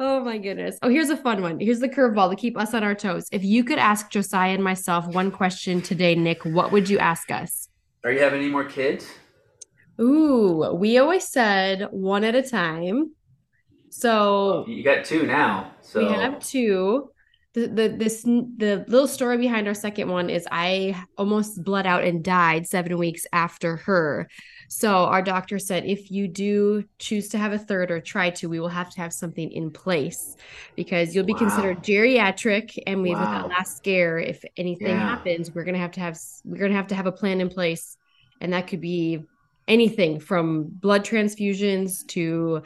Oh 0.00 0.22
my 0.22 0.38
goodness. 0.38 0.78
Oh, 0.82 0.88
here's 0.88 1.10
a 1.10 1.16
fun 1.16 1.42
one. 1.42 1.58
Here's 1.58 1.80
the 1.80 1.88
curveball 1.88 2.30
to 2.30 2.36
keep 2.36 2.56
us 2.56 2.72
on 2.72 2.84
our 2.84 2.94
toes. 2.94 3.28
If 3.32 3.42
you 3.42 3.64
could 3.64 3.78
ask 3.78 4.10
Josiah 4.10 4.54
and 4.54 4.62
myself 4.62 5.06
one 5.08 5.30
question 5.30 5.82
today, 5.82 6.14
Nick, 6.14 6.44
what 6.44 6.70
would 6.70 6.88
you 6.88 6.98
ask 6.98 7.30
us? 7.30 7.68
Are 8.04 8.12
you 8.12 8.20
having 8.20 8.40
any 8.40 8.50
more 8.50 8.64
kids? 8.64 9.06
Ooh, 10.00 10.72
we 10.74 10.98
always 10.98 11.26
said 11.26 11.88
one 11.90 12.22
at 12.22 12.36
a 12.36 12.42
time. 12.42 13.12
So 13.90 14.64
you 14.68 14.84
got 14.84 15.04
two 15.04 15.26
now. 15.26 15.72
So 15.80 16.06
we 16.06 16.12
have 16.12 16.38
two 16.38 17.10
the, 17.54 17.66
the 17.66 17.88
this 17.88 18.22
the 18.22 18.84
little 18.88 19.08
story 19.08 19.38
behind 19.38 19.66
our 19.66 19.74
second 19.74 20.08
one 20.08 20.28
is 20.28 20.46
I 20.50 21.02
almost 21.16 21.64
bled 21.64 21.86
out 21.86 22.04
and 22.04 22.22
died 22.22 22.66
seven 22.66 22.98
weeks 22.98 23.26
after 23.32 23.76
her. 23.76 24.28
So 24.68 25.04
our 25.04 25.22
doctor 25.22 25.58
said 25.58 25.86
if 25.86 26.10
you 26.10 26.28
do 26.28 26.84
choose 26.98 27.28
to 27.30 27.38
have 27.38 27.52
a 27.52 27.58
third 27.58 27.90
or 27.90 28.00
try 28.00 28.30
to, 28.30 28.48
we 28.48 28.60
will 28.60 28.68
have 28.68 28.90
to 28.90 29.00
have 29.00 29.14
something 29.14 29.50
in 29.50 29.70
place 29.70 30.36
because 30.76 31.14
you'll 31.14 31.24
be 31.24 31.32
wow. 31.32 31.38
considered 31.38 31.82
geriatric. 31.82 32.78
And 32.86 33.02
we 33.02 33.14
wow. 33.14 33.20
with 33.20 33.28
that 33.30 33.48
last 33.48 33.78
scare, 33.78 34.18
if 34.18 34.44
anything 34.58 34.88
yeah. 34.88 35.08
happens, 35.08 35.54
we're 35.54 35.64
gonna 35.64 35.78
have 35.78 35.92
to 35.92 36.00
have 36.00 36.18
we're 36.44 36.58
gonna 36.58 36.74
have 36.74 36.88
to 36.88 36.94
have 36.94 37.06
a 37.06 37.12
plan 37.12 37.40
in 37.40 37.48
place, 37.48 37.96
and 38.42 38.52
that 38.52 38.66
could 38.66 38.82
be 38.82 39.24
anything 39.66 40.20
from 40.20 40.64
blood 40.64 41.04
transfusions 41.04 42.06
to 42.08 42.62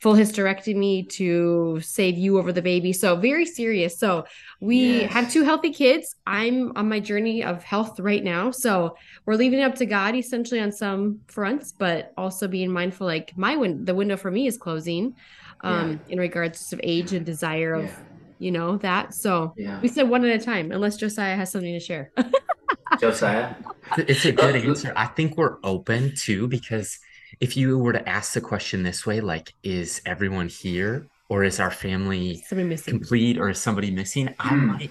full 0.00 0.14
hysterectomy 0.14 1.08
to 1.08 1.80
save 1.80 2.18
you 2.18 2.38
over 2.38 2.52
the 2.52 2.62
baby. 2.62 2.92
So 2.92 3.16
very 3.16 3.46
serious. 3.46 3.98
So 3.98 4.26
we 4.60 5.00
yes. 5.00 5.12
have 5.12 5.32
two 5.32 5.42
healthy 5.42 5.72
kids. 5.72 6.14
I'm 6.26 6.76
on 6.76 6.88
my 6.88 7.00
journey 7.00 7.42
of 7.42 7.62
health 7.62 7.98
right 7.98 8.22
now. 8.22 8.50
So 8.50 8.96
we're 9.24 9.36
leaving 9.36 9.60
it 9.60 9.62
up 9.62 9.74
to 9.76 9.86
God 9.86 10.14
essentially 10.14 10.60
on 10.60 10.70
some 10.70 11.20
fronts, 11.28 11.72
but 11.72 12.12
also 12.16 12.46
being 12.46 12.70
mindful 12.70 13.06
like 13.06 13.36
my 13.36 13.56
win- 13.56 13.84
the 13.84 13.94
window 13.94 14.16
for 14.16 14.30
me 14.30 14.46
is 14.46 14.56
closing 14.56 15.14
um 15.62 15.92
yeah. 15.92 16.12
in 16.12 16.18
regards 16.18 16.68
to 16.68 16.78
age 16.82 17.14
and 17.14 17.24
desire 17.24 17.72
of 17.72 17.84
yeah. 17.84 17.98
you 18.38 18.50
know 18.50 18.76
that. 18.78 19.14
So 19.14 19.54
yeah. 19.56 19.80
we 19.80 19.88
said 19.88 20.08
one 20.08 20.24
at 20.24 20.40
a 20.40 20.44
time 20.44 20.72
unless 20.72 20.96
Josiah 20.98 21.36
has 21.36 21.50
something 21.50 21.72
to 21.72 21.80
share. 21.80 22.12
Josiah. 23.00 23.54
It's 23.96 24.24
a 24.24 24.32
good 24.32 24.56
answer. 24.56 24.92
I 24.94 25.06
think 25.06 25.36
we're 25.36 25.56
open 25.62 26.14
too 26.14 26.48
because 26.48 26.98
if 27.40 27.56
you 27.56 27.78
were 27.78 27.92
to 27.92 28.08
ask 28.08 28.32
the 28.32 28.40
question 28.40 28.82
this 28.82 29.06
way, 29.06 29.20
like, 29.20 29.52
is 29.62 30.00
everyone 30.06 30.48
here 30.48 31.06
or 31.28 31.44
is 31.44 31.60
our 31.60 31.70
family 31.70 32.44
complete 32.84 33.38
or 33.38 33.50
is 33.50 33.60
somebody 33.60 33.90
missing? 33.90 34.34
I 34.38 34.48
hmm. 34.48 34.66
might. 34.66 34.90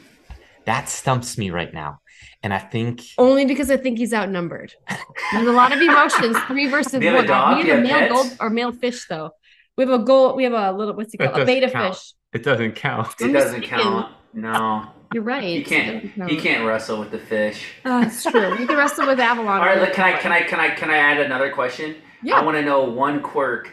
That 0.66 0.90
stumps 0.90 1.38
me 1.38 1.52
right 1.52 1.74
now. 1.74 2.00
And 2.44 2.54
I 2.54 2.60
think 2.60 3.02
only 3.18 3.46
because 3.46 3.70
I 3.70 3.78
think 3.78 3.98
he's 3.98 4.14
outnumbered. 4.14 4.74
There's 5.32 5.48
a 5.48 5.52
lot 5.52 5.72
of 5.72 5.82
emotions. 5.82 6.38
Three 6.48 6.68
versus 6.68 6.94
one. 6.94 7.02
We 7.02 7.08
have 7.10 7.28
a 7.28 7.82
male 7.82 8.00
pets? 8.00 8.14
gold 8.14 8.38
or 8.40 8.50
male 8.50 8.72
fish 8.72 9.08
though. 9.08 9.32
We 9.78 9.86
have 9.86 10.00
a 10.00 10.04
gold. 10.04 10.38
We 10.38 10.44
have 10.44 10.54
a 10.54 10.72
little. 10.72 10.96
What's 10.96 11.14
it 11.14 11.18
called? 11.18 11.38
A 11.38 11.46
betta 11.46 11.70
count. 11.70 11.96
fish. 11.96 12.14
It 12.34 12.44
doesn't 12.44 12.74
count. 12.74 13.16
It 13.20 13.32
doesn't 13.32 13.64
count. 13.64 14.12
No. 14.34 14.90
You're 15.14 15.24
right. 15.24 15.44
He 15.44 15.64
can't. 15.64 16.12
He 16.30 16.38
can't 16.38 16.66
wrestle 16.66 17.00
with 17.00 17.12
the 17.12 17.20
fish. 17.20 17.66
Oh, 17.86 18.02
that's 18.02 18.24
true. 18.24 18.58
You 18.60 18.68
can 18.68 18.78
wrestle 18.78 19.08
with 19.08 19.20
Avalon. 19.20 19.62
All 19.62 19.66
right. 19.66 19.94
Can 19.94 20.06
I? 20.06 20.20
Can 20.20 20.32
I? 20.32 20.42
Can 20.44 20.60
I? 20.60 20.70
Can 20.70 20.90
I 20.90 20.98
add 20.98 21.20
another 21.20 21.52
question? 21.52 21.96
Yeah. 22.26 22.40
I 22.40 22.44
want 22.44 22.58
to 22.58 22.64
know 22.64 22.84
one 22.86 23.22
quirk 23.22 23.72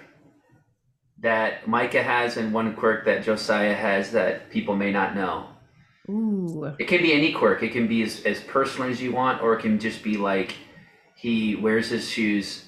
that 1.20 1.66
Micah 1.66 2.02
has 2.02 2.36
and 2.36 2.52
one 2.52 2.76
quirk 2.76 3.06
that 3.06 3.24
Josiah 3.24 3.72
has 3.72 4.12
that 4.12 4.50
people 4.50 4.76
may 4.76 4.92
not 4.92 5.14
know. 5.14 5.46
Ooh. 6.10 6.74
It 6.78 6.86
can 6.86 7.00
be 7.00 7.14
any 7.14 7.32
quirk. 7.32 7.62
It 7.62 7.72
can 7.72 7.88
be 7.88 8.02
as, 8.02 8.22
as 8.24 8.40
personal 8.40 8.90
as 8.90 9.00
you 9.00 9.12
want, 9.12 9.40
or 9.40 9.54
it 9.54 9.62
can 9.62 9.78
just 9.78 10.02
be 10.02 10.18
like 10.18 10.54
he 11.16 11.56
wears 11.56 11.88
his 11.88 12.10
shoes 12.10 12.66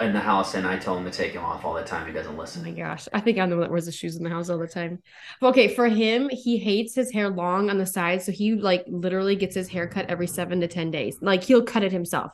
in 0.00 0.12
the 0.12 0.18
house 0.18 0.54
and 0.54 0.66
I 0.66 0.76
tell 0.76 0.96
him 0.98 1.04
to 1.04 1.10
take 1.12 1.34
them 1.34 1.44
off 1.44 1.64
all 1.64 1.74
the 1.74 1.84
time. 1.84 2.08
He 2.08 2.12
doesn't 2.12 2.34
oh 2.34 2.40
listen. 2.40 2.62
Oh 2.62 2.70
my 2.70 2.76
gosh. 2.76 3.06
I 3.12 3.20
think 3.20 3.38
I'm 3.38 3.48
the 3.48 3.54
one 3.54 3.62
that 3.62 3.70
wears 3.70 3.86
the 3.86 3.92
shoes 3.92 4.16
in 4.16 4.24
the 4.24 4.30
house 4.30 4.50
all 4.50 4.58
the 4.58 4.66
time. 4.66 5.00
Okay, 5.40 5.72
for 5.72 5.86
him, 5.86 6.28
he 6.30 6.58
hates 6.58 6.96
his 6.96 7.12
hair 7.12 7.28
long 7.28 7.70
on 7.70 7.78
the 7.78 7.86
sides. 7.86 8.24
So 8.24 8.32
he 8.32 8.54
like 8.54 8.84
literally 8.88 9.36
gets 9.36 9.54
his 9.54 9.68
hair 9.68 9.86
cut 9.86 10.06
every 10.06 10.26
seven 10.26 10.60
to 10.62 10.66
10 10.66 10.90
days. 10.90 11.18
Like 11.20 11.44
he'll 11.44 11.62
cut 11.62 11.84
it 11.84 11.92
himself. 11.92 12.32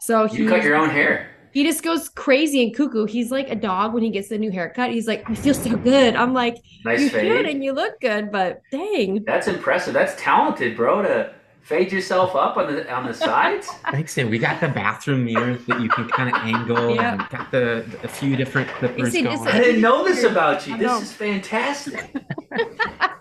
So 0.00 0.26
you 0.26 0.48
cut 0.48 0.62
your 0.62 0.76
own 0.76 0.90
hair 0.90 1.33
he 1.54 1.62
just 1.62 1.84
goes 1.84 2.08
crazy 2.08 2.64
and 2.64 2.74
cuckoo. 2.74 3.06
He's 3.06 3.30
like 3.30 3.48
a 3.48 3.54
dog 3.54 3.94
when 3.94 4.02
he 4.02 4.10
gets 4.10 4.28
a 4.32 4.36
new 4.36 4.50
haircut. 4.50 4.90
He's 4.90 5.06
like, 5.06 5.30
I 5.30 5.36
feel 5.36 5.54
so 5.54 5.76
good. 5.76 6.16
I'm 6.16 6.34
like, 6.34 6.56
nice 6.84 7.00
you 7.00 7.10
fade. 7.10 7.30
should 7.30 7.46
and 7.46 7.62
you 7.62 7.72
look 7.72 8.00
good, 8.00 8.32
but 8.32 8.60
dang. 8.72 9.22
That's 9.22 9.46
impressive. 9.46 9.94
That's 9.94 10.20
talented, 10.20 10.76
bro, 10.76 11.02
to 11.02 11.32
fade 11.62 11.92
yourself 11.92 12.34
up 12.34 12.56
on 12.56 12.74
the 12.74 12.92
on 12.92 13.06
the 13.06 13.14
sides. 13.14 13.68
Thanks, 13.92 14.16
man. 14.16 14.30
We 14.30 14.38
got 14.38 14.60
the 14.60 14.66
bathroom 14.68 15.24
mirrors 15.26 15.64
that 15.66 15.80
you 15.80 15.88
can 15.88 16.08
kind 16.08 16.34
of 16.34 16.42
angle. 16.42 16.92
Yeah. 16.92 17.12
And 17.12 17.28
got 17.28 17.52
the 17.52 17.86
a 18.02 18.08
few 18.08 18.34
different 18.34 18.68
clippers 18.70 19.12
see, 19.12 19.22
going. 19.22 19.38
I 19.46 19.60
didn't 19.60 19.80
know 19.80 20.04
this 20.04 20.24
about 20.24 20.66
you. 20.66 20.76
This 20.76 21.02
is 21.02 21.12
fantastic. 21.12 22.10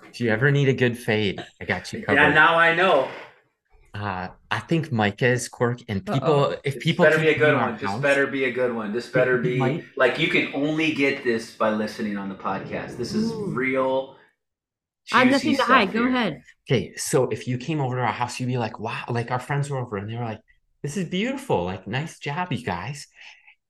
if 0.09 0.19
you 0.19 0.31
ever 0.31 0.49
need 0.49 0.69
a 0.69 0.73
good 0.73 0.97
fade, 0.97 1.45
I 1.61 1.65
got 1.65 1.93
you 1.93 2.01
covered. 2.01 2.19
Yeah, 2.19 2.33
now 2.33 2.55
I 2.55 2.73
know. 2.73 3.09
Uh, 3.93 4.29
I 4.53 4.59
think 4.59 4.91
Micah's 4.91 5.49
quirk 5.49 5.79
and 5.87 6.05
people, 6.05 6.45
Uh-oh. 6.45 6.55
if 6.63 6.79
people 6.79 7.05
better 7.05 7.17
be 7.17 7.29
a 7.29 7.37
good 7.37 7.55
one. 7.55 7.75
This 7.75 7.95
better 7.99 8.27
be 8.27 8.43
a 8.43 8.51
good 8.51 8.71
one. 8.71 8.93
This 8.93 9.09
better 9.09 9.39
be 9.39 9.57
Might. 9.57 9.83
like 9.97 10.19
you 10.19 10.27
can 10.27 10.53
only 10.53 10.93
get 10.93 11.23
this 11.23 11.55
by 11.55 11.71
listening 11.71 12.17
on 12.17 12.29
the 12.29 12.35
podcast. 12.35 12.95
This 12.95 13.15
is 13.15 13.31
Ooh. 13.31 13.47
real. 13.47 14.15
I'm 15.11 15.31
nothing 15.31 15.57
to 15.57 15.63
hide. 15.63 15.91
Go 15.91 16.05
ahead. 16.05 16.43
Okay, 16.69 16.95
so 16.95 17.29
if 17.29 17.47
you 17.47 17.57
came 17.57 17.81
over 17.81 17.95
to 17.95 18.01
our 18.03 18.11
house, 18.11 18.39
you'd 18.39 18.45
be 18.45 18.59
like, 18.59 18.79
"Wow!" 18.79 19.05
Like 19.09 19.31
our 19.31 19.39
friends 19.39 19.71
were 19.71 19.79
over, 19.79 19.97
and 19.97 20.07
they 20.07 20.15
were 20.15 20.23
like, 20.23 20.41
"This 20.83 20.97
is 20.97 21.09
beautiful. 21.09 21.63
Like, 21.63 21.87
nice 21.87 22.19
job, 22.19 22.53
you 22.53 22.63
guys." 22.63 23.07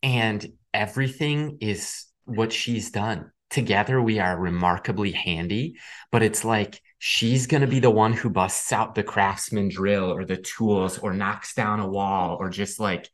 And 0.04 0.46
everything 0.74 1.60
is 1.62 2.08
what 2.26 2.52
she's 2.52 2.92
done. 2.92 3.32
Together, 3.50 4.02
we 4.02 4.20
are 4.20 4.38
remarkably 4.38 5.12
handy, 5.12 5.78
but 6.12 6.24
it's 6.24 6.44
like 6.44 6.82
she's 7.06 7.48
going 7.48 7.60
to 7.60 7.68
be 7.68 7.82
the 7.82 7.90
one 7.90 8.14
who 8.14 8.30
busts 8.30 8.72
out 8.72 8.96
the 8.96 9.04
craftsman 9.04 9.68
drill 9.68 10.10
or 10.10 10.24
the 10.24 10.38
tools 10.38 10.98
or 10.98 11.14
knocks 11.14 11.54
down 11.54 11.82
a 11.82 11.86
wall 11.88 12.38
or 12.40 12.48
just 12.50 12.80
like 12.80 13.10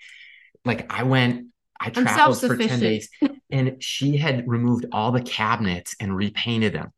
like 0.63 0.93
I 0.93 1.01
went 1.01 1.47
I 1.79 1.89
traveled 1.89 2.39
for 2.39 2.55
10 2.55 2.79
days 2.79 3.09
and 3.49 3.81
she 3.81 4.15
had 4.15 4.47
removed 4.47 4.85
all 4.91 5.11
the 5.11 5.23
cabinets 5.23 5.95
and 5.99 6.15
repainted 6.15 6.73
them. 6.73 6.93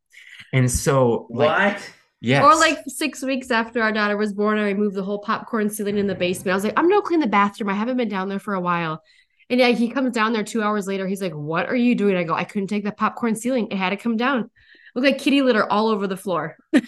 And 0.52 0.70
so 0.70 1.28
like, 1.30 1.76
what? 1.76 1.92
Yes. 2.20 2.44
Or 2.44 2.60
like 2.60 2.80
six 2.88 3.24
weeks 3.24 3.52
after 3.52 3.82
our 3.82 3.94
daughter 3.94 4.18
was 4.18 4.34
born, 4.34 4.58
I 4.58 4.64
removed 4.64 4.96
the 4.96 5.04
whole 5.04 5.20
popcorn 5.20 5.70
ceiling 5.70 5.98
in 5.98 6.08
the 6.08 6.16
basement. 6.16 6.52
I 6.52 6.56
was 6.56 6.66
like, 6.66 6.74
I'm 6.76 6.90
gonna 6.90 7.02
clean 7.04 7.22
the 7.22 7.28
bathroom. 7.28 7.70
I 7.70 7.74
haven't 7.74 7.96
been 7.96 8.10
down 8.10 8.28
there 8.28 8.38
for 8.38 8.54
a 8.54 8.60
while. 8.60 9.02
And 9.50 9.62
yeah, 9.62 9.70
he 9.70 9.88
comes 9.88 10.14
down 10.14 10.34
there 10.34 10.44
two 10.44 10.62
hours 10.62 10.88
later. 10.88 11.08
He's 11.08 11.22
like, 11.22 11.32
What 11.32 11.70
are 11.70 11.76
you 11.76 11.96
doing? 11.96 12.18
I 12.18 12.26
go, 12.26 12.34
I 12.34 12.44
couldn't 12.44 12.68
take 12.68 12.84
the 12.84 12.92
popcorn 12.92 13.38
ceiling. 13.38 13.70
It 13.72 13.78
had 13.78 13.92
to 13.92 13.98
come 13.98 14.18
down. 14.18 14.50
Look 14.96 15.06
like 15.06 15.18
kitty 15.18 15.42
litter 15.42 15.70
all 15.70 15.88
over 15.88 16.08
the 16.08 16.18
floor. 16.18 16.58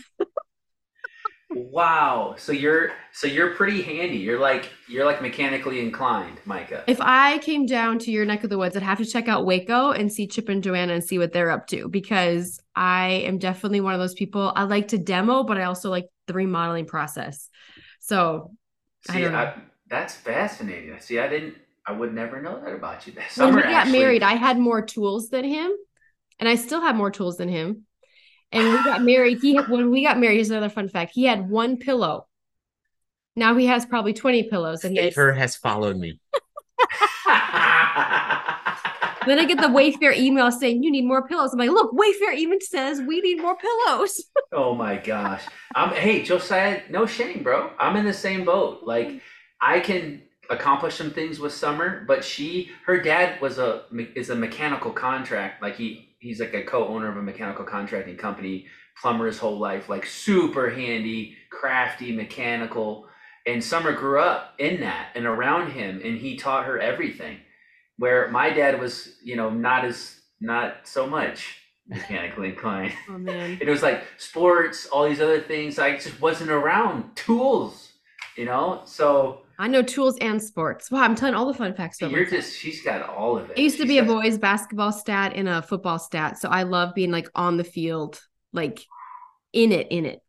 wow. 1.49 2.35
So 2.37 2.51
you're 2.51 2.91
so 3.11 3.27
you're 3.27 3.53
pretty 3.55 3.81
handy. 3.81 4.17
You're 4.17 4.39
like 4.39 4.69
you're 4.89 5.05
like 5.05 5.21
mechanically 5.21 5.79
inclined, 5.79 6.39
Micah. 6.45 6.83
If 6.87 6.99
I 7.01 7.37
came 7.39 7.65
down 7.65 7.99
to 7.99 8.11
your 8.11 8.25
neck 8.25 8.43
of 8.43 8.49
the 8.49 8.57
woods, 8.57 8.75
I'd 8.75 8.83
have 8.83 8.97
to 8.97 9.05
check 9.05 9.27
out 9.27 9.45
Waco 9.45 9.91
and 9.91 10.11
see 10.11 10.27
Chip 10.27 10.49
and 10.49 10.63
Joanna 10.63 10.93
and 10.93 11.03
see 11.03 11.17
what 11.17 11.31
they're 11.31 11.51
up 11.51 11.67
to 11.67 11.87
because 11.89 12.59
I 12.75 13.23
am 13.25 13.37
definitely 13.37 13.81
one 13.81 13.93
of 13.93 13.99
those 13.99 14.13
people. 14.13 14.51
I 14.55 14.63
like 14.63 14.89
to 14.89 14.97
demo, 14.97 15.43
but 15.43 15.57
I 15.57 15.63
also 15.63 15.89
like 15.89 16.07
the 16.27 16.33
remodeling 16.33 16.85
process. 16.85 17.49
So 17.99 18.51
see, 19.09 19.25
I 19.25 19.43
I, 19.43 19.53
that's 19.89 20.15
fascinating. 20.15 20.99
See, 20.99 21.19
I 21.19 21.27
didn't 21.27 21.55
I 21.85 21.91
would 21.91 22.13
never 22.13 22.41
know 22.41 22.59
that 22.61 22.73
about 22.73 23.05
you. 23.05 23.13
when 23.35 23.55
we 23.55 23.61
got 23.61 23.71
actually- 23.71 23.99
married, 23.99 24.23
I 24.23 24.33
had 24.35 24.57
more 24.57 24.81
tools 24.81 25.29
than 25.29 25.45
him, 25.45 25.71
and 26.39 26.47
I 26.47 26.55
still 26.55 26.81
have 26.81 26.95
more 26.95 27.11
tools 27.11 27.37
than 27.37 27.49
him. 27.49 27.85
And 28.53 28.71
we 28.71 28.83
got 28.83 29.01
married, 29.01 29.39
he 29.41 29.57
when 29.57 29.89
we 29.89 30.03
got 30.03 30.19
married, 30.19 30.35
here's 30.35 30.51
another 30.51 30.69
fun 30.69 30.87
fact: 30.87 31.13
he 31.15 31.25
had 31.25 31.49
one 31.49 31.77
pillow. 31.77 32.27
Now 33.35 33.55
he 33.55 33.65
has 33.65 33.85
probably 33.85 34.13
twenty 34.13 34.43
pillows, 34.43 34.83
and 34.83 34.95
he 34.95 35.03
has, 35.03 35.15
Favor 35.15 35.33
has 35.33 35.55
followed 35.55 35.97
me. 35.97 36.19
then 39.25 39.39
I 39.39 39.45
get 39.45 39.59
the 39.59 39.67
Wayfair 39.67 40.15
email 40.15 40.51
saying 40.51 40.83
you 40.83 40.91
need 40.91 41.05
more 41.05 41.27
pillows. 41.27 41.51
I'm 41.51 41.59
like, 41.59 41.71
look, 41.71 41.93
Wayfair 41.93 42.35
even 42.35 42.61
says 42.61 43.01
we 43.01 43.21
need 43.21 43.41
more 43.41 43.57
pillows. 43.57 44.23
oh 44.51 44.75
my 44.75 44.97
gosh. 44.97 45.43
I'm 45.73 45.89
hey 45.95 46.21
Josiah, 46.21 46.81
no 46.91 47.07
shame, 47.07 47.41
bro. 47.41 47.71
I'm 47.79 47.95
in 47.95 48.05
the 48.05 48.13
same 48.13 48.45
boat. 48.45 48.83
Like 48.83 49.19
I 49.59 49.79
can 49.79 50.21
accomplish 50.51 50.95
some 50.95 51.11
things 51.11 51.39
with 51.39 51.53
Summer, 51.53 52.03
but 52.07 52.23
she 52.23 52.69
her 52.85 53.01
dad 53.01 53.41
was 53.41 53.57
a 53.57 53.85
is 54.15 54.29
a 54.29 54.35
mechanical 54.35 54.91
contract. 54.91 55.61
Like 55.61 55.75
he 55.75 56.12
he's 56.23 56.39
like 56.39 56.53
a 56.53 56.63
co-owner 56.63 57.09
of 57.09 57.17
a 57.17 57.21
mechanical 57.21 57.65
contracting 57.65 58.15
company, 58.15 58.65
plumber 58.99 59.27
his 59.27 59.37
whole 59.37 59.59
life, 59.59 59.89
like 59.89 60.05
super 60.05 60.69
handy, 60.69 61.35
crafty, 61.51 62.15
mechanical. 62.15 63.07
And 63.45 63.61
Summer 63.61 63.91
grew 63.91 64.19
up 64.21 64.53
in 64.57 64.79
that 64.79 65.09
and 65.15 65.25
around 65.25 65.71
him 65.71 66.01
and 66.03 66.17
he 66.17 66.37
taught 66.37 66.65
her 66.65 66.79
everything. 66.79 67.39
Where 67.97 68.29
my 68.29 68.49
dad 68.49 68.79
was, 68.79 69.17
you 69.21 69.35
know, 69.35 69.49
not 69.49 69.83
as 69.85 70.21
not 70.39 70.87
so 70.87 71.05
much 71.05 71.57
mechanically 71.87 72.49
inclined. 72.53 72.93
Oh 73.09 73.17
man, 73.17 73.59
It 73.61 73.67
was 73.67 73.83
like 73.83 74.03
sports, 74.17 74.87
all 74.87 75.07
these 75.07 75.21
other 75.21 75.41
things. 75.41 75.77
I 75.77 75.97
just 75.97 76.21
wasn't 76.21 76.51
around 76.51 77.15
tools, 77.15 77.91
you 78.37 78.45
know. 78.45 78.81
So 78.85 79.41
I 79.63 79.67
know 79.67 79.81
tools 79.81 80.17
and 80.19 80.43
sports. 80.43 80.91
Wow, 80.91 81.03
I'm 81.03 81.15
telling 81.15 81.35
all 81.35 81.45
the 81.45 81.53
fun 81.53 81.73
facts. 81.73 82.01
about 82.01 82.11
you're 82.11 82.25
myself. 82.25 82.43
just 82.43 82.59
she's 82.59 82.81
got 82.81 83.07
all 83.07 83.37
of 83.37 83.49
it. 83.49 83.57
I 83.57 83.61
used 83.61 83.77
to 83.77 83.83
She's 83.83 83.87
be 83.91 83.97
a 83.99 84.03
boys 84.03 84.37
basketball 84.37 84.91
stat 84.91 85.31
and 85.37 85.47
a 85.47 85.61
football 85.61 85.99
stat, 85.99 86.37
so 86.37 86.49
I 86.49 86.63
love 86.63 86.93
being 86.93 87.11
like 87.11 87.29
on 87.33 87.55
the 87.55 87.63
field, 87.63 88.19
like 88.51 88.81
in 89.53 89.71
it, 89.71 89.87
in 89.89 90.05
it. 90.05 90.19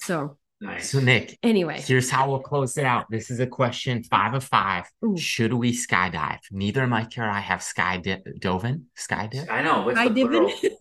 So 0.00 0.38
Nice. 0.60 0.90
So, 0.90 0.98
Nick, 0.98 1.38
anyway, 1.44 1.80
here's 1.80 2.10
how 2.10 2.28
we'll 2.28 2.40
close 2.40 2.76
it 2.76 2.84
out. 2.84 3.06
This 3.08 3.30
is 3.30 3.38
a 3.38 3.46
question 3.46 4.02
five 4.02 4.34
of 4.34 4.42
five. 4.42 4.86
Ooh. 5.04 5.16
Should 5.16 5.52
we 5.52 5.72
skydive? 5.72 6.40
Neither 6.50 6.84
Mike 6.88 7.16
or 7.16 7.22
I 7.22 7.38
have 7.38 7.60
skydiven. 7.60 8.82
Skydive? 8.98 9.48
I 9.48 9.62
know. 9.62 9.82
What's 9.82 10.00
the 10.00 10.24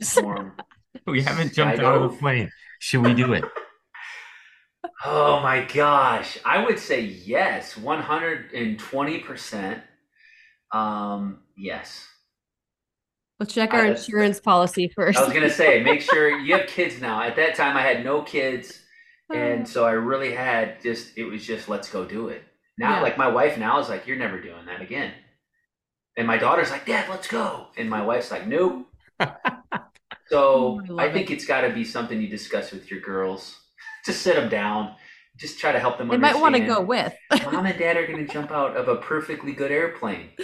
Skydiving? 0.01 0.51
We 1.05 1.21
haven't 1.21 1.53
jumped 1.53 1.80
out 1.80 2.01
of 2.01 2.09
the 2.11 2.17
Skydive. 2.17 2.19
plane. 2.19 2.51
Should 2.80 3.03
we 3.05 3.13
do 3.13 3.34
it? 3.34 3.45
Oh 5.06 5.40
my 5.42 5.64
gosh. 5.66 6.38
I 6.46 6.64
would 6.64 6.80
say 6.80 7.02
yes, 7.02 7.74
120%. 7.76 9.82
Um, 10.74 11.40
yes. 11.56 12.06
let's 13.40 13.54
check 13.54 13.74
I- 13.74 13.80
our 13.80 13.86
insurance 13.86 14.40
policy 14.40 14.92
first. 14.96 15.18
I 15.18 15.24
was 15.24 15.34
gonna 15.34 15.50
say, 15.50 15.82
make 15.84 16.02
sure 16.02 16.38
you 16.40 16.56
have 16.58 16.68
kids 16.68 17.00
now. 17.02 17.22
At 17.22 17.36
that 17.38 17.56
time, 17.56 17.78
I 17.78 17.82
had 17.82 18.04
no 18.04 18.22
kids, 18.22 18.80
and 19.34 19.68
so 19.68 19.86
I 19.86 19.92
really 19.92 20.34
had 20.34 20.82
just 20.82 21.18
it 21.18 21.26
was 21.26 21.46
just 21.46 21.70
let's 21.70 21.90
go 21.90 22.06
do 22.06 22.30
it. 22.30 22.44
Now, 22.78 22.96
Yeah. 22.98 23.02
like 23.02 23.18
my 23.18 23.28
wife 23.28 23.58
now 23.58 23.80
is 23.80 23.90
like, 23.90 24.08
you're 24.08 24.18
never 24.18 24.42
doing 24.42 24.66
that 24.66 24.82
again, 24.82 25.14
and 26.18 26.28
my 26.28 26.38
daughter's 26.38 26.72
like, 26.72 26.86
Dad, 26.86 27.10
let's 27.10 27.28
go, 27.28 27.68
and 27.78 27.90
my 27.90 28.02
wife's 28.04 28.32
like, 28.32 28.48
Nope. 28.48 28.88
Oh, 30.30 30.82
So 30.86 31.00
I 31.00 31.06
I 31.06 31.14
think 31.14 31.32
it's 31.32 31.46
got 31.46 31.62
to 31.62 31.70
be 31.70 31.86
something 31.86 32.22
you 32.22 32.28
discuss 32.28 32.72
with 32.72 32.92
your 32.92 33.00
girls. 33.00 33.56
Just 34.08 34.22
sit 34.24 34.36
them 34.36 34.49
down. 34.49 34.95
Just 35.38 35.60
try 35.60 35.72
to 35.72 35.80
help 35.80 35.99
them. 35.99 36.10
Understand. 36.10 36.36
They 36.36 36.39
might 36.39 36.41
want 36.41 36.55
to 36.55 36.66
go 36.66 36.82
with. 36.82 37.14
Mom 37.51 37.66
and 37.68 37.78
Dad 37.78 37.95
are 37.97 38.08
going 38.08 38.26
to 38.26 38.34
jump 38.34 38.51
out 38.51 38.76
of 38.76 38.88
a 38.88 38.95
perfectly 38.95 39.51
good 39.51 39.72
airplane. 39.72 40.30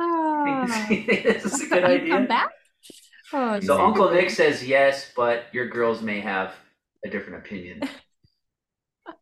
Ah. 0.00 0.86
this 0.88 1.44
is 1.44 1.62
a 1.62 1.66
good 1.70 1.82
idea. 1.82 2.14
Come 2.14 2.26
back. 2.28 2.50
Oh, 3.32 3.54
So 3.54 3.60
geez. 3.60 3.70
Uncle 3.70 4.12
Nick 4.12 4.30
says 4.30 4.64
yes, 4.64 5.10
but 5.16 5.46
your 5.52 5.68
girls 5.68 6.02
may 6.02 6.20
have 6.20 6.54
a 7.04 7.10
different 7.10 7.44
opinion. 7.44 7.82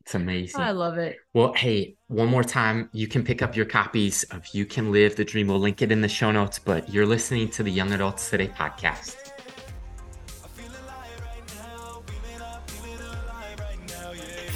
It's 0.03 0.14
amazing. 0.14 0.61
I 0.61 0.72
love 0.72 0.99
it. 0.99 1.16
Well, 1.32 1.55
hey, 1.55 1.97
one 2.09 2.28
more 2.28 2.45
time, 2.45 2.91
you 2.93 3.09
can 3.09 3.24
pick 3.24 3.41
up 3.41 3.57
your 3.57 3.64
copies 3.64 4.24
of 4.24 4.47
You 4.53 4.66
Can 4.66 4.93
Live 4.93 5.16
the 5.16 5.24
Dream. 5.24 5.47
We'll 5.47 5.61
link 5.61 5.80
it 5.80 5.91
in 5.91 6.03
the 6.03 6.09
show 6.09 6.30
notes, 6.30 6.59
but 6.59 6.93
you're 6.93 7.07
listening 7.07 7.49
to 7.53 7.62
the 7.62 7.70
Young 7.72 7.93
Adults 7.93 8.28
Today 8.28 8.49
podcast. 8.49 9.26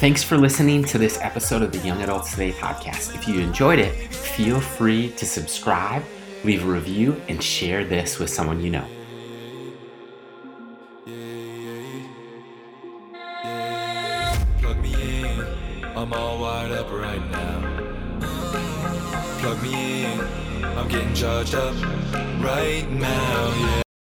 Thanks 0.01 0.23
for 0.23 0.35
listening 0.35 0.83
to 0.85 0.97
this 0.97 1.19
episode 1.21 1.61
of 1.61 1.71
the 1.71 1.77
Young 1.77 2.01
Adults 2.01 2.31
Today 2.31 2.53
podcast. 2.53 3.13
If 3.13 3.27
you 3.27 3.39
enjoyed 3.39 3.77
it, 3.77 4.11
feel 4.11 4.59
free 4.59 5.11
to 5.11 5.27
subscribe, 5.27 6.03
leave 6.43 6.67
a 6.67 6.71
review, 6.71 7.21
and 7.29 7.41
share 7.41 7.85
this 7.85 8.17
with 8.17 8.31
someone 8.31 8.61
you 8.61 8.71
know. 8.71 8.87
Plug 14.59 14.79
me 14.81 15.21
in, 15.21 15.45
I'm 15.95 16.11
all 16.13 16.41
wired 16.41 16.71
up 16.71 16.91
right 16.91 17.29
now. 17.29 18.21
Plug 19.37 19.61
me 19.61 20.05
in, 20.05 20.19
I'm 20.63 20.87
getting 20.87 21.13
charged 21.13 21.53
up 21.53 21.75
right 22.41 22.89
now, 22.89 23.53
yeah. 23.59 23.80